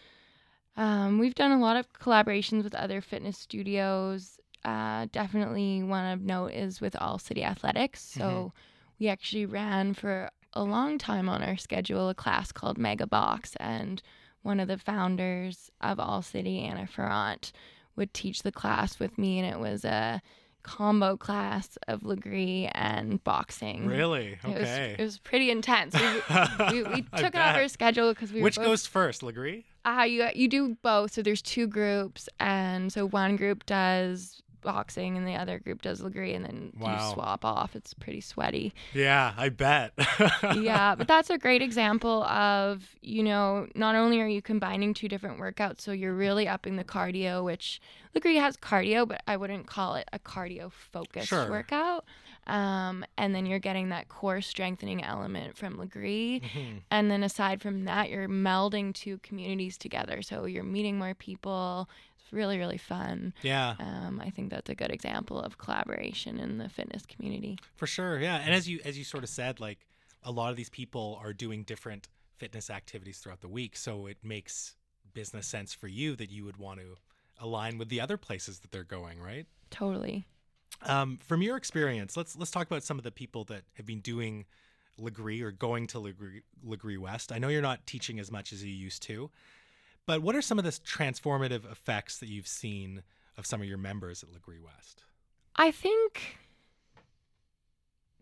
Um, 0.78 1.20
we've 1.20 1.36
done 1.36 1.52
a 1.52 1.60
lot 1.60 1.78
of 1.78 1.92
collaborations 1.94 2.64
with 2.64 2.76
other 2.76 3.02
fitness 3.02 3.38
studios. 3.38 4.40
Uh, 4.64 5.08
definitely 5.12 5.84
one 5.84 6.06
of 6.12 6.22
note 6.22 6.52
is 6.52 6.82
with 6.82 6.96
All 7.00 7.20
City 7.20 7.44
Athletics. 7.44 8.02
So 8.02 8.52
we 9.00 9.08
actually 9.08 9.46
ran 9.46 9.94
for 9.94 10.30
a 10.54 10.64
long 10.64 10.98
time 10.98 11.30
on 11.30 11.44
our 11.44 11.58
schedule 11.58 12.10
a 12.10 12.16
class 12.16 12.52
called 12.52 12.78
Mega 12.78 13.06
Box, 13.06 13.56
and 13.60 14.02
one 14.42 14.60
of 14.60 14.68
the 14.68 14.78
founders 14.78 15.70
of 15.82 16.00
All 16.00 16.22
City, 16.22 16.60
Anna 16.62 16.88
Ferrant, 16.88 17.52
would 17.96 18.14
teach 18.14 18.44
the 18.44 18.52
class 18.52 19.00
with 19.00 19.18
me, 19.18 19.40
and 19.40 19.54
it 19.54 19.60
was 19.60 19.86
a 19.86 20.22
combo 20.66 21.16
class 21.16 21.78
of 21.88 22.02
Lagree 22.02 22.70
and 22.74 23.24
boxing. 23.24 23.86
Really? 23.86 24.40
It 24.44 24.48
was, 24.48 24.56
Okay. 24.56 24.96
it 24.98 25.02
was 25.04 25.20
pretty 25.20 25.52
intense. 25.52 25.94
We, 25.94 26.82
we, 26.82 26.84
we 26.84 27.02
took 27.16 27.36
it 27.36 27.38
off 27.38 27.56
our 27.56 27.68
schedule 27.68 28.12
because 28.14 28.34
we 28.34 28.40
were 28.42 28.46
Which 28.46 28.56
both 28.56 28.66
goes 28.66 28.88
first, 28.88 29.22
Lagree? 29.22 29.64
uh, 29.86 30.04
you 30.04 30.28
you 30.34 30.48
do 30.48 30.76
both. 30.82 31.14
So 31.14 31.22
there's 31.22 31.42
two 31.44 31.68
groups, 31.68 32.28
and 32.40 32.92
so 32.92 33.06
one 33.08 33.36
group 33.36 33.66
does 33.68 34.42
boxing, 34.66 35.16
and 35.16 35.26
the 35.26 35.36
other 35.36 35.60
group 35.60 35.82
does 35.82 36.02
Lagree, 36.02 36.36
and 36.36 36.44
then 36.44 36.74
Wow. 36.78 36.92
you 37.08 37.14
swap 37.14 37.46
off. 37.46 37.74
It's 37.78 37.94
pretty 37.94 38.20
sweaty. 38.20 38.74
Yeah, 38.94 39.34
I 39.38 39.48
bet. 39.48 39.94
yeah, 40.58 40.96
but 40.96 41.08
that's 41.08 41.30
a 41.30 41.38
great 41.38 41.62
example 41.62 42.24
of 42.26 42.84
you 43.02 43.24
know 43.24 43.68
not 43.76 43.96
only 43.96 44.20
are 44.20 44.28
you 44.28 44.42
combining 44.42 44.94
two 44.94 45.08
different 45.08 45.40
workouts, 45.40 45.80
so 45.80 45.94
you're 45.94 46.14
really 46.14 46.48
upping 46.50 46.76
the 46.76 46.84
cardio, 46.84 47.44
which 47.46 47.80
Lagree 48.14 48.40
has 48.40 48.58
cardio, 48.58 49.08
but 49.08 49.22
I 49.28 49.38
wouldn't 49.38 49.68
call 49.68 49.96
it 49.96 50.10
a 50.12 50.20
cardio 50.20 50.72
focused 50.72 51.28
Sure. 51.30 51.50
workout. 51.50 52.04
Um, 52.48 53.04
and 53.18 53.34
then 53.34 53.48
you're 53.48 53.58
getting 53.60 53.90
that 53.90 54.08
core 54.08 54.40
strengthening 54.40 55.04
element 55.04 55.58
from 55.58 55.78
Lagree. 55.78 56.42
Mhm. 56.44 56.82
And 56.92 57.10
then 57.10 57.24
aside 57.24 57.60
from 57.60 57.86
that, 57.86 58.10
you're 58.12 58.28
melding 58.30 58.94
two 58.94 59.18
communities 59.20 59.80
together. 59.80 60.22
So 60.22 60.46
you're 60.46 60.64
meeting 60.64 61.00
more 61.00 61.16
people. 61.16 61.90
Really, 62.32 62.58
really 62.58 62.78
fun. 62.78 63.34
Yeah, 63.42 63.76
Um, 63.80 64.22
I 64.22 64.30
think 64.30 64.50
that's 64.50 64.70
a 64.70 64.76
good 64.76 64.92
example 64.92 65.40
of 65.40 65.58
collaboration 65.58 66.40
in 66.40 66.58
the 66.58 66.70
fitness 66.70 67.06
community. 67.06 67.58
for 67.76 67.88
sure. 67.88 68.20
Yeah, 68.20 68.38
and 68.38 68.54
as 68.54 68.68
you 68.68 68.80
as 68.86 68.98
you 68.98 69.04
sort 69.04 69.24
of 69.24 69.30
said, 69.30 69.60
like 69.60 69.80
a 70.24 70.32
lot 70.32 70.50
of 70.52 70.58
these 70.58 70.70
people 70.70 71.20
are 71.22 71.34
doing 71.34 71.64
different 71.64 72.08
fitness 72.38 72.70
activities 72.70 73.20
throughout 73.20 73.42
the 73.42 73.48
week, 73.48 73.78
so 73.78 74.08
it 74.08 74.18
makes 74.24 74.76
business 75.14 75.48
sense 75.48 75.74
for 75.74 75.88
you 75.88 76.16
that 76.18 76.30
you 76.30 76.44
would 76.44 76.58
want 76.58 76.80
to 76.80 76.98
align 77.40 77.78
with 77.78 77.90
the 77.90 78.02
other 78.02 78.18
places 78.18 78.60
that 78.60 78.72
they're 78.72 78.84
going, 78.84 79.20
right? 79.22 79.46
Totally. 79.70 80.26
Um, 80.82 81.18
from 81.26 81.42
your 81.42 81.56
experience, 81.58 82.18
let's 82.18 82.36
let's 82.36 82.52
talk 82.52 82.68
about 82.68 82.84
some 82.84 82.98
of 82.98 83.04
the 83.04 83.12
people 83.12 83.44
that 83.46 83.64
have 83.76 83.86
been 83.86 84.02
doing 84.02 84.46
Lagree 85.00 85.42
or 85.42 85.52
going 85.52 85.88
to 85.88 86.00
Lagree, 86.00 86.42
Lagree 86.66 86.98
West. 86.98 87.32
I 87.32 87.38
know 87.38 87.48
you're 87.50 87.62
not 87.62 87.86
teaching 87.86 88.20
as 88.20 88.32
much 88.32 88.52
as 88.54 88.64
you 88.64 88.74
used 88.74 89.04
to, 89.04 89.30
but 90.06 90.22
what 90.22 90.36
are 90.36 90.42
some 90.42 90.58
of 90.60 90.66
the 90.66 90.72
transformative 90.72 91.70
effects 91.72 92.18
that 92.20 92.30
you've 92.30 92.48
seen 92.48 93.04
of 93.38 93.46
some 93.46 93.62
of 93.62 93.68
your 93.68 93.78
members 93.78 94.24
at 94.24 94.30
Lagree 94.30 94.62
West? 94.64 95.04
I 95.56 95.72
think 95.72 96.38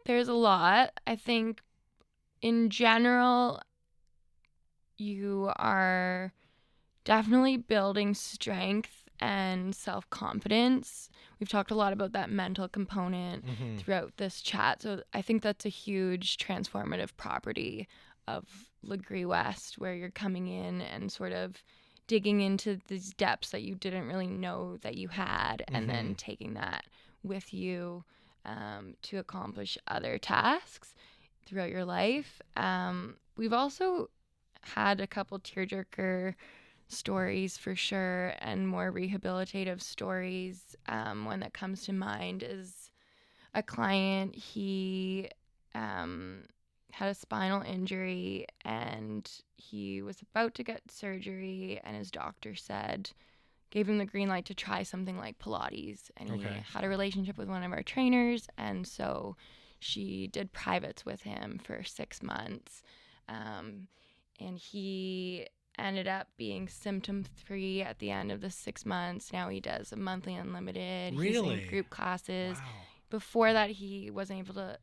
there's 0.06 0.28
a 0.28 0.34
lot. 0.34 0.92
I 1.08 1.16
think 1.16 1.62
in 2.42 2.70
general, 2.70 3.62
you 4.98 5.52
are 5.58 6.34
definitely 7.04 7.58
building 7.58 8.14
strength 8.14 8.92
and 9.20 9.74
self 9.76 10.10
confidence. 10.10 11.10
We've 11.40 11.50
talked 11.50 11.72
a 11.72 11.76
lot 11.76 11.94
about 11.94 12.14
that 12.14 12.30
mental 12.30 12.68
component 12.68 13.46
Mm-hmm. 13.46 13.78
throughout 13.78 14.18
this 14.18 14.42
chat. 14.42 14.82
So 14.82 15.02
I 15.14 15.22
think 15.22 15.42
that's 15.42 15.66
a 15.66 15.70
huge 15.70 16.38
transformative 16.38 17.10
property 17.18 17.88
of 18.28 18.46
Lagree 18.86 19.26
West, 19.26 19.78
where 19.78 19.94
you're 19.94 20.10
coming 20.10 20.48
in 20.48 20.82
and 20.82 21.12
sort 21.12 21.32
of 21.32 21.64
digging 22.08 22.42
into 22.42 22.80
these 22.88 23.14
depths 23.14 23.52
that 23.52 23.64
you 23.64 23.76
didn't 23.76 24.08
really 24.08 24.28
know 24.28 24.78
that 24.78 24.96
you 24.96 25.08
had, 25.08 25.64
and 25.70 25.90
then 25.90 26.16
taking 26.16 26.54
that 26.56 26.86
with 27.24 27.54
you 27.54 28.04
um, 28.46 28.96
to 29.04 29.18
accomplish 29.18 29.78
other 29.88 30.18
tasks 30.18 30.94
throughout 31.46 31.70
your 31.70 31.86
life. 31.86 32.42
Um, 32.58 33.16
we've 33.38 33.54
also 33.54 34.10
had 34.62 35.00
a 35.00 35.08
couple 35.08 35.40
tearjerker 35.40 36.36
stories 36.88 37.58
for 37.58 37.76
sure 37.76 38.34
and 38.40 38.68
more 38.68 38.92
rehabilitative 38.92 39.82
stories. 39.82 40.76
Um, 40.88 41.26
one 41.26 41.40
that 41.40 41.54
comes 41.54 41.86
to 41.86 41.94
mind 41.94 42.44
is 42.44 42.92
a 43.54 43.64
client, 43.64 44.36
he 44.36 45.30
um, 45.76 46.44
had 46.94 47.10
a 47.10 47.16
spinal 47.16 47.62
injury 47.64 48.46
and 48.64 49.30
he 49.58 50.02
was 50.02 50.22
about 50.22 50.54
to 50.56 50.64
get 50.64 50.91
surgery, 50.91 51.80
and 51.84 51.96
his 51.98 52.12
doctor 52.12 52.54
said, 52.56 53.10
gave 53.72 53.89
him 53.89 53.98
the 53.98 54.06
green 54.06 54.30
light 54.30 54.46
to 54.46 54.54
try 54.54 54.84
something 54.84 55.18
like 55.18 55.39
Pilates. 55.39 56.12
And 56.18 56.30
he 56.30 56.46
Okay. 56.46 56.64
had 56.74 56.84
a 56.84 56.89
relationship 56.89 57.38
with 57.38 57.50
one 57.50 57.64
of 57.64 57.72
our 57.72 57.82
trainers, 57.82 58.48
and 58.58 58.86
so 58.88 59.36
she 59.80 60.28
did 60.28 60.54
privates 60.54 61.06
with 61.06 61.24
him 61.24 61.60
for 61.64 61.84
six 61.84 62.22
months. 62.22 62.84
Um, 63.28 63.88
and 64.39 64.60
he 64.60 65.48
ended 65.80 66.08
up 66.08 66.28
being 66.38 66.68
symptom 66.68 67.24
free 67.24 67.82
at 67.82 67.98
the 67.98 68.12
end 68.12 68.32
of 68.32 68.41
the 68.41 68.52
six 68.52 68.86
months. 68.86 69.34
Now 69.34 69.50
he 69.50 69.60
does 69.60 69.91
a 69.91 69.96
monthly 69.96 70.36
unlimited. 70.36 71.18
Really? 71.18 71.66
group 71.68 71.89
classes. 71.89 72.60
Wow. 72.64 72.70
Before 73.10 73.54
that, 73.54 73.72
he 73.72 74.12
wasn't 74.12 74.39
able 74.39 74.54
to 74.56 74.78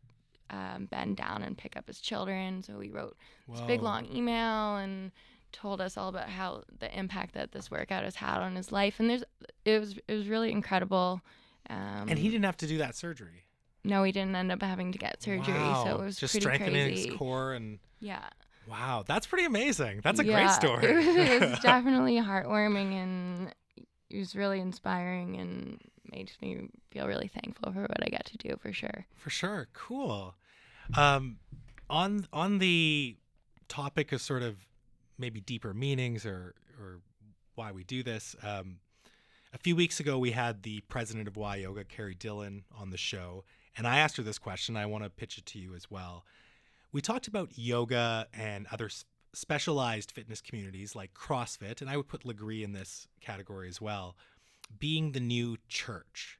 um, 0.51 0.87
bend 0.87 1.17
down 1.17 1.43
and 1.43 1.57
pick 1.57 1.77
up 1.77 1.87
his 1.87 2.01
children. 2.01 2.63
So 2.63 2.81
he 2.81 2.91
wrote 2.91 3.17
this 3.49 3.61
big 3.63 3.83
long 3.83 4.07
email 4.15 4.77
and 4.77 5.13
told 5.53 5.81
us 5.81 5.97
all 5.97 6.09
about 6.09 6.29
how 6.29 6.63
the 6.79 6.97
impact 6.97 7.35
that 7.35 7.53
this 7.53 7.71
workout 7.71 8.05
has 8.05 8.17
had 8.17 8.39
on 8.41 8.55
his 8.57 8.71
life. 8.73 9.01
And 9.01 9.09
there's 9.11 9.25
it 9.65 9.79
was 9.81 9.97
it 10.09 10.15
was 10.15 10.29
really 10.29 10.51
incredible. 10.53 11.21
Um, 11.69 12.07
And 12.09 12.19
he 12.19 12.29
didn't 12.29 12.45
have 12.45 12.57
to 12.59 12.67
do 12.67 12.79
that 12.79 12.97
surgery. 12.97 13.45
no, 13.85 14.03
he 14.03 14.13
didn't 14.13 14.35
end 14.37 14.51
up 14.53 14.63
having 14.63 14.93
to 14.93 14.99
get 14.99 15.23
surgery. 15.23 15.55
Wow. 15.55 15.85
So 15.85 16.01
it 16.01 16.05
was 16.05 16.17
just 16.17 16.35
strengthening 16.35 16.87
crazy. 16.89 17.09
his 17.11 17.17
core 17.17 17.53
and 17.53 17.79
Yeah. 18.01 18.25
wow, 18.69 19.05
that's 19.07 19.27
pretty 19.27 19.45
amazing. 19.45 20.01
That's 20.03 20.21
a 20.21 20.25
Yeah, 20.25 20.35
great 20.37 20.51
story. 20.61 20.85
It 20.87 21.41
was 21.51 21.59
definitely 21.63 22.17
heartwarming 22.17 22.93
and 22.95 23.55
it 24.11 24.19
was 24.19 24.35
really 24.35 24.59
inspiring 24.61 25.37
and 25.37 25.81
made 26.11 26.33
me 26.43 26.69
feel 26.91 27.07
really 27.07 27.29
thankful 27.29 27.73
for 27.73 27.83
what 27.83 28.03
I 28.03 28.09
got 28.09 28.25
to 28.27 28.37
do 28.39 28.57
for 28.61 28.73
sure. 28.73 29.07
For 29.17 29.31
sure. 29.31 29.69
Cool. 29.73 30.35
Um, 30.97 31.39
on 31.89 32.27
on 32.33 32.59
the 32.59 33.17
topic 33.69 34.13
of 34.13 34.21
sort 34.21 34.43
of 34.43 34.57
maybe 35.19 35.41
deeper 35.41 35.73
meanings 35.75 36.27
or 36.27 36.55
or 36.81 37.01
why 37.55 37.73
we 37.73 37.85
do 37.85 38.03
this, 38.03 38.35
um, 38.43 38.79
a 39.53 39.59
few 39.59 39.77
weeks 39.77 40.01
ago 40.01 40.19
we 40.19 40.31
had 40.33 40.63
the 40.63 40.81
president 40.83 41.29
of 41.29 41.37
Y 41.37 41.57
Yoga, 41.57 41.85
Carrie 41.85 42.15
Dillon, 42.15 42.65
on 42.77 42.91
the 42.91 42.97
show, 42.97 43.45
and 43.77 43.87
I 43.87 43.99
asked 43.99 44.17
her 44.17 44.23
this 44.23 44.39
question. 44.39 44.77
I 44.77 44.87
want 44.87 45.05
to 45.05 45.11
pitch 45.11 45.39
it 45.39 45.47
to 45.47 45.59
you 45.59 45.75
as 45.75 45.91
well. 45.91 46.25
We 46.93 47.01
talked 47.01 47.29
about 47.29 47.57
yoga 47.57 48.27
and 48.33 48.67
other 48.73 48.91
specialized 49.33 50.11
fitness 50.11 50.41
communities 50.41 50.97
like 50.97 51.15
CrossFit, 51.15 51.81
and 51.81 51.89
I 51.89 51.97
would 51.97 52.09
put 52.09 52.25
Lagree 52.25 52.65
in 52.65 52.73
this 52.73 53.07
category 53.21 53.69
as 53.69 53.81
well, 53.81 54.17
being 54.79 55.13
the 55.13 55.21
new 55.21 55.57
church. 55.69 56.40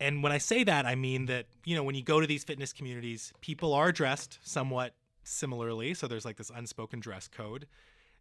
And 0.00 0.22
when 0.22 0.32
I 0.32 0.38
say 0.38 0.64
that, 0.64 0.86
I 0.86 0.94
mean 0.94 1.26
that, 1.26 1.46
you 1.64 1.74
know, 1.74 1.82
when 1.82 1.94
you 1.94 2.02
go 2.02 2.20
to 2.20 2.26
these 2.26 2.44
fitness 2.44 2.72
communities, 2.72 3.32
people 3.40 3.74
are 3.74 3.90
dressed 3.90 4.38
somewhat 4.42 4.94
similarly. 5.24 5.94
So 5.94 6.06
there's 6.06 6.24
like 6.24 6.36
this 6.36 6.50
unspoken 6.54 7.00
dress 7.00 7.28
code. 7.28 7.66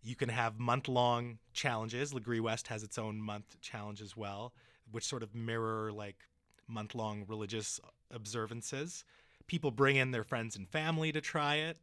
You 0.01 0.15
can 0.15 0.29
have 0.29 0.59
month 0.59 0.87
long 0.87 1.37
challenges. 1.53 2.13
Lagree 2.13 2.41
West 2.41 2.67
has 2.69 2.83
its 2.83 2.97
own 2.97 3.21
month 3.21 3.57
challenge 3.61 4.01
as 4.01 4.17
well, 4.17 4.53
which 4.91 5.05
sort 5.05 5.23
of 5.23 5.35
mirror 5.35 5.91
like 5.91 6.15
month 6.67 6.95
long 6.95 7.25
religious 7.27 7.79
observances. 8.11 9.03
People 9.47 9.71
bring 9.71 9.95
in 9.95 10.11
their 10.11 10.23
friends 10.23 10.55
and 10.55 10.67
family 10.67 11.11
to 11.11 11.21
try 11.21 11.55
it. 11.55 11.77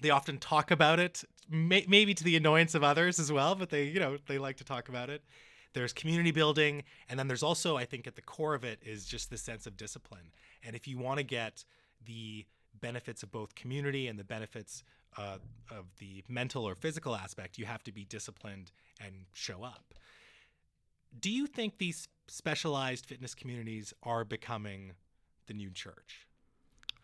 They 0.00 0.10
often 0.10 0.38
talk 0.38 0.70
about 0.70 1.00
it, 1.00 1.24
may- 1.48 1.86
maybe 1.88 2.14
to 2.14 2.24
the 2.24 2.36
annoyance 2.36 2.74
of 2.74 2.84
others 2.84 3.18
as 3.18 3.32
well, 3.32 3.54
but 3.54 3.70
they, 3.70 3.84
you 3.84 3.98
know, 3.98 4.16
they 4.28 4.38
like 4.38 4.58
to 4.58 4.64
talk 4.64 4.88
about 4.88 5.10
it. 5.10 5.22
There's 5.74 5.92
community 5.92 6.30
building, 6.30 6.84
and 7.08 7.18
then 7.18 7.28
there's 7.28 7.42
also, 7.42 7.76
I 7.76 7.84
think, 7.84 8.06
at 8.06 8.16
the 8.16 8.22
core 8.22 8.54
of 8.54 8.64
it 8.64 8.80
is 8.82 9.04
just 9.04 9.30
the 9.30 9.38
sense 9.38 9.66
of 9.66 9.76
discipline. 9.76 10.32
And 10.64 10.74
if 10.74 10.88
you 10.88 10.98
want 10.98 11.18
to 11.18 11.24
get 11.24 11.64
the 12.04 12.46
benefits 12.80 13.22
of 13.22 13.30
both 13.30 13.54
community 13.54 14.06
and 14.06 14.18
the 14.18 14.24
benefits 14.24 14.82
uh, 15.16 15.38
of 15.70 15.86
the 15.98 16.24
mental 16.28 16.66
or 16.66 16.74
physical 16.74 17.14
aspect, 17.14 17.58
you 17.58 17.66
have 17.66 17.82
to 17.84 17.92
be 17.92 18.04
disciplined 18.04 18.70
and 19.04 19.26
show 19.32 19.62
up. 19.62 19.94
Do 21.18 21.30
you 21.30 21.46
think 21.46 21.78
these 21.78 22.08
specialized 22.28 23.06
fitness 23.06 23.34
communities 23.34 23.92
are 24.02 24.24
becoming 24.24 24.92
the 25.46 25.54
new 25.54 25.70
church? 25.70 26.27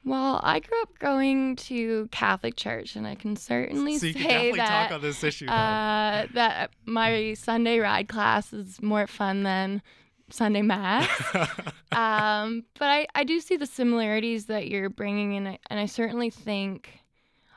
Well, 0.04 0.38
I 0.42 0.60
grew 0.60 0.82
up 0.82 0.98
going 0.98 1.56
to 1.56 2.08
Catholic 2.12 2.56
church, 2.56 2.94
and 2.94 3.06
I 3.06 3.14
can 3.14 3.36
certainly 3.36 3.94
so 3.98 4.08
say 4.08 4.12
can 4.12 4.56
that 4.56 4.88
talk 4.88 4.92
on 4.92 5.00
this 5.00 5.24
issue. 5.24 5.46
uh, 5.46 6.26
that 6.34 6.70
my 6.84 7.32
Sunday 7.34 7.78
ride 7.78 8.08
class 8.08 8.52
is 8.52 8.82
more 8.82 9.06
fun 9.06 9.44
than 9.44 9.80
Sunday 10.28 10.60
mass. 10.60 11.08
um, 11.92 12.64
but 12.78 12.88
I, 12.88 13.06
I 13.14 13.24
do 13.24 13.40
see 13.40 13.56
the 13.56 13.66
similarities 13.66 14.46
that 14.46 14.68
you're 14.68 14.90
bringing 14.90 15.32
in, 15.34 15.46
and 15.46 15.54
I- 15.56 15.58
and 15.70 15.80
I 15.80 15.86
certainly 15.86 16.28
think, 16.30 17.00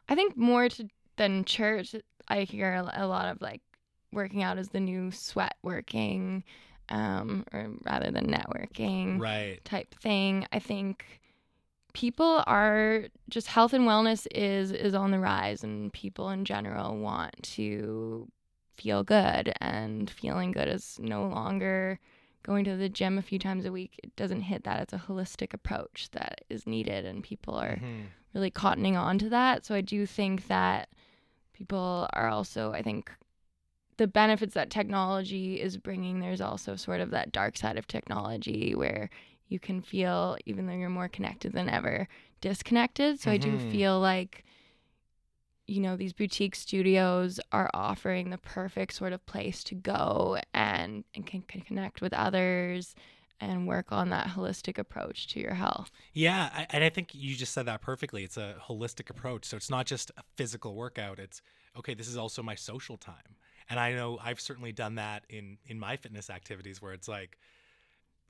I 0.07 0.15
think 0.15 0.37
more 0.37 0.69
to, 0.69 0.87
than 1.17 1.43
church, 1.43 1.95
I 2.29 2.41
hear 2.41 2.73
a, 2.73 3.03
a 3.03 3.07
lot 3.07 3.27
of 3.27 3.41
like 3.41 3.61
working 4.13 4.41
out 4.41 4.57
is 4.57 4.69
the 4.69 4.79
new 4.79 5.11
sweat 5.11 5.57
working, 5.63 6.45
um, 6.89 7.43
or 7.51 7.71
rather 7.83 8.09
than 8.09 8.27
networking 8.27 9.19
right. 9.19 9.63
type 9.65 9.93
thing. 9.99 10.47
I 10.53 10.59
think 10.59 11.03
people 11.93 12.43
are 12.47 13.05
just 13.29 13.47
health 13.47 13.73
and 13.73 13.85
wellness 13.87 14.27
is 14.33 14.71
is 14.71 14.93
on 14.93 15.11
the 15.11 15.19
rise 15.19 15.63
and 15.63 15.91
people 15.93 16.29
in 16.29 16.45
general 16.45 16.97
want 16.97 17.35
to 17.41 18.27
feel 18.75 19.03
good 19.03 19.53
and 19.59 20.09
feeling 20.09 20.51
good 20.51 20.67
is 20.67 20.99
no 21.01 21.27
longer 21.27 21.99
going 22.43 22.63
to 22.63 22.77
the 22.77 22.87
gym 22.89 23.17
a 23.17 23.21
few 23.21 23.39
times 23.39 23.65
a 23.65 23.71
week. 23.71 23.99
It 24.03 24.15
doesn't 24.15 24.41
hit 24.43 24.63
that. 24.63 24.81
It's 24.81 24.93
a 24.93 24.97
holistic 25.07 25.53
approach 25.53 26.09
that 26.11 26.41
is 26.49 26.67
needed 26.67 27.03
and 27.05 27.23
people 27.23 27.55
are 27.55 27.77
Mhm. 27.77 28.05
really 28.33 28.51
cottoning 28.51 28.95
on 28.95 29.17
to 29.19 29.29
that. 29.29 29.65
So 29.65 29.73
i 29.75 29.81
do 29.81 30.05
think 30.05 30.47
that 30.47 30.89
people 31.53 32.07
are 32.13 32.29
also 32.29 32.71
i 32.71 32.83
think 32.83 33.11
the 33.97 34.05
benefits 34.07 34.53
that 34.53 34.69
technology 34.69 35.59
is 35.59 35.75
bringing 35.77 36.19
there's 36.19 36.39
also 36.39 36.75
sort 36.75 37.01
of 37.01 37.09
that 37.09 37.31
dark 37.31 37.57
side 37.57 37.77
of 37.77 37.87
technology 37.87 38.75
where 38.75 39.09
you 39.47 39.59
can 39.59 39.81
feel 39.81 40.37
even 40.45 40.65
though 40.67 40.73
you're 40.73 40.89
more 40.89 41.07
connected 41.07 41.53
than 41.53 41.69
ever 41.69 42.07
disconnected 42.41 43.19
so 43.19 43.31
i 43.31 43.37
do 43.37 43.57
Mhm. 43.57 43.71
feel 43.71 43.99
like 43.99 44.43
you 45.65 45.81
know 45.81 45.95
these 45.97 46.13
boutique 46.13 46.55
studios 46.55 47.39
are 47.51 47.69
offering 47.73 48.29
the 48.29 48.37
perfect 48.37 48.93
sort 48.93 49.13
of 49.13 49.25
place 49.25 49.63
to 49.65 49.75
go 49.75 50.37
and, 50.53 51.03
and 51.13 51.25
can, 51.25 51.41
can 51.41 51.61
connect 51.61 52.01
with 52.01 52.13
others 52.13 52.95
and 53.39 53.67
work 53.67 53.91
on 53.91 54.09
that 54.09 54.27
holistic 54.27 54.77
approach 54.77 55.27
to 55.27 55.39
your 55.39 55.53
health 55.53 55.91
Yeah, 56.13 56.49
I, 56.53 56.67
and 56.71 56.83
I 56.83 56.89
think 56.89 57.13
you 57.13 57.35
just 57.35 57.53
said 57.53 57.65
that 57.67 57.81
perfectly. 57.81 58.23
It's 58.23 58.37
a 58.37 58.55
holistic 58.67 59.09
approach. 59.11 59.45
So 59.45 59.57
it's 59.57 59.69
not 59.69 59.85
just 59.85 60.09
a 60.17 60.23
physical 60.35 60.73
workout. 60.73 61.19
It's 61.19 61.41
okay. 61.77 61.93
This 61.93 62.07
is 62.07 62.17
also 62.17 62.41
my 62.41 62.55
social 62.55 62.97
time, 62.97 63.35
and 63.69 63.79
I 63.79 63.93
know 63.93 64.17
I've 64.23 64.39
certainly 64.41 64.71
done 64.71 64.95
that 64.95 65.23
in 65.29 65.57
in 65.67 65.77
my 65.77 65.97
fitness 65.97 66.29
activities, 66.31 66.81
where 66.81 66.93
it's 66.93 67.07
like 67.07 67.37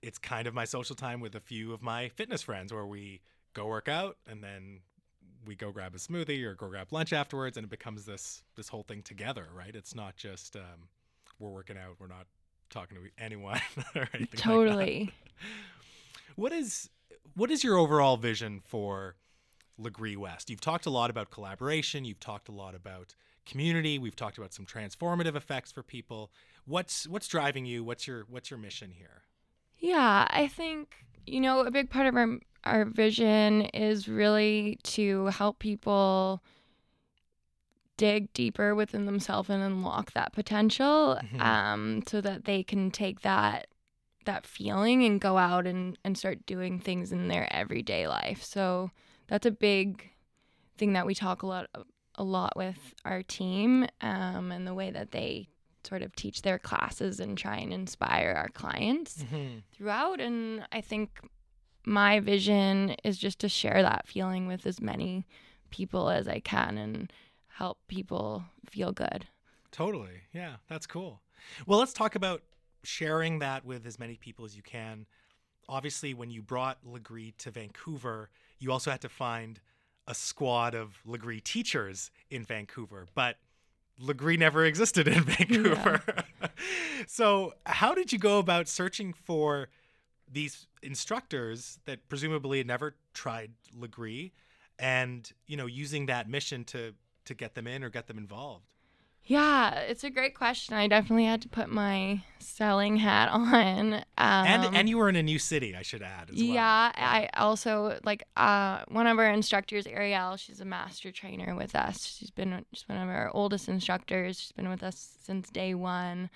it's 0.01 0.17
kind 0.17 0.47
of 0.47 0.53
my 0.53 0.65
social 0.65 0.95
time 0.95 1.19
with 1.19 1.35
a 1.35 1.39
few 1.39 1.73
of 1.73 1.81
my 1.81 2.09
fitness 2.09 2.41
friends, 2.41 2.73
where 2.73 2.85
we 2.85 3.21
go 3.53 3.65
work 3.65 3.87
out 3.87 4.17
and 4.27 4.43
then 4.43 4.81
we 5.45 5.55
go 5.55 5.71
grab 5.71 5.95
a 5.95 5.97
smoothie 5.97 6.43
or 6.43 6.53
go 6.53 6.67
grab 6.67 6.91
lunch 6.91 7.13
afterwards, 7.13 7.57
and 7.57 7.65
it 7.65 7.69
becomes 7.69 8.05
this 8.05 8.43
this 8.55 8.69
whole 8.69 8.83
thing 8.83 9.01
together, 9.01 9.47
right? 9.55 9.75
It's 9.75 9.95
not 9.95 10.17
just 10.17 10.55
um, 10.55 10.89
we're 11.39 11.49
working 11.49 11.77
out, 11.77 11.95
we're 11.99 12.07
not 12.07 12.27
talking 12.69 12.97
to 12.97 13.23
anyone 13.23 13.61
or 13.95 14.07
anything 14.13 14.21
like 14.21 14.31
that. 14.31 14.37
totally 14.37 15.13
What 16.35 16.51
is 16.51 16.89
what 17.35 17.51
is 17.51 17.63
your 17.63 17.77
overall 17.77 18.17
vision 18.17 18.61
for 18.65 19.15
Lagree 19.79 20.17
West? 20.17 20.49
You've 20.49 20.61
talked 20.61 20.85
a 20.85 20.89
lot 20.89 21.09
about 21.09 21.29
collaboration. 21.29 22.03
You've 22.05 22.19
talked 22.19 22.49
a 22.49 22.51
lot 22.51 22.75
about 22.75 23.15
community. 23.45 23.97
We've 23.97 24.15
talked 24.15 24.37
about 24.37 24.53
some 24.53 24.65
transformative 24.65 25.35
effects 25.35 25.71
for 25.71 25.83
people. 25.83 26.31
What's 26.65 27.07
what's 27.07 27.27
driving 27.27 27.65
you? 27.65 27.83
What's 27.83 28.07
your 28.07 28.25
what's 28.29 28.51
your 28.51 28.59
mission 28.59 28.91
here? 28.91 29.23
Yeah, 29.79 30.27
I 30.29 30.47
think 30.47 31.05
you 31.25 31.39
know 31.41 31.61
a 31.61 31.71
big 31.71 31.89
part 31.89 32.07
of 32.07 32.15
our 32.15 32.37
our 32.63 32.85
vision 32.85 33.61
is 33.73 34.07
really 34.09 34.77
to 34.83 35.27
help 35.27 35.59
people 35.59 36.43
dig 37.95 38.31
deeper 38.33 38.75
within 38.75 39.05
themselves 39.05 39.49
and 39.49 39.63
unlock 39.63 40.11
that 40.13 40.33
potential, 40.33 41.19
Mhm. 41.23 41.41
um, 41.41 42.03
so 42.07 42.21
that 42.21 42.45
they 42.45 42.63
can 42.63 42.91
take 42.91 43.21
that 43.21 43.67
that 44.25 44.45
feeling 44.45 45.05
and 45.05 45.21
go 45.21 45.37
out 45.37 45.65
and 45.65 45.97
and 46.03 46.17
start 46.17 46.45
doing 46.45 46.79
things 46.79 47.11
in 47.13 47.29
their 47.29 47.47
everyday 47.53 48.07
life. 48.07 48.43
So 48.43 48.91
that's 49.27 49.45
a 49.45 49.51
big 49.51 50.11
thing 50.77 50.93
that 50.93 51.05
we 51.05 51.15
talk 51.15 51.43
a 51.43 51.47
lot 51.47 51.69
a 52.15 52.23
lot 52.23 52.57
with 52.57 52.93
our 53.05 53.23
team 53.23 53.87
um, 54.01 54.51
and 54.51 54.67
the 54.67 54.73
way 54.73 54.91
that 54.91 55.11
they 55.11 55.47
sort 55.87 56.01
of 56.01 56.15
teach 56.15 56.41
their 56.41 56.59
classes 56.59 57.19
and 57.19 57.37
try 57.37 57.57
and 57.57 57.73
inspire 57.73 58.33
our 58.35 58.49
clients 58.49 59.23
mm-hmm. 59.23 59.59
throughout. 59.71 60.19
And 60.19 60.65
I 60.71 60.81
think 60.81 61.21
my 61.85 62.19
vision 62.19 62.95
is 63.03 63.17
just 63.17 63.39
to 63.39 63.49
share 63.49 63.81
that 63.81 64.07
feeling 64.07 64.47
with 64.47 64.65
as 64.65 64.81
many 64.81 65.25
people 65.69 66.09
as 66.09 66.27
I 66.27 66.39
can 66.39 66.77
and 66.77 67.11
help 67.47 67.77
people 67.87 68.43
feel 68.69 68.91
good. 68.91 69.25
Totally. 69.71 70.21
Yeah, 70.33 70.55
that's 70.69 70.85
cool. 70.85 71.21
Well, 71.65 71.79
let's 71.79 71.93
talk 71.93 72.15
about 72.15 72.41
sharing 72.83 73.39
that 73.39 73.65
with 73.65 73.85
as 73.85 73.99
many 73.99 74.15
people 74.15 74.45
as 74.45 74.55
you 74.55 74.63
can. 74.63 75.05
Obviously, 75.69 76.13
when 76.13 76.29
you 76.29 76.41
brought 76.41 76.83
Lagree 76.85 77.35
to 77.37 77.51
Vancouver, 77.51 78.29
you 78.59 78.71
also 78.71 78.91
had 78.91 79.01
to 79.01 79.09
find 79.09 79.59
a 80.07 80.15
squad 80.15 80.73
of 80.73 80.99
Lagree 81.05 81.43
teachers 81.43 82.11
in 82.29 82.43
Vancouver, 82.43 83.07
but 83.13 83.37
Lagree 84.01 84.37
never 84.37 84.65
existed 84.65 85.07
in 85.07 85.23
Vancouver. 85.23 86.03
so, 87.07 87.53
how 87.65 87.93
did 87.93 88.11
you 88.11 88.19
go 88.19 88.39
about 88.39 88.67
searching 88.67 89.13
for 89.13 89.69
these 90.31 90.67
instructors 90.83 91.79
that 91.85 92.07
presumably 92.09 92.59
had 92.59 92.67
never 92.67 92.95
tried 93.13 93.51
Lagree 93.77 94.31
and, 94.77 95.31
you 95.47 95.57
know, 95.57 95.65
using 95.65 96.05
that 96.07 96.29
mission 96.29 96.63
to 96.65 96.93
to 97.25 97.33
get 97.33 97.55
them 97.55 97.67
in 97.67 97.83
or 97.83 97.89
get 97.89 98.07
them 98.07 98.17
involved? 98.17 98.65
Yeah, 99.27 99.79
it's 99.81 100.05
a 100.05 100.09
great 100.09 100.35
question. 100.35 100.73
I 100.73 100.87
definitely 100.87 101.25
had 101.25 101.41
to 101.41 101.49
put 101.49 101.69
my 101.69 102.23
selling 102.39 102.95
hat 102.97 103.29
on. 103.31 103.93
Um, 103.93 104.03
and 104.17 104.75
and 104.75 104.89
you 104.89 104.97
were 104.97 105.09
in 105.09 105.17
a 105.17 105.23
new 105.23 105.37
city, 105.37 105.75
I 105.75 105.81
should 105.81 106.01
add. 106.01 106.29
As 106.31 106.37
well. 106.37 106.45
Yeah, 106.45 106.91
I 106.95 107.29
also 107.35 107.99
like 108.03 108.23
uh, 108.37 108.83
one 108.87 109.05
of 109.05 109.19
our 109.19 109.29
instructors, 109.29 109.85
Ariel. 109.85 110.37
She's 110.37 110.61
a 110.61 110.65
master 110.65 111.11
trainer 111.11 111.55
with 111.55 111.75
us. 111.75 112.05
She's 112.05 112.31
been 112.31 112.65
she's 112.73 112.87
one 112.87 112.97
of 112.97 113.09
our 113.09 113.29
oldest 113.33 113.67
instructors. 113.67 114.39
She's 114.39 114.53
been 114.53 114.69
with 114.69 114.81
us 114.81 115.17
since 115.21 115.49
day 115.49 115.73
one. 115.73 116.29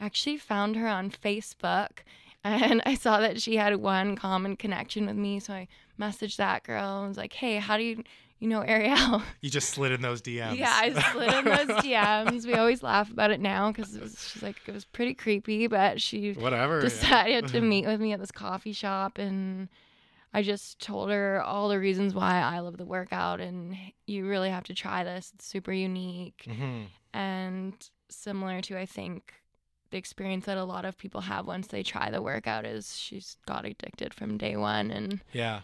I 0.00 0.06
actually 0.06 0.38
found 0.38 0.74
her 0.74 0.88
on 0.88 1.10
Facebook, 1.10 2.00
and 2.44 2.82
I 2.84 2.94
saw 2.94 3.20
that 3.20 3.40
she 3.40 3.56
had 3.56 3.76
one 3.76 4.16
common 4.16 4.56
connection 4.56 5.06
with 5.06 5.16
me. 5.16 5.38
So 5.38 5.52
I 5.52 5.68
messaged 6.00 6.36
that 6.36 6.64
girl 6.64 7.00
and 7.00 7.08
was 7.08 7.16
like, 7.16 7.34
"Hey, 7.34 7.58
how 7.58 7.76
do 7.76 7.84
you 7.84 8.02
you 8.38 8.48
know 8.48 8.60
Ariel?" 8.60 9.22
You 9.40 9.50
just 9.50 9.70
slid 9.70 9.92
in 9.92 10.00
those 10.02 10.20
DMs. 10.22 10.56
Yeah, 10.58 10.72
I 10.74 10.92
slid 11.12 11.32
in 11.32 11.44
those 11.44 11.76
DMs. 11.84 12.46
We 12.46 12.54
always 12.54 12.82
laugh 12.82 13.10
about 13.10 13.30
it 13.30 13.40
now 13.40 13.70
because 13.72 13.92
she's 14.32 14.42
like 14.42 14.56
it 14.66 14.72
was 14.72 14.84
pretty 14.84 15.14
creepy, 15.14 15.66
but 15.66 16.00
she 16.00 16.32
Whatever. 16.32 16.76
yeah. 16.76 16.82
decided 16.82 17.48
to 17.48 17.60
meet 17.72 17.86
with 17.86 18.00
me 18.00 18.12
at 18.12 18.20
this 18.20 18.30
coffee 18.32 18.72
shop 18.72 19.18
and 19.18 19.68
I 20.34 20.42
just 20.42 20.78
told 20.80 21.10
her 21.10 21.40
all 21.42 21.68
the 21.70 21.78
reasons 21.78 22.14
why 22.14 22.40
I 22.42 22.58
love 22.58 22.76
the 22.76 22.84
workout 22.84 23.40
and 23.40 23.74
you 24.06 24.26
really 24.26 24.50
have 24.50 24.64
to 24.64 24.74
try 24.74 25.02
this. 25.02 25.32
It's 25.34 25.46
super 25.46 25.72
unique 25.72 26.44
Mhm. 26.46 26.86
and 27.14 27.74
similar 28.10 28.60
to 28.62 28.78
I 28.78 28.86
think 28.86 29.34
the 29.90 29.96
experience 29.96 30.44
that 30.44 30.58
a 30.58 30.64
lot 30.64 30.84
of 30.84 30.98
people 30.98 31.22
have 31.22 31.46
once 31.46 31.68
they 31.68 31.82
try 31.82 32.10
the 32.10 32.20
workout 32.20 32.66
is 32.66 32.94
she's 32.94 33.38
got 33.46 33.64
addicted 33.64 34.12
from 34.12 34.36
day 34.36 34.54
one 34.56 34.90
and 34.90 35.20
Yeah. 35.32 35.60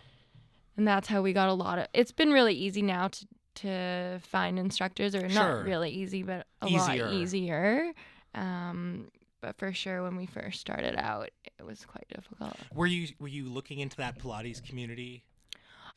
And 0.76 0.86
that's 0.86 1.08
how 1.08 1.22
we 1.22 1.32
got 1.32 1.48
a 1.48 1.52
lot 1.54 1.78
of 1.78 1.86
it's 1.94 2.12
been 2.12 2.30
really 2.32 2.54
easy 2.54 2.82
now 2.82 3.08
to 3.08 3.26
to 3.56 4.18
find 4.20 4.58
instructors 4.58 5.14
or 5.14 5.20
Sure. 5.20 5.28
not 5.30 5.64
really 5.64 5.90
easy 5.90 6.22
but 6.22 6.46
a 6.62 6.66
Easier. 6.66 7.04
lot 7.06 7.14
easier 7.14 7.92
um 8.34 9.10
but 9.40 9.56
for 9.58 9.72
sure 9.72 10.02
when 10.02 10.16
we 10.16 10.24
first 10.24 10.58
started 10.58 10.94
out, 10.96 11.28
it 11.58 11.66
was 11.66 11.84
quite 11.84 12.06
difficult. 12.08 12.56
Were 12.72 12.86
you 12.86 13.08
were 13.20 13.28
you 13.28 13.44
looking 13.44 13.78
into 13.78 13.98
that 13.98 14.18
Pilates 14.18 14.64
community? 14.66 15.22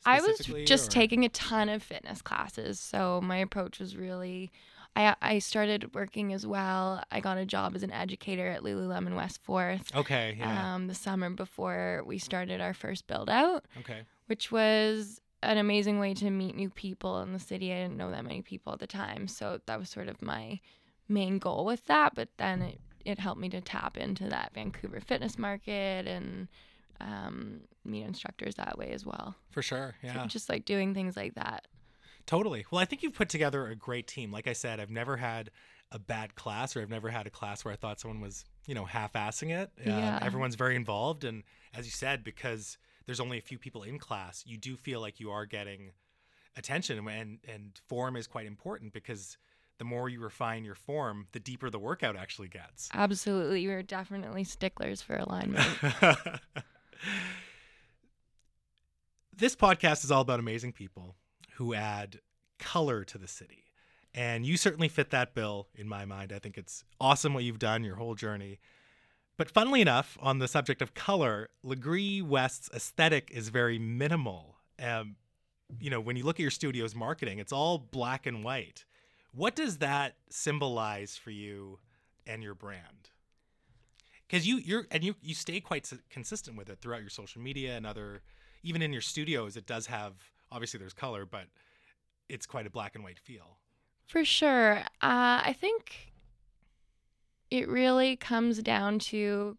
I 0.04 0.20
was 0.20 0.38
just 0.66 0.88
or- 0.88 0.90
taking 0.90 1.24
a 1.24 1.30
ton 1.30 1.70
of 1.70 1.82
fitness 1.82 2.20
classes, 2.20 2.78
so 2.78 3.22
my 3.22 3.38
approach 3.38 3.78
was 3.80 3.96
really. 3.96 4.50
I 4.94 5.16
I 5.22 5.38
started 5.38 5.94
working 5.94 6.34
as 6.34 6.46
well. 6.46 7.02
I 7.10 7.20
got 7.20 7.38
a 7.38 7.46
job 7.46 7.74
as 7.74 7.82
an 7.82 7.90
educator 7.90 8.46
at 8.48 8.60
Lululemon 8.60 9.16
West 9.16 9.40
Fourth. 9.42 9.96
Okay, 9.96 10.36
yeah. 10.38 10.74
Um, 10.74 10.86
the 10.86 10.94
summer 10.94 11.30
before 11.30 12.02
we 12.04 12.18
started 12.18 12.60
our 12.60 12.74
first 12.74 13.06
build 13.06 13.30
out, 13.30 13.64
okay. 13.78 14.02
Which 14.28 14.50
was 14.52 15.20
an 15.42 15.58
amazing 15.58 15.98
way 15.98 16.14
to 16.14 16.30
meet 16.30 16.56
new 16.56 16.70
people 16.70 17.20
in 17.20 17.32
the 17.32 17.38
city. 17.38 17.72
I 17.72 17.82
didn't 17.82 17.96
know 17.96 18.10
that 18.10 18.24
many 18.24 18.42
people 18.42 18.72
at 18.72 18.78
the 18.78 18.86
time, 18.86 19.28
so 19.28 19.60
that 19.66 19.78
was 19.78 19.88
sort 19.90 20.08
of 20.08 20.22
my 20.22 20.60
main 21.08 21.38
goal 21.38 21.64
with 21.64 21.84
that. 21.86 22.14
But 22.14 22.28
then 22.38 22.62
it, 22.62 22.80
it 23.04 23.18
helped 23.18 23.40
me 23.40 23.48
to 23.50 23.60
tap 23.60 23.96
into 23.96 24.28
that 24.28 24.52
Vancouver 24.54 25.00
fitness 25.00 25.38
market 25.38 26.06
and 26.06 26.48
um, 27.00 27.60
meet 27.84 28.02
instructors 28.02 28.56
that 28.56 28.76
way 28.78 28.90
as 28.90 29.06
well. 29.06 29.36
For 29.50 29.62
sure. 29.62 29.94
So 30.02 30.08
Yeah. 30.08 30.26
just 30.26 30.48
like 30.48 30.64
doing 30.64 30.94
things 30.94 31.16
like 31.16 31.34
that. 31.34 31.66
Totally. 32.26 32.66
Well, 32.70 32.80
I 32.80 32.84
think 32.84 33.02
you've 33.02 33.14
put 33.14 33.28
together 33.30 33.68
a 33.68 33.74
great 33.74 34.06
team. 34.06 34.30
Like 34.32 34.46
I 34.46 34.52
said, 34.52 34.80
I've 34.80 34.90
never 34.90 35.16
had 35.16 35.50
a 35.90 35.98
bad 35.98 36.34
class 36.34 36.76
or 36.76 36.82
I've 36.82 36.90
never 36.90 37.08
had 37.08 37.26
a 37.26 37.30
class 37.30 37.64
where 37.64 37.72
I 37.72 37.76
thought 37.76 38.00
someone 38.00 38.20
was, 38.20 38.44
you 38.66 38.74
know, 38.74 38.84
half-assing 38.84 39.50
it. 39.50 39.70
Um, 39.86 39.86
Yeah. 39.86 40.18
everyone's 40.20 40.56
very 40.56 40.76
involved 40.76 41.24
and 41.24 41.42
as 41.74 41.86
you 41.86 41.92
said 41.92 42.22
because 42.24 42.76
there's 43.08 43.20
only 43.20 43.38
a 43.38 43.42
few 43.42 43.58
people 43.58 43.84
in 43.84 43.98
class, 43.98 44.44
you 44.46 44.58
do 44.58 44.76
feel 44.76 45.00
like 45.00 45.18
you 45.18 45.30
are 45.30 45.46
getting 45.46 45.92
attention 46.58 46.98
and 47.08 47.38
and 47.48 47.80
form 47.88 48.16
is 48.16 48.26
quite 48.26 48.44
important 48.46 48.92
because 48.92 49.38
the 49.78 49.84
more 49.84 50.10
you 50.10 50.20
refine 50.20 50.62
your 50.62 50.74
form, 50.74 51.26
the 51.32 51.40
deeper 51.40 51.70
the 51.70 51.78
workout 51.78 52.16
actually 52.16 52.48
gets. 52.48 52.90
Absolutely. 52.92 53.66
We're 53.66 53.82
definitely 53.82 54.44
sticklers 54.44 55.00
for 55.00 55.16
alignment. 55.16 55.66
this 59.34 59.56
podcast 59.56 60.04
is 60.04 60.10
all 60.10 60.20
about 60.20 60.38
amazing 60.38 60.72
people 60.72 61.14
who 61.54 61.72
add 61.72 62.20
color 62.58 63.04
to 63.04 63.16
the 63.16 63.28
city. 63.28 63.64
And 64.12 64.44
you 64.44 64.58
certainly 64.58 64.88
fit 64.88 65.08
that 65.10 65.32
bill 65.34 65.68
in 65.74 65.88
my 65.88 66.04
mind. 66.04 66.30
I 66.32 66.40
think 66.40 66.58
it's 66.58 66.84
awesome 67.00 67.32
what 67.32 67.44
you've 67.44 67.58
done, 67.58 67.84
your 67.84 67.96
whole 67.96 68.16
journey. 68.16 68.58
But 69.38 69.48
funnily 69.48 69.80
enough, 69.80 70.18
on 70.20 70.40
the 70.40 70.48
subject 70.48 70.82
of 70.82 70.94
color, 70.94 71.48
Lagree 71.64 72.20
West's 72.20 72.68
aesthetic 72.74 73.30
is 73.32 73.50
very 73.50 73.78
minimal. 73.78 74.56
Um, 74.82 75.14
you 75.80 75.90
know, 75.90 76.00
when 76.00 76.16
you 76.16 76.24
look 76.24 76.36
at 76.36 76.42
your 76.42 76.50
studio's 76.50 76.94
marketing, 76.94 77.38
it's 77.38 77.52
all 77.52 77.78
black 77.78 78.26
and 78.26 78.42
white. 78.42 78.84
What 79.32 79.54
does 79.54 79.78
that 79.78 80.16
symbolize 80.28 81.16
for 81.16 81.30
you 81.30 81.78
and 82.26 82.42
your 82.42 82.54
brand? 82.54 83.10
Because 84.26 84.46
you 84.46 84.56
you're 84.58 84.86
and 84.90 85.04
you 85.04 85.14
you 85.22 85.34
stay 85.34 85.60
quite 85.60 85.90
consistent 86.10 86.56
with 86.58 86.68
it 86.68 86.80
throughout 86.80 87.00
your 87.00 87.08
social 87.08 87.40
media 87.40 87.76
and 87.76 87.86
other, 87.86 88.22
even 88.64 88.82
in 88.82 88.92
your 88.92 89.02
studios. 89.02 89.56
It 89.56 89.66
does 89.66 89.86
have 89.86 90.14
obviously 90.50 90.80
there's 90.80 90.92
color, 90.92 91.24
but 91.24 91.44
it's 92.28 92.44
quite 92.44 92.66
a 92.66 92.70
black 92.70 92.96
and 92.96 93.04
white 93.04 93.20
feel. 93.20 93.58
For 94.08 94.24
sure. 94.24 94.78
Uh, 95.00 95.42
I 95.44 95.56
think 95.58 96.12
it 97.50 97.68
really 97.68 98.16
comes 98.16 98.62
down 98.62 98.98
to 98.98 99.56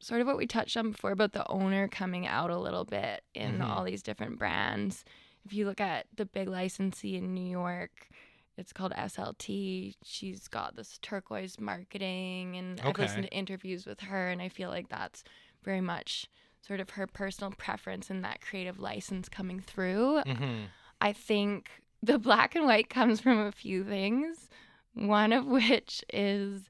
sort 0.00 0.20
of 0.20 0.26
what 0.26 0.36
we 0.36 0.46
touched 0.46 0.76
on 0.76 0.90
before 0.90 1.10
about 1.12 1.32
the 1.32 1.48
owner 1.50 1.88
coming 1.88 2.26
out 2.26 2.50
a 2.50 2.58
little 2.58 2.84
bit 2.84 3.24
in 3.34 3.58
Mhm. 3.58 3.68
all 3.68 3.84
these 3.84 4.02
different 4.02 4.38
brands. 4.38 5.04
If 5.44 5.52
you 5.52 5.64
look 5.66 5.80
at 5.80 6.06
the 6.14 6.26
big 6.26 6.48
licensee 6.48 7.16
in 7.16 7.32
New 7.34 7.48
York, 7.48 8.08
it's 8.56 8.72
called 8.72 8.92
SLT. 8.96 9.94
She's 10.04 10.48
got 10.48 10.76
this 10.76 10.98
turquoise 10.98 11.58
marketing, 11.60 12.56
and 12.56 12.80
I've 12.80 12.98
listened 12.98 13.24
to 13.24 13.32
interviews 13.32 13.86
with 13.86 14.00
her, 14.00 14.28
and 14.28 14.42
I 14.42 14.48
feel 14.48 14.70
like 14.70 14.88
that's 14.88 15.22
very 15.62 15.80
much 15.80 16.26
sort 16.60 16.80
of 16.80 16.90
her 16.90 17.06
personal 17.06 17.52
preference 17.52 18.10
and 18.10 18.24
that 18.24 18.40
creative 18.40 18.78
license 18.80 19.28
coming 19.28 19.60
through. 19.60 20.22
Mm-hmm. 20.26 20.64
I 21.00 21.12
think 21.12 21.70
the 22.02 22.18
black 22.18 22.54
and 22.54 22.64
white 22.66 22.90
comes 22.90 23.20
from 23.20 23.38
a 23.38 23.52
few 23.52 23.84
things. 23.84 24.48
One 24.94 25.32
of 25.32 25.46
which 25.46 26.02
is 26.12 26.64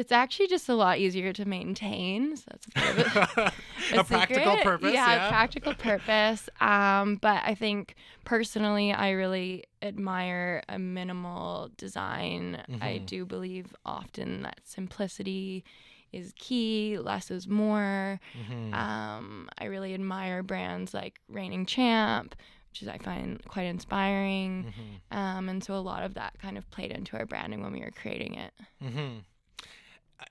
it's 0.00 0.12
actually 0.12 0.48
just 0.48 0.68
a 0.68 0.74
lot 0.74 0.98
easier 0.98 1.32
to 1.32 1.44
maintain. 1.44 2.36
So 2.36 2.44
that's 2.74 3.16
a 3.16 3.52
a, 3.96 4.00
a 4.00 4.04
practical 4.04 4.56
purpose. 4.58 4.92
Yeah, 4.92 5.14
Yeah, 5.14 5.28
practical 5.28 5.74
purpose. 5.74 6.48
Um, 6.60 7.16
but 7.16 7.42
I 7.44 7.54
think 7.54 7.94
personally, 8.24 8.92
I 8.92 9.10
really 9.10 9.64
admire 9.82 10.62
a 10.68 10.78
minimal 10.78 11.70
design. 11.76 12.62
I 12.80 12.98
Mhm. 12.98 13.06
do 13.06 13.24
believe 13.26 13.74
often 13.84 14.42
that 14.42 14.60
simplicity 14.64 15.64
is 16.12 16.32
key. 16.36 16.98
Less 16.98 17.30
is 17.30 17.46
more. 17.46 18.18
Mhm. 18.36 18.74
Um, 18.74 19.48
I 19.58 19.66
really 19.66 19.94
admire 19.94 20.42
brands 20.42 20.92
like 20.92 21.20
Reigning 21.28 21.66
Champ, 21.66 22.34
which 22.70 22.82
is 22.82 22.88
I 22.88 22.98
find 22.98 23.40
quite 23.46 23.66
inspiring. 23.66 24.72
Mhm. 25.10 25.16
Um, 25.16 25.48
and 25.48 25.62
so 25.62 25.74
a 25.74 25.84
lot 25.92 26.02
of 26.02 26.14
that 26.14 26.38
kind 26.40 26.56
of 26.58 26.68
played 26.70 26.90
into 26.90 27.16
our 27.16 27.26
branding 27.26 27.62
when 27.62 27.72
we 27.72 27.80
were 27.80 27.92
creating 27.92 28.34
it. 28.34 28.52
Mm-hmm. 28.82 29.18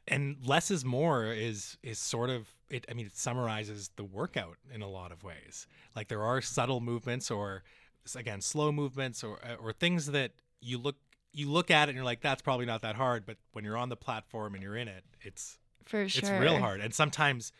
And 0.08 0.38
less 0.46 0.72
is 0.72 0.86
more 0.86 1.26
is 1.26 1.78
is 1.84 2.00
sort 2.00 2.30
of 2.30 2.48
it. 2.70 2.86
I 2.90 2.94
mean, 2.94 3.06
it 3.06 3.18
summarizes 3.18 3.90
the 3.96 4.04
workout 4.04 4.58
in 4.74 4.82
a 4.82 4.90
lot 4.90 5.12
of 5.12 5.24
ways. 5.24 5.68
Like 5.96 6.08
there 6.08 6.24
are 6.24 6.42
subtle 6.42 6.82
movements, 6.82 7.32
or 7.32 7.64
again, 8.16 8.42
slow 8.42 8.72
movements, 8.72 9.24
or 9.24 9.40
uh, 9.44 9.56
or 9.56 9.74
things 9.74 10.08
that 10.08 10.32
you 10.62 10.78
look 10.78 10.96
you 11.32 11.50
look 11.50 11.70
at 11.72 11.88
it 11.88 11.92
and 11.92 11.96
you're 11.96 12.06
like, 12.06 12.22
that's 12.22 12.42
probably 12.42 12.66
not 12.66 12.82
that 12.82 12.96
hard. 12.96 13.26
But 13.26 13.38
when 13.54 13.64
you're 13.64 13.78
on 13.78 13.90
the 13.90 13.96
platform 13.96 14.54
and 14.56 14.64
you're 14.64 14.76
in 14.78 14.88
it, 14.88 15.04
it's 15.22 15.58
For 15.86 16.08
sure. 16.08 16.22
it's 16.22 16.32
real 16.32 16.58
hard. 16.58 16.82
And 16.82 16.94
sometimes, 16.94 17.52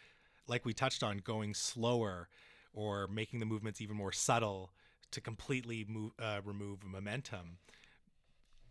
like 0.48 0.66
we 0.66 0.74
touched 0.74 1.04
on, 1.04 1.20
going 1.20 1.54
slower 1.54 2.30
or 2.74 3.08
making 3.08 3.40
the 3.40 3.46
movements 3.46 3.82
even 3.82 3.96
more 3.96 4.12
subtle 4.12 4.72
to 5.12 5.22
completely 5.22 5.86
move, 5.88 6.12
uh, 6.20 6.42
remove 6.44 6.84
momentum 6.84 7.58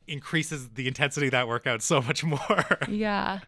increases 0.09 0.71
the 0.71 0.89
intensity 0.89 1.27
of 1.27 1.33
that 1.33 1.49
workout 1.49 1.83
so 1.83 2.01
much 2.03 2.25
more. 2.25 2.79
Yeah. 2.89 3.41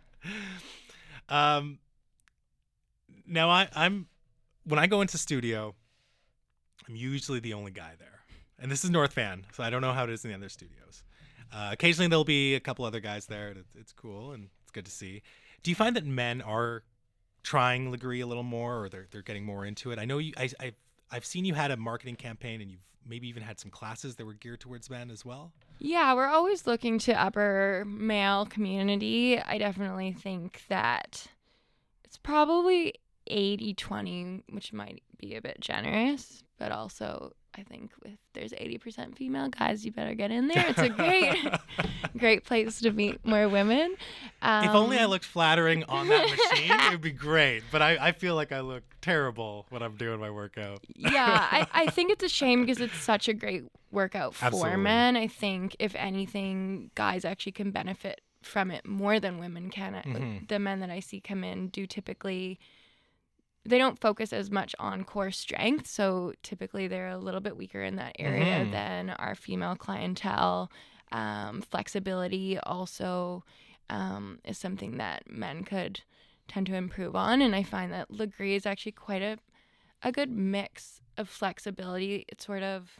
um, 1.29 1.79
now 3.27 3.49
I, 3.51 3.69
I'm 3.75 4.07
when 4.65 4.79
I 4.79 4.87
go 4.87 5.01
into 5.01 5.19
studio, 5.19 5.75
I'm 6.89 6.97
usually 6.97 7.41
the 7.41 7.55
only 7.55 7.71
guy 7.73 7.93
there, 7.99 8.21
and 8.59 8.71
this 8.71 8.85
is 8.85 8.91
North 8.91 9.15
Van, 9.15 9.47
so 9.55 9.63
I 9.63 9.71
don't 9.71 9.81
know 9.81 9.93
how 9.93 10.05
it 10.05 10.11
is 10.11 10.25
in 10.25 10.31
the 10.31 10.37
other 10.37 10.49
studios. 10.49 11.03
Uh, 11.53 11.71
occasionally 11.73 12.09
there'll 12.09 12.25
be 12.25 12.55
a 12.55 12.61
couple 12.61 12.85
other 12.85 13.01
guys 13.01 13.27
there. 13.27 13.49
And 13.49 13.59
it's, 13.59 13.75
it's 13.75 13.93
cool 13.93 14.33
and 14.33 14.49
it's 14.63 14.71
good 14.71 14.85
to 14.85 14.91
see. 14.91 15.23
Do 15.63 15.71
you 15.71 15.75
find 15.75 15.97
that 15.97 16.07
men 16.07 16.41
are 16.43 16.85
trying 17.43 17.93
Lagree 17.93 18.23
a 18.23 18.27
little 18.27 18.43
more, 18.43 18.85
or 18.85 18.89
they're 18.89 19.09
they're 19.11 19.23
getting 19.23 19.45
more 19.45 19.65
into 19.65 19.91
it? 19.91 19.99
I 19.99 20.05
know 20.05 20.19
you. 20.19 20.33
I, 20.37 20.51
I've 20.61 20.75
I've 21.11 21.25
seen 21.25 21.45
you 21.45 21.55
had 21.55 21.71
a 21.71 21.77
marketing 21.77 22.17
campaign, 22.17 22.61
and 22.61 22.71
you've 22.71 22.85
maybe 23.07 23.29
even 23.29 23.43
had 23.43 23.59
some 23.59 23.71
classes 23.71 24.17
that 24.17 24.25
were 24.25 24.35
geared 24.35 24.61
towards 24.61 24.89
men 24.91 25.11
as 25.11 25.25
well. 25.25 25.53
Yeah, 25.79 26.15
we're 26.15 26.29
always 26.29 26.67
looking 26.67 26.99
to 27.01 27.21
upper 27.21 27.85
male 27.87 28.47
community. 28.47 29.41
I 29.41 29.59
definitely 29.59 30.13
think 30.13 30.63
that 30.69 31.27
it's 32.05 32.19
probably 32.19 32.95
80 33.27 33.75
20, 33.75 34.43
which 34.51 34.73
might 34.73 35.03
be 35.19 35.35
a 35.35 35.43
bit 35.43 35.61
generous, 35.61 36.45
but 36.59 36.73
also 36.73 37.33
I 37.59 37.62
think 37.64 37.90
if 38.05 38.18
there's 38.32 38.53
80% 38.53 39.16
female 39.16 39.48
guys, 39.48 39.84
you 39.84 39.90
better 39.92 40.14
get 40.14 40.30
in 40.30 40.46
there. 40.48 40.64
It's 40.68 40.78
a 40.78 40.88
great, 41.03 41.36
great 42.16 42.44
place 42.44 42.80
to 42.80 42.92
meet 42.92 43.24
more 43.26 43.48
women. 43.48 43.96
Um, 44.40 44.64
If 44.64 44.70
only 44.70 44.98
I 44.98 45.07
looked 45.07 45.24
flattering 45.24 45.82
on 45.84 46.09
that 46.09 46.30
machine, 46.30 46.70
it 46.70 46.90
would 46.92 47.01
be 47.01 47.11
great. 47.28 47.64
But 47.72 47.82
I, 47.82 47.98
I 48.09 48.12
feel 48.12 48.34
like 48.36 48.53
I 48.53 48.61
look 48.61 48.84
terrible 49.01 49.66
when 49.70 49.82
I'm 49.82 49.96
doing 49.96 50.20
my 50.20 50.30
workout. 50.30 50.84
yeah, 50.94 51.48
I, 51.51 51.66
I 51.72 51.86
think 51.86 52.12
it's 52.12 52.22
a 52.24 52.28
shame 52.28 52.61
because 52.64 52.80
it's 52.80 52.96
such 52.96 53.28
a 53.28 53.34
great 53.34 53.64
workout 53.90 54.34
for 54.36 54.44
Absolutely. 54.46 54.76
men. 54.76 55.16
I 55.16 55.26
think 55.26 55.74
if 55.80 55.94
anything, 55.96 56.90
guys 56.94 57.24
actually 57.24 57.53
can 57.53 57.72
benefit 57.72 58.20
from 58.42 58.70
it 58.70 58.86
more 58.86 59.18
than 59.20 59.38
women 59.38 59.70
can. 59.70 59.94
I- 59.96 60.03
Mhm. 60.03 60.48
The 60.48 60.59
men 60.59 60.80
that 60.80 60.90
I 60.90 61.01
see 61.01 61.20
come 61.20 61.42
in 61.44 61.68
do 61.68 61.84
typically 61.86 62.59
they 63.65 63.79
don't 63.79 64.01
focus 64.01 64.33
as 64.33 64.51
much 64.51 64.75
on 64.79 65.05
core 65.05 65.31
strength, 65.31 65.87
so 65.87 66.33
typically 66.43 66.89
they're 66.89 67.09
a 67.09 67.19
little 67.19 67.41
bit 67.41 67.57
weaker 67.57 67.83
in 67.83 67.97
that 67.97 68.17
area 68.19 68.65
Mhm. 68.65 68.73
than 68.73 69.11
our 69.11 69.35
female 69.35 69.77
clientele. 69.77 70.71
Um, 71.13 71.61
flexibility 71.63 72.59
also 72.61 73.45
um, 73.91 74.39
is 74.45 74.57
something 74.57 74.99
that 74.99 75.29
men 75.29 75.65
could 75.65 76.03
tend 76.47 76.67
to 76.69 76.75
improve 76.75 77.17
on, 77.17 77.43
and 77.43 77.55
I 77.57 77.63
find 77.65 77.93
that 77.93 78.09
Lagree 78.11 78.55
is 78.57 78.67
actually 78.67 78.93
quite 78.93 79.23
a 79.23 79.39
a 80.03 80.11
good 80.13 80.31
mix 80.31 81.01
of 81.19 81.29
flexibility. 81.29 82.25
It's 82.29 82.47
sort 82.47 82.63
of 82.63 82.99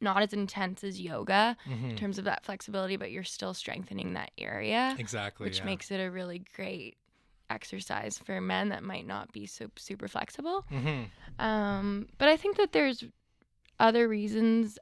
not 0.00 0.22
as 0.22 0.32
intense 0.32 0.84
as 0.84 1.00
yoga 1.00 1.56
in 1.66 1.96
Mhm. 1.96 1.96
terms 1.96 2.18
of 2.18 2.24
that 2.26 2.44
flexibility, 2.44 2.96
but 2.96 3.10
you're 3.10 3.24
still 3.24 3.54
strengthening 3.54 4.12
that 4.12 4.30
area, 4.38 4.94
Exactly. 4.98 5.46
which 5.46 5.58
yeah. 5.58 5.64
makes 5.64 5.90
it 5.90 5.96
a 5.98 6.10
really 6.10 6.40
great 6.54 6.96
exercise 7.50 8.18
for 8.18 8.40
men 8.40 8.70
that 8.70 8.82
might 8.82 9.06
not 9.06 9.32
be 9.32 9.46
so 9.46 9.70
super 9.76 10.08
flexible. 10.08 10.64
Mhm. 10.70 11.08
Um, 11.38 12.08
but 12.18 12.28
I 12.28 12.36
think 12.36 12.56
that 12.56 12.72
there's 12.72 13.04
other 13.78 14.08
reasons. 14.08 14.78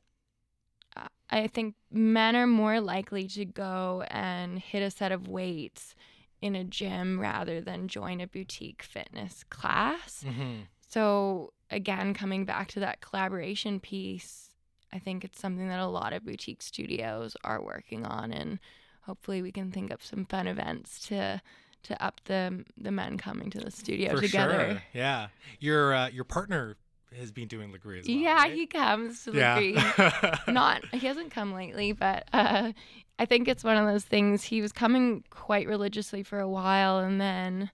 Uh, 0.97 1.09
I 1.31 1.47
think 1.47 1.75
men 1.91 2.37
are 2.37 2.47
more 2.47 2.81
likely 2.81 3.27
to 3.29 3.45
go 3.45 4.05
and 4.09 4.59
hit 4.59 4.83
a 4.83 4.91
set 4.91 5.13
of 5.13 5.29
weights 5.29 5.95
in 6.41 6.55
a 6.57 6.65
gym 6.65 7.21
rather 7.21 7.61
than 7.61 7.89
join 7.89 8.21
a 8.21 8.27
boutique 8.27 8.83
fitness 8.83 9.45
class. 9.45 10.25
Mm-hmm. 10.27 10.63
So, 10.89 11.53
again, 11.71 12.13
coming 12.13 12.45
back 12.45 12.69
to 12.73 12.81
that 12.81 13.01
collaboration 13.01 13.81
piece, 13.81 14.51
I 14.93 14.99
think 14.99 15.25
it's 15.25 15.41
something 15.41 15.69
that 15.69 15.81
a 15.81 15.87
lot 15.87 16.13
of 16.13 16.25
boutique 16.25 16.61
studios 16.61 17.37
are 17.45 17.63
working 17.63 18.05
on, 18.05 18.33
and 18.33 18.59
hopefully, 19.03 19.41
we 19.41 19.53
can 19.53 19.71
think 19.71 19.91
of 19.91 20.05
some 20.05 20.27
fun 20.27 20.47
events 20.47 21.01
to 21.09 21.41
to 21.85 22.03
up 22.05 22.21
the 22.25 22.65
the 22.77 22.91
men 22.93 23.19
coming 23.19 23.51
to 23.51 23.59
the 23.59 23.71
studio 23.71 24.15
For 24.17 24.23
together. 24.23 24.69
sure. 24.71 24.83
Yeah. 24.95 25.29
Your 25.61 25.95
uh, 25.95 26.09
your 26.09 26.25
partner 26.25 26.77
has 27.19 27.31
been 27.31 27.47
doing 27.49 27.71
Lagree 27.73 28.01
as 28.01 28.09
well. 28.09 28.17
yeah, 28.17 28.35
right? 28.37 28.55
he 28.55 28.67
comes 28.67 29.25
to 29.25 29.33
yeah. 29.33 29.59
Lagree. 29.61 30.47
Not 30.53 30.85
he 30.93 31.07
hasn't 31.07 31.31
come 31.31 31.53
lately, 31.53 31.93
but 31.93 32.27
uh, 32.33 32.73
I 33.19 33.25
think 33.27 33.49
it's 33.49 33.63
one 33.65 33.77
of 33.77 33.87
those 33.87 34.05
things. 34.05 34.43
He 34.45 34.63
was 34.63 34.73
coming 34.73 35.23
quite 35.31 35.67
religiously 35.67 36.23
for 36.23 36.41
a 36.41 36.49
while, 36.49 36.99
and 36.99 37.21
then 37.21 37.71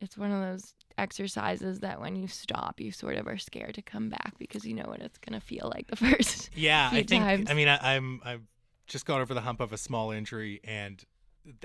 it's 0.00 0.16
one 0.16 0.30
of 0.30 0.40
those 0.40 0.74
exercises 0.96 1.80
that 1.80 2.00
when 2.00 2.14
you 2.16 2.28
stop, 2.28 2.80
you 2.80 2.92
sort 2.92 3.16
of 3.16 3.26
are 3.26 3.38
scared 3.38 3.74
to 3.74 3.82
come 3.82 4.08
back 4.10 4.34
because 4.38 4.64
you 4.64 4.74
know 4.74 4.84
what 4.86 5.00
it's 5.00 5.18
gonna 5.18 5.40
feel 5.40 5.70
like 5.74 5.86
the 5.88 5.96
first. 6.12 6.50
Yeah, 6.54 6.88
I 6.92 7.02
think. 7.02 7.24
times. 7.24 7.50
I 7.50 7.54
mean, 7.54 7.68
I, 7.68 7.96
I'm 7.96 8.20
I've 8.24 8.42
just 8.86 9.06
got 9.06 9.20
over 9.20 9.34
the 9.34 9.40
hump 9.40 9.60
of 9.60 9.72
a 9.72 9.78
small 9.78 10.10
injury, 10.12 10.60
and 10.62 11.02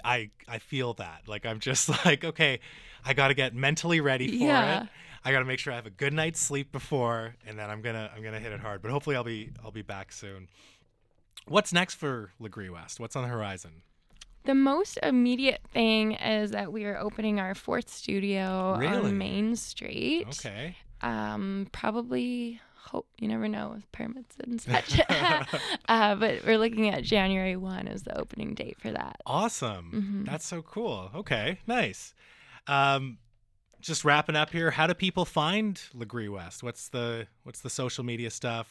I 0.04 0.30
I 0.48 0.60
feel 0.60 0.94
that. 0.96 1.24
Like 1.28 1.46
I'm 1.46 1.60
just 1.60 1.90
like, 2.06 2.24
okay, 2.24 2.60
I 3.06 3.14
got 3.14 3.30
to 3.30 3.34
get 3.34 3.54
mentally 3.56 4.00
ready 4.02 4.28
for 4.28 4.46
Yeah. 4.46 4.84
it. 4.84 4.90
I 5.26 5.32
got 5.32 5.40
to 5.40 5.46
make 5.46 5.60
sure 5.60 5.72
I 5.72 5.78
have 5.78 5.86
a 5.86 5.90
good 5.90 6.14
night's 6.14 6.42
sleep 6.42 6.72
before, 6.72 7.36
and 7.48 7.58
then 7.58 7.70
I'm 7.70 7.82
gonna 7.82 8.12
I'm 8.16 8.22
gonna 8.24 8.40
hit 8.40 8.52
it 8.52 8.60
hard. 8.60 8.82
But 8.82 8.92
hopefully, 8.92 9.16
I'll 9.16 9.24
be 9.24 9.52
I'll 9.64 9.72
be 9.72 9.82
back 9.82 10.12
soon. 10.12 10.50
What's 11.48 11.74
next 11.74 11.96
for 11.96 12.32
Lagree 12.42 12.70
West? 12.70 13.00
What's 13.00 13.16
on 13.16 13.24
the 13.24 13.30
horizon? 13.30 13.84
The 14.46 14.56
most 14.56 14.98
immediate 15.02 15.62
thing 15.74 16.14
is 16.14 16.52
that 16.52 16.74
we 16.74 16.84
are 16.84 16.98
opening 16.98 17.40
our 17.40 17.56
fourth 17.56 17.90
studio 17.90 18.76
Really? 18.78 19.10
on 19.12 19.18
Main 19.18 19.56
Street. 19.56 20.26
Okay. 20.28 20.76
um 21.02 21.68
probably 21.72 22.60
hope 22.86 23.08
you 23.18 23.28
never 23.28 23.48
know 23.48 23.72
with 23.76 23.90
permits 23.92 24.36
and 24.44 24.60
such 24.62 25.00
uh, 25.88 26.16
but 26.16 26.44
we're 26.46 26.58
looking 26.58 26.90
at 26.90 27.04
january 27.04 27.56
1 27.56 27.88
as 27.88 28.04
the 28.04 28.18
opening 28.20 28.54
date 28.54 28.78
for 28.80 28.92
that 28.92 29.18
Awesome. 29.26 30.24
Mhm. 30.26 30.30
That's 30.30 30.46
so 30.46 30.62
cool. 30.62 31.10
Okay, 31.16 31.60
nice. 31.68 32.14
Um, 32.68 33.18
just 33.82 34.04
wrapping 34.06 34.36
up 34.36 34.50
here. 34.52 34.72
How 34.72 34.86
do 34.88 34.94
people 34.94 35.26
find 35.26 35.76
Lagree 35.96 36.30
West? 36.30 36.64
What's 36.64 36.90
the 36.90 37.28
what's 37.44 37.62
the 37.62 37.70
social 37.70 38.04
media 38.04 38.30
stuff? 38.30 38.68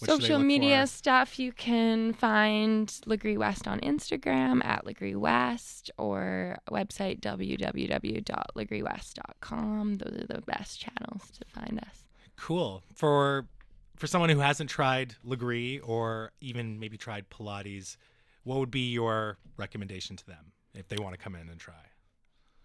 What 0.00 0.10
social 0.10 0.40
media 0.40 0.80
for? 0.82 0.86
stuff 0.88 1.38
you 1.38 1.52
can 1.52 2.12
find 2.14 2.88
lagree 3.06 3.38
west 3.38 3.68
on 3.68 3.78
instagram 3.80 4.64
at 4.64 4.84
lagree 4.84 5.14
west 5.14 5.88
or 5.98 6.58
website 6.68 7.20
www.lagreewest.com 7.20 9.94
those 9.94 10.20
are 10.20 10.26
the 10.26 10.40
best 10.42 10.80
channels 10.80 11.30
to 11.38 11.44
find 11.48 11.78
us 11.78 12.03
Cool. 12.36 12.82
For 12.94 13.46
for 13.96 14.06
someone 14.06 14.28
who 14.30 14.40
hasn't 14.40 14.68
tried 14.70 15.14
Lagree 15.24 15.80
or 15.82 16.32
even 16.40 16.80
maybe 16.80 16.96
tried 16.96 17.30
Pilates, 17.30 17.96
what 18.42 18.58
would 18.58 18.70
be 18.70 18.90
your 18.90 19.38
recommendation 19.56 20.16
to 20.16 20.26
them 20.26 20.52
if 20.74 20.88
they 20.88 20.96
want 20.96 21.14
to 21.14 21.18
come 21.18 21.34
in 21.36 21.48
and 21.48 21.60
try? 21.60 21.74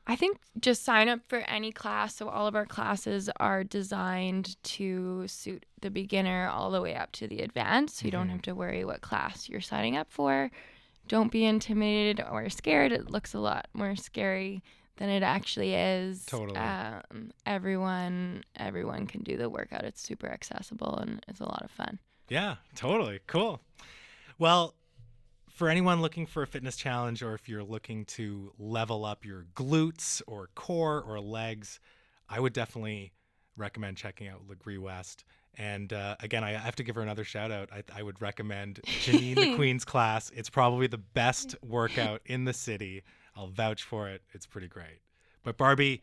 I 0.07 0.15
think 0.15 0.39
just 0.59 0.83
sign 0.83 1.07
up 1.07 1.19
for 1.27 1.39
any 1.41 1.71
class. 1.71 2.15
So 2.15 2.29
all 2.29 2.47
of 2.47 2.55
our 2.55 2.65
classes 2.65 3.29
are 3.39 3.63
designed 3.63 4.61
to 4.63 5.27
suit 5.27 5.67
the 5.81 5.91
beginner 5.91 6.49
all 6.49 6.71
the 6.71 6.81
way 6.81 6.95
up 6.95 7.11
to 7.13 7.27
the 7.27 7.41
advanced. 7.41 7.97
So 7.97 8.05
you 8.05 8.11
don't 8.11 8.27
Mhm. 8.27 8.31
have 8.31 8.41
to 8.43 8.55
worry 8.55 8.83
what 8.83 9.01
class 9.01 9.47
you're 9.47 9.61
signing 9.61 9.95
up 9.95 10.11
for. 10.11 10.49
Don't 11.07 11.31
be 11.31 11.45
intimidated 11.45 12.25
or 12.27 12.49
scared. 12.49 12.91
It 12.91 13.11
looks 13.11 13.35
a 13.35 13.39
lot 13.39 13.67
more 13.73 13.95
scary 13.95 14.63
than 14.99 15.09
it 15.09 15.23
actually 15.23 15.73
is. 15.73 16.25
Totally. 16.25 16.59
Um, 16.59 17.31
everyone 17.45 18.43
everyone 18.55 19.07
can 19.07 19.23
do 19.23 19.37
the 19.37 19.49
workout. 19.49 19.85
It's 19.85 20.01
super 20.01 20.27
accessible 20.27 20.97
and 20.97 21.23
it's 21.27 21.39
a 21.39 21.45
lot 21.45 21.63
of 21.63 21.71
fun. 21.71 21.99
Yeah, 22.27 22.55
totally. 22.75 23.21
Cool. 23.25 23.61
Well, 24.37 24.75
for 25.47 25.69
anyone 25.69 26.01
looking 26.01 26.25
for 26.25 26.43
a 26.43 26.47
fitness 26.47 26.75
challenge 26.75 27.23
or 27.23 27.33
if 27.33 27.49
you're 27.49 27.63
looking 27.63 28.05
to 28.05 28.51
level 28.59 29.05
up 29.05 29.25
your 29.25 29.45
glutes 29.55 30.21
or 30.27 30.49
core 30.53 31.01
or 31.01 31.19
legs, 31.19 31.79
I 32.27 32.39
would 32.39 32.53
definitely 32.53 33.13
recommend 33.57 33.97
checking 33.97 34.27
out 34.27 34.47
Lagree 34.47 34.79
West. 34.79 35.23
And 35.57 35.91
uh, 35.91 36.17
again, 36.19 36.43
I 36.43 36.51
have 36.51 36.75
to 36.75 36.83
give 36.83 36.95
her 36.95 37.01
another 37.01 37.23
shout 37.23 37.51
out. 37.51 37.69
I, 37.73 37.83
I 37.93 38.03
would 38.03 38.21
recommend 38.21 38.81
Janine 38.83 39.35
the 39.39 39.55
Queen's 39.55 39.83
class. 39.85 40.29
It's 40.35 40.49
probably 40.49 40.87
the 40.87 40.97
best 40.97 41.55
workout 41.65 42.21
in 42.25 42.45
the 42.45 42.53
city. 42.53 43.03
I'll 43.39 43.47
vouch 43.47 43.83
for 43.83 44.09
it. 44.09 44.21
It's 44.33 44.45
pretty 44.45 44.67
great. 44.67 44.99
But 45.43 45.55
Barbie, 45.55 46.01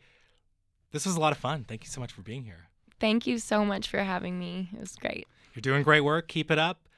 this 0.91 1.05
was 1.05 1.15
a 1.15 1.19
lot 1.19 1.33
of 1.33 1.37
fun. 1.37 1.65
Thank 1.67 1.83
you 1.83 1.89
so 1.89 2.01
much 2.01 2.11
for 2.11 2.23
being 2.23 2.45
here. 2.45 2.69
Thank 2.99 3.27
you 3.27 3.37
so 3.37 3.63
much 3.63 3.87
for 3.87 3.99
having 3.99 4.39
me. 4.39 4.69
It 4.73 4.79
was 4.79 4.95
great. 4.95 5.27
You're 5.53 5.61
doing 5.61 5.83
great 5.83 6.01
work. 6.01 6.27
Keep 6.27 6.49
it 6.49 6.57
up. 6.57 6.89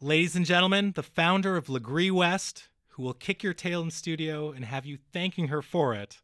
Ladies 0.00 0.34
and 0.34 0.46
gentlemen, 0.46 0.92
the 0.96 1.02
founder 1.02 1.58
of 1.58 1.66
Lagree 1.66 2.10
West, 2.10 2.68
who 2.88 3.02
will 3.02 3.12
kick 3.12 3.42
your 3.42 3.52
tail 3.52 3.82
in 3.82 3.90
studio 3.90 4.50
and 4.50 4.64
have 4.64 4.86
you 4.86 4.96
thanking 5.12 5.48
her 5.48 5.60
for 5.60 5.94
it, 5.94 6.20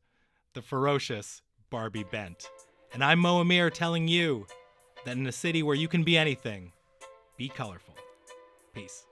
the 0.54 0.62
ferocious 0.62 1.42
Barbie 1.68 2.06
Bent. 2.10 2.48
And 2.94 3.04
I'm 3.04 3.18
Mo 3.18 3.38
Amir 3.40 3.68
telling 3.68 4.08
you 4.08 4.46
that 5.04 5.18
in 5.18 5.26
a 5.26 5.32
city 5.32 5.62
where 5.62 5.76
you 5.76 5.88
can 5.88 6.04
be 6.04 6.16
anything, 6.16 6.72
be 7.36 7.50
colorful. 7.50 7.94
Peace. 8.72 9.07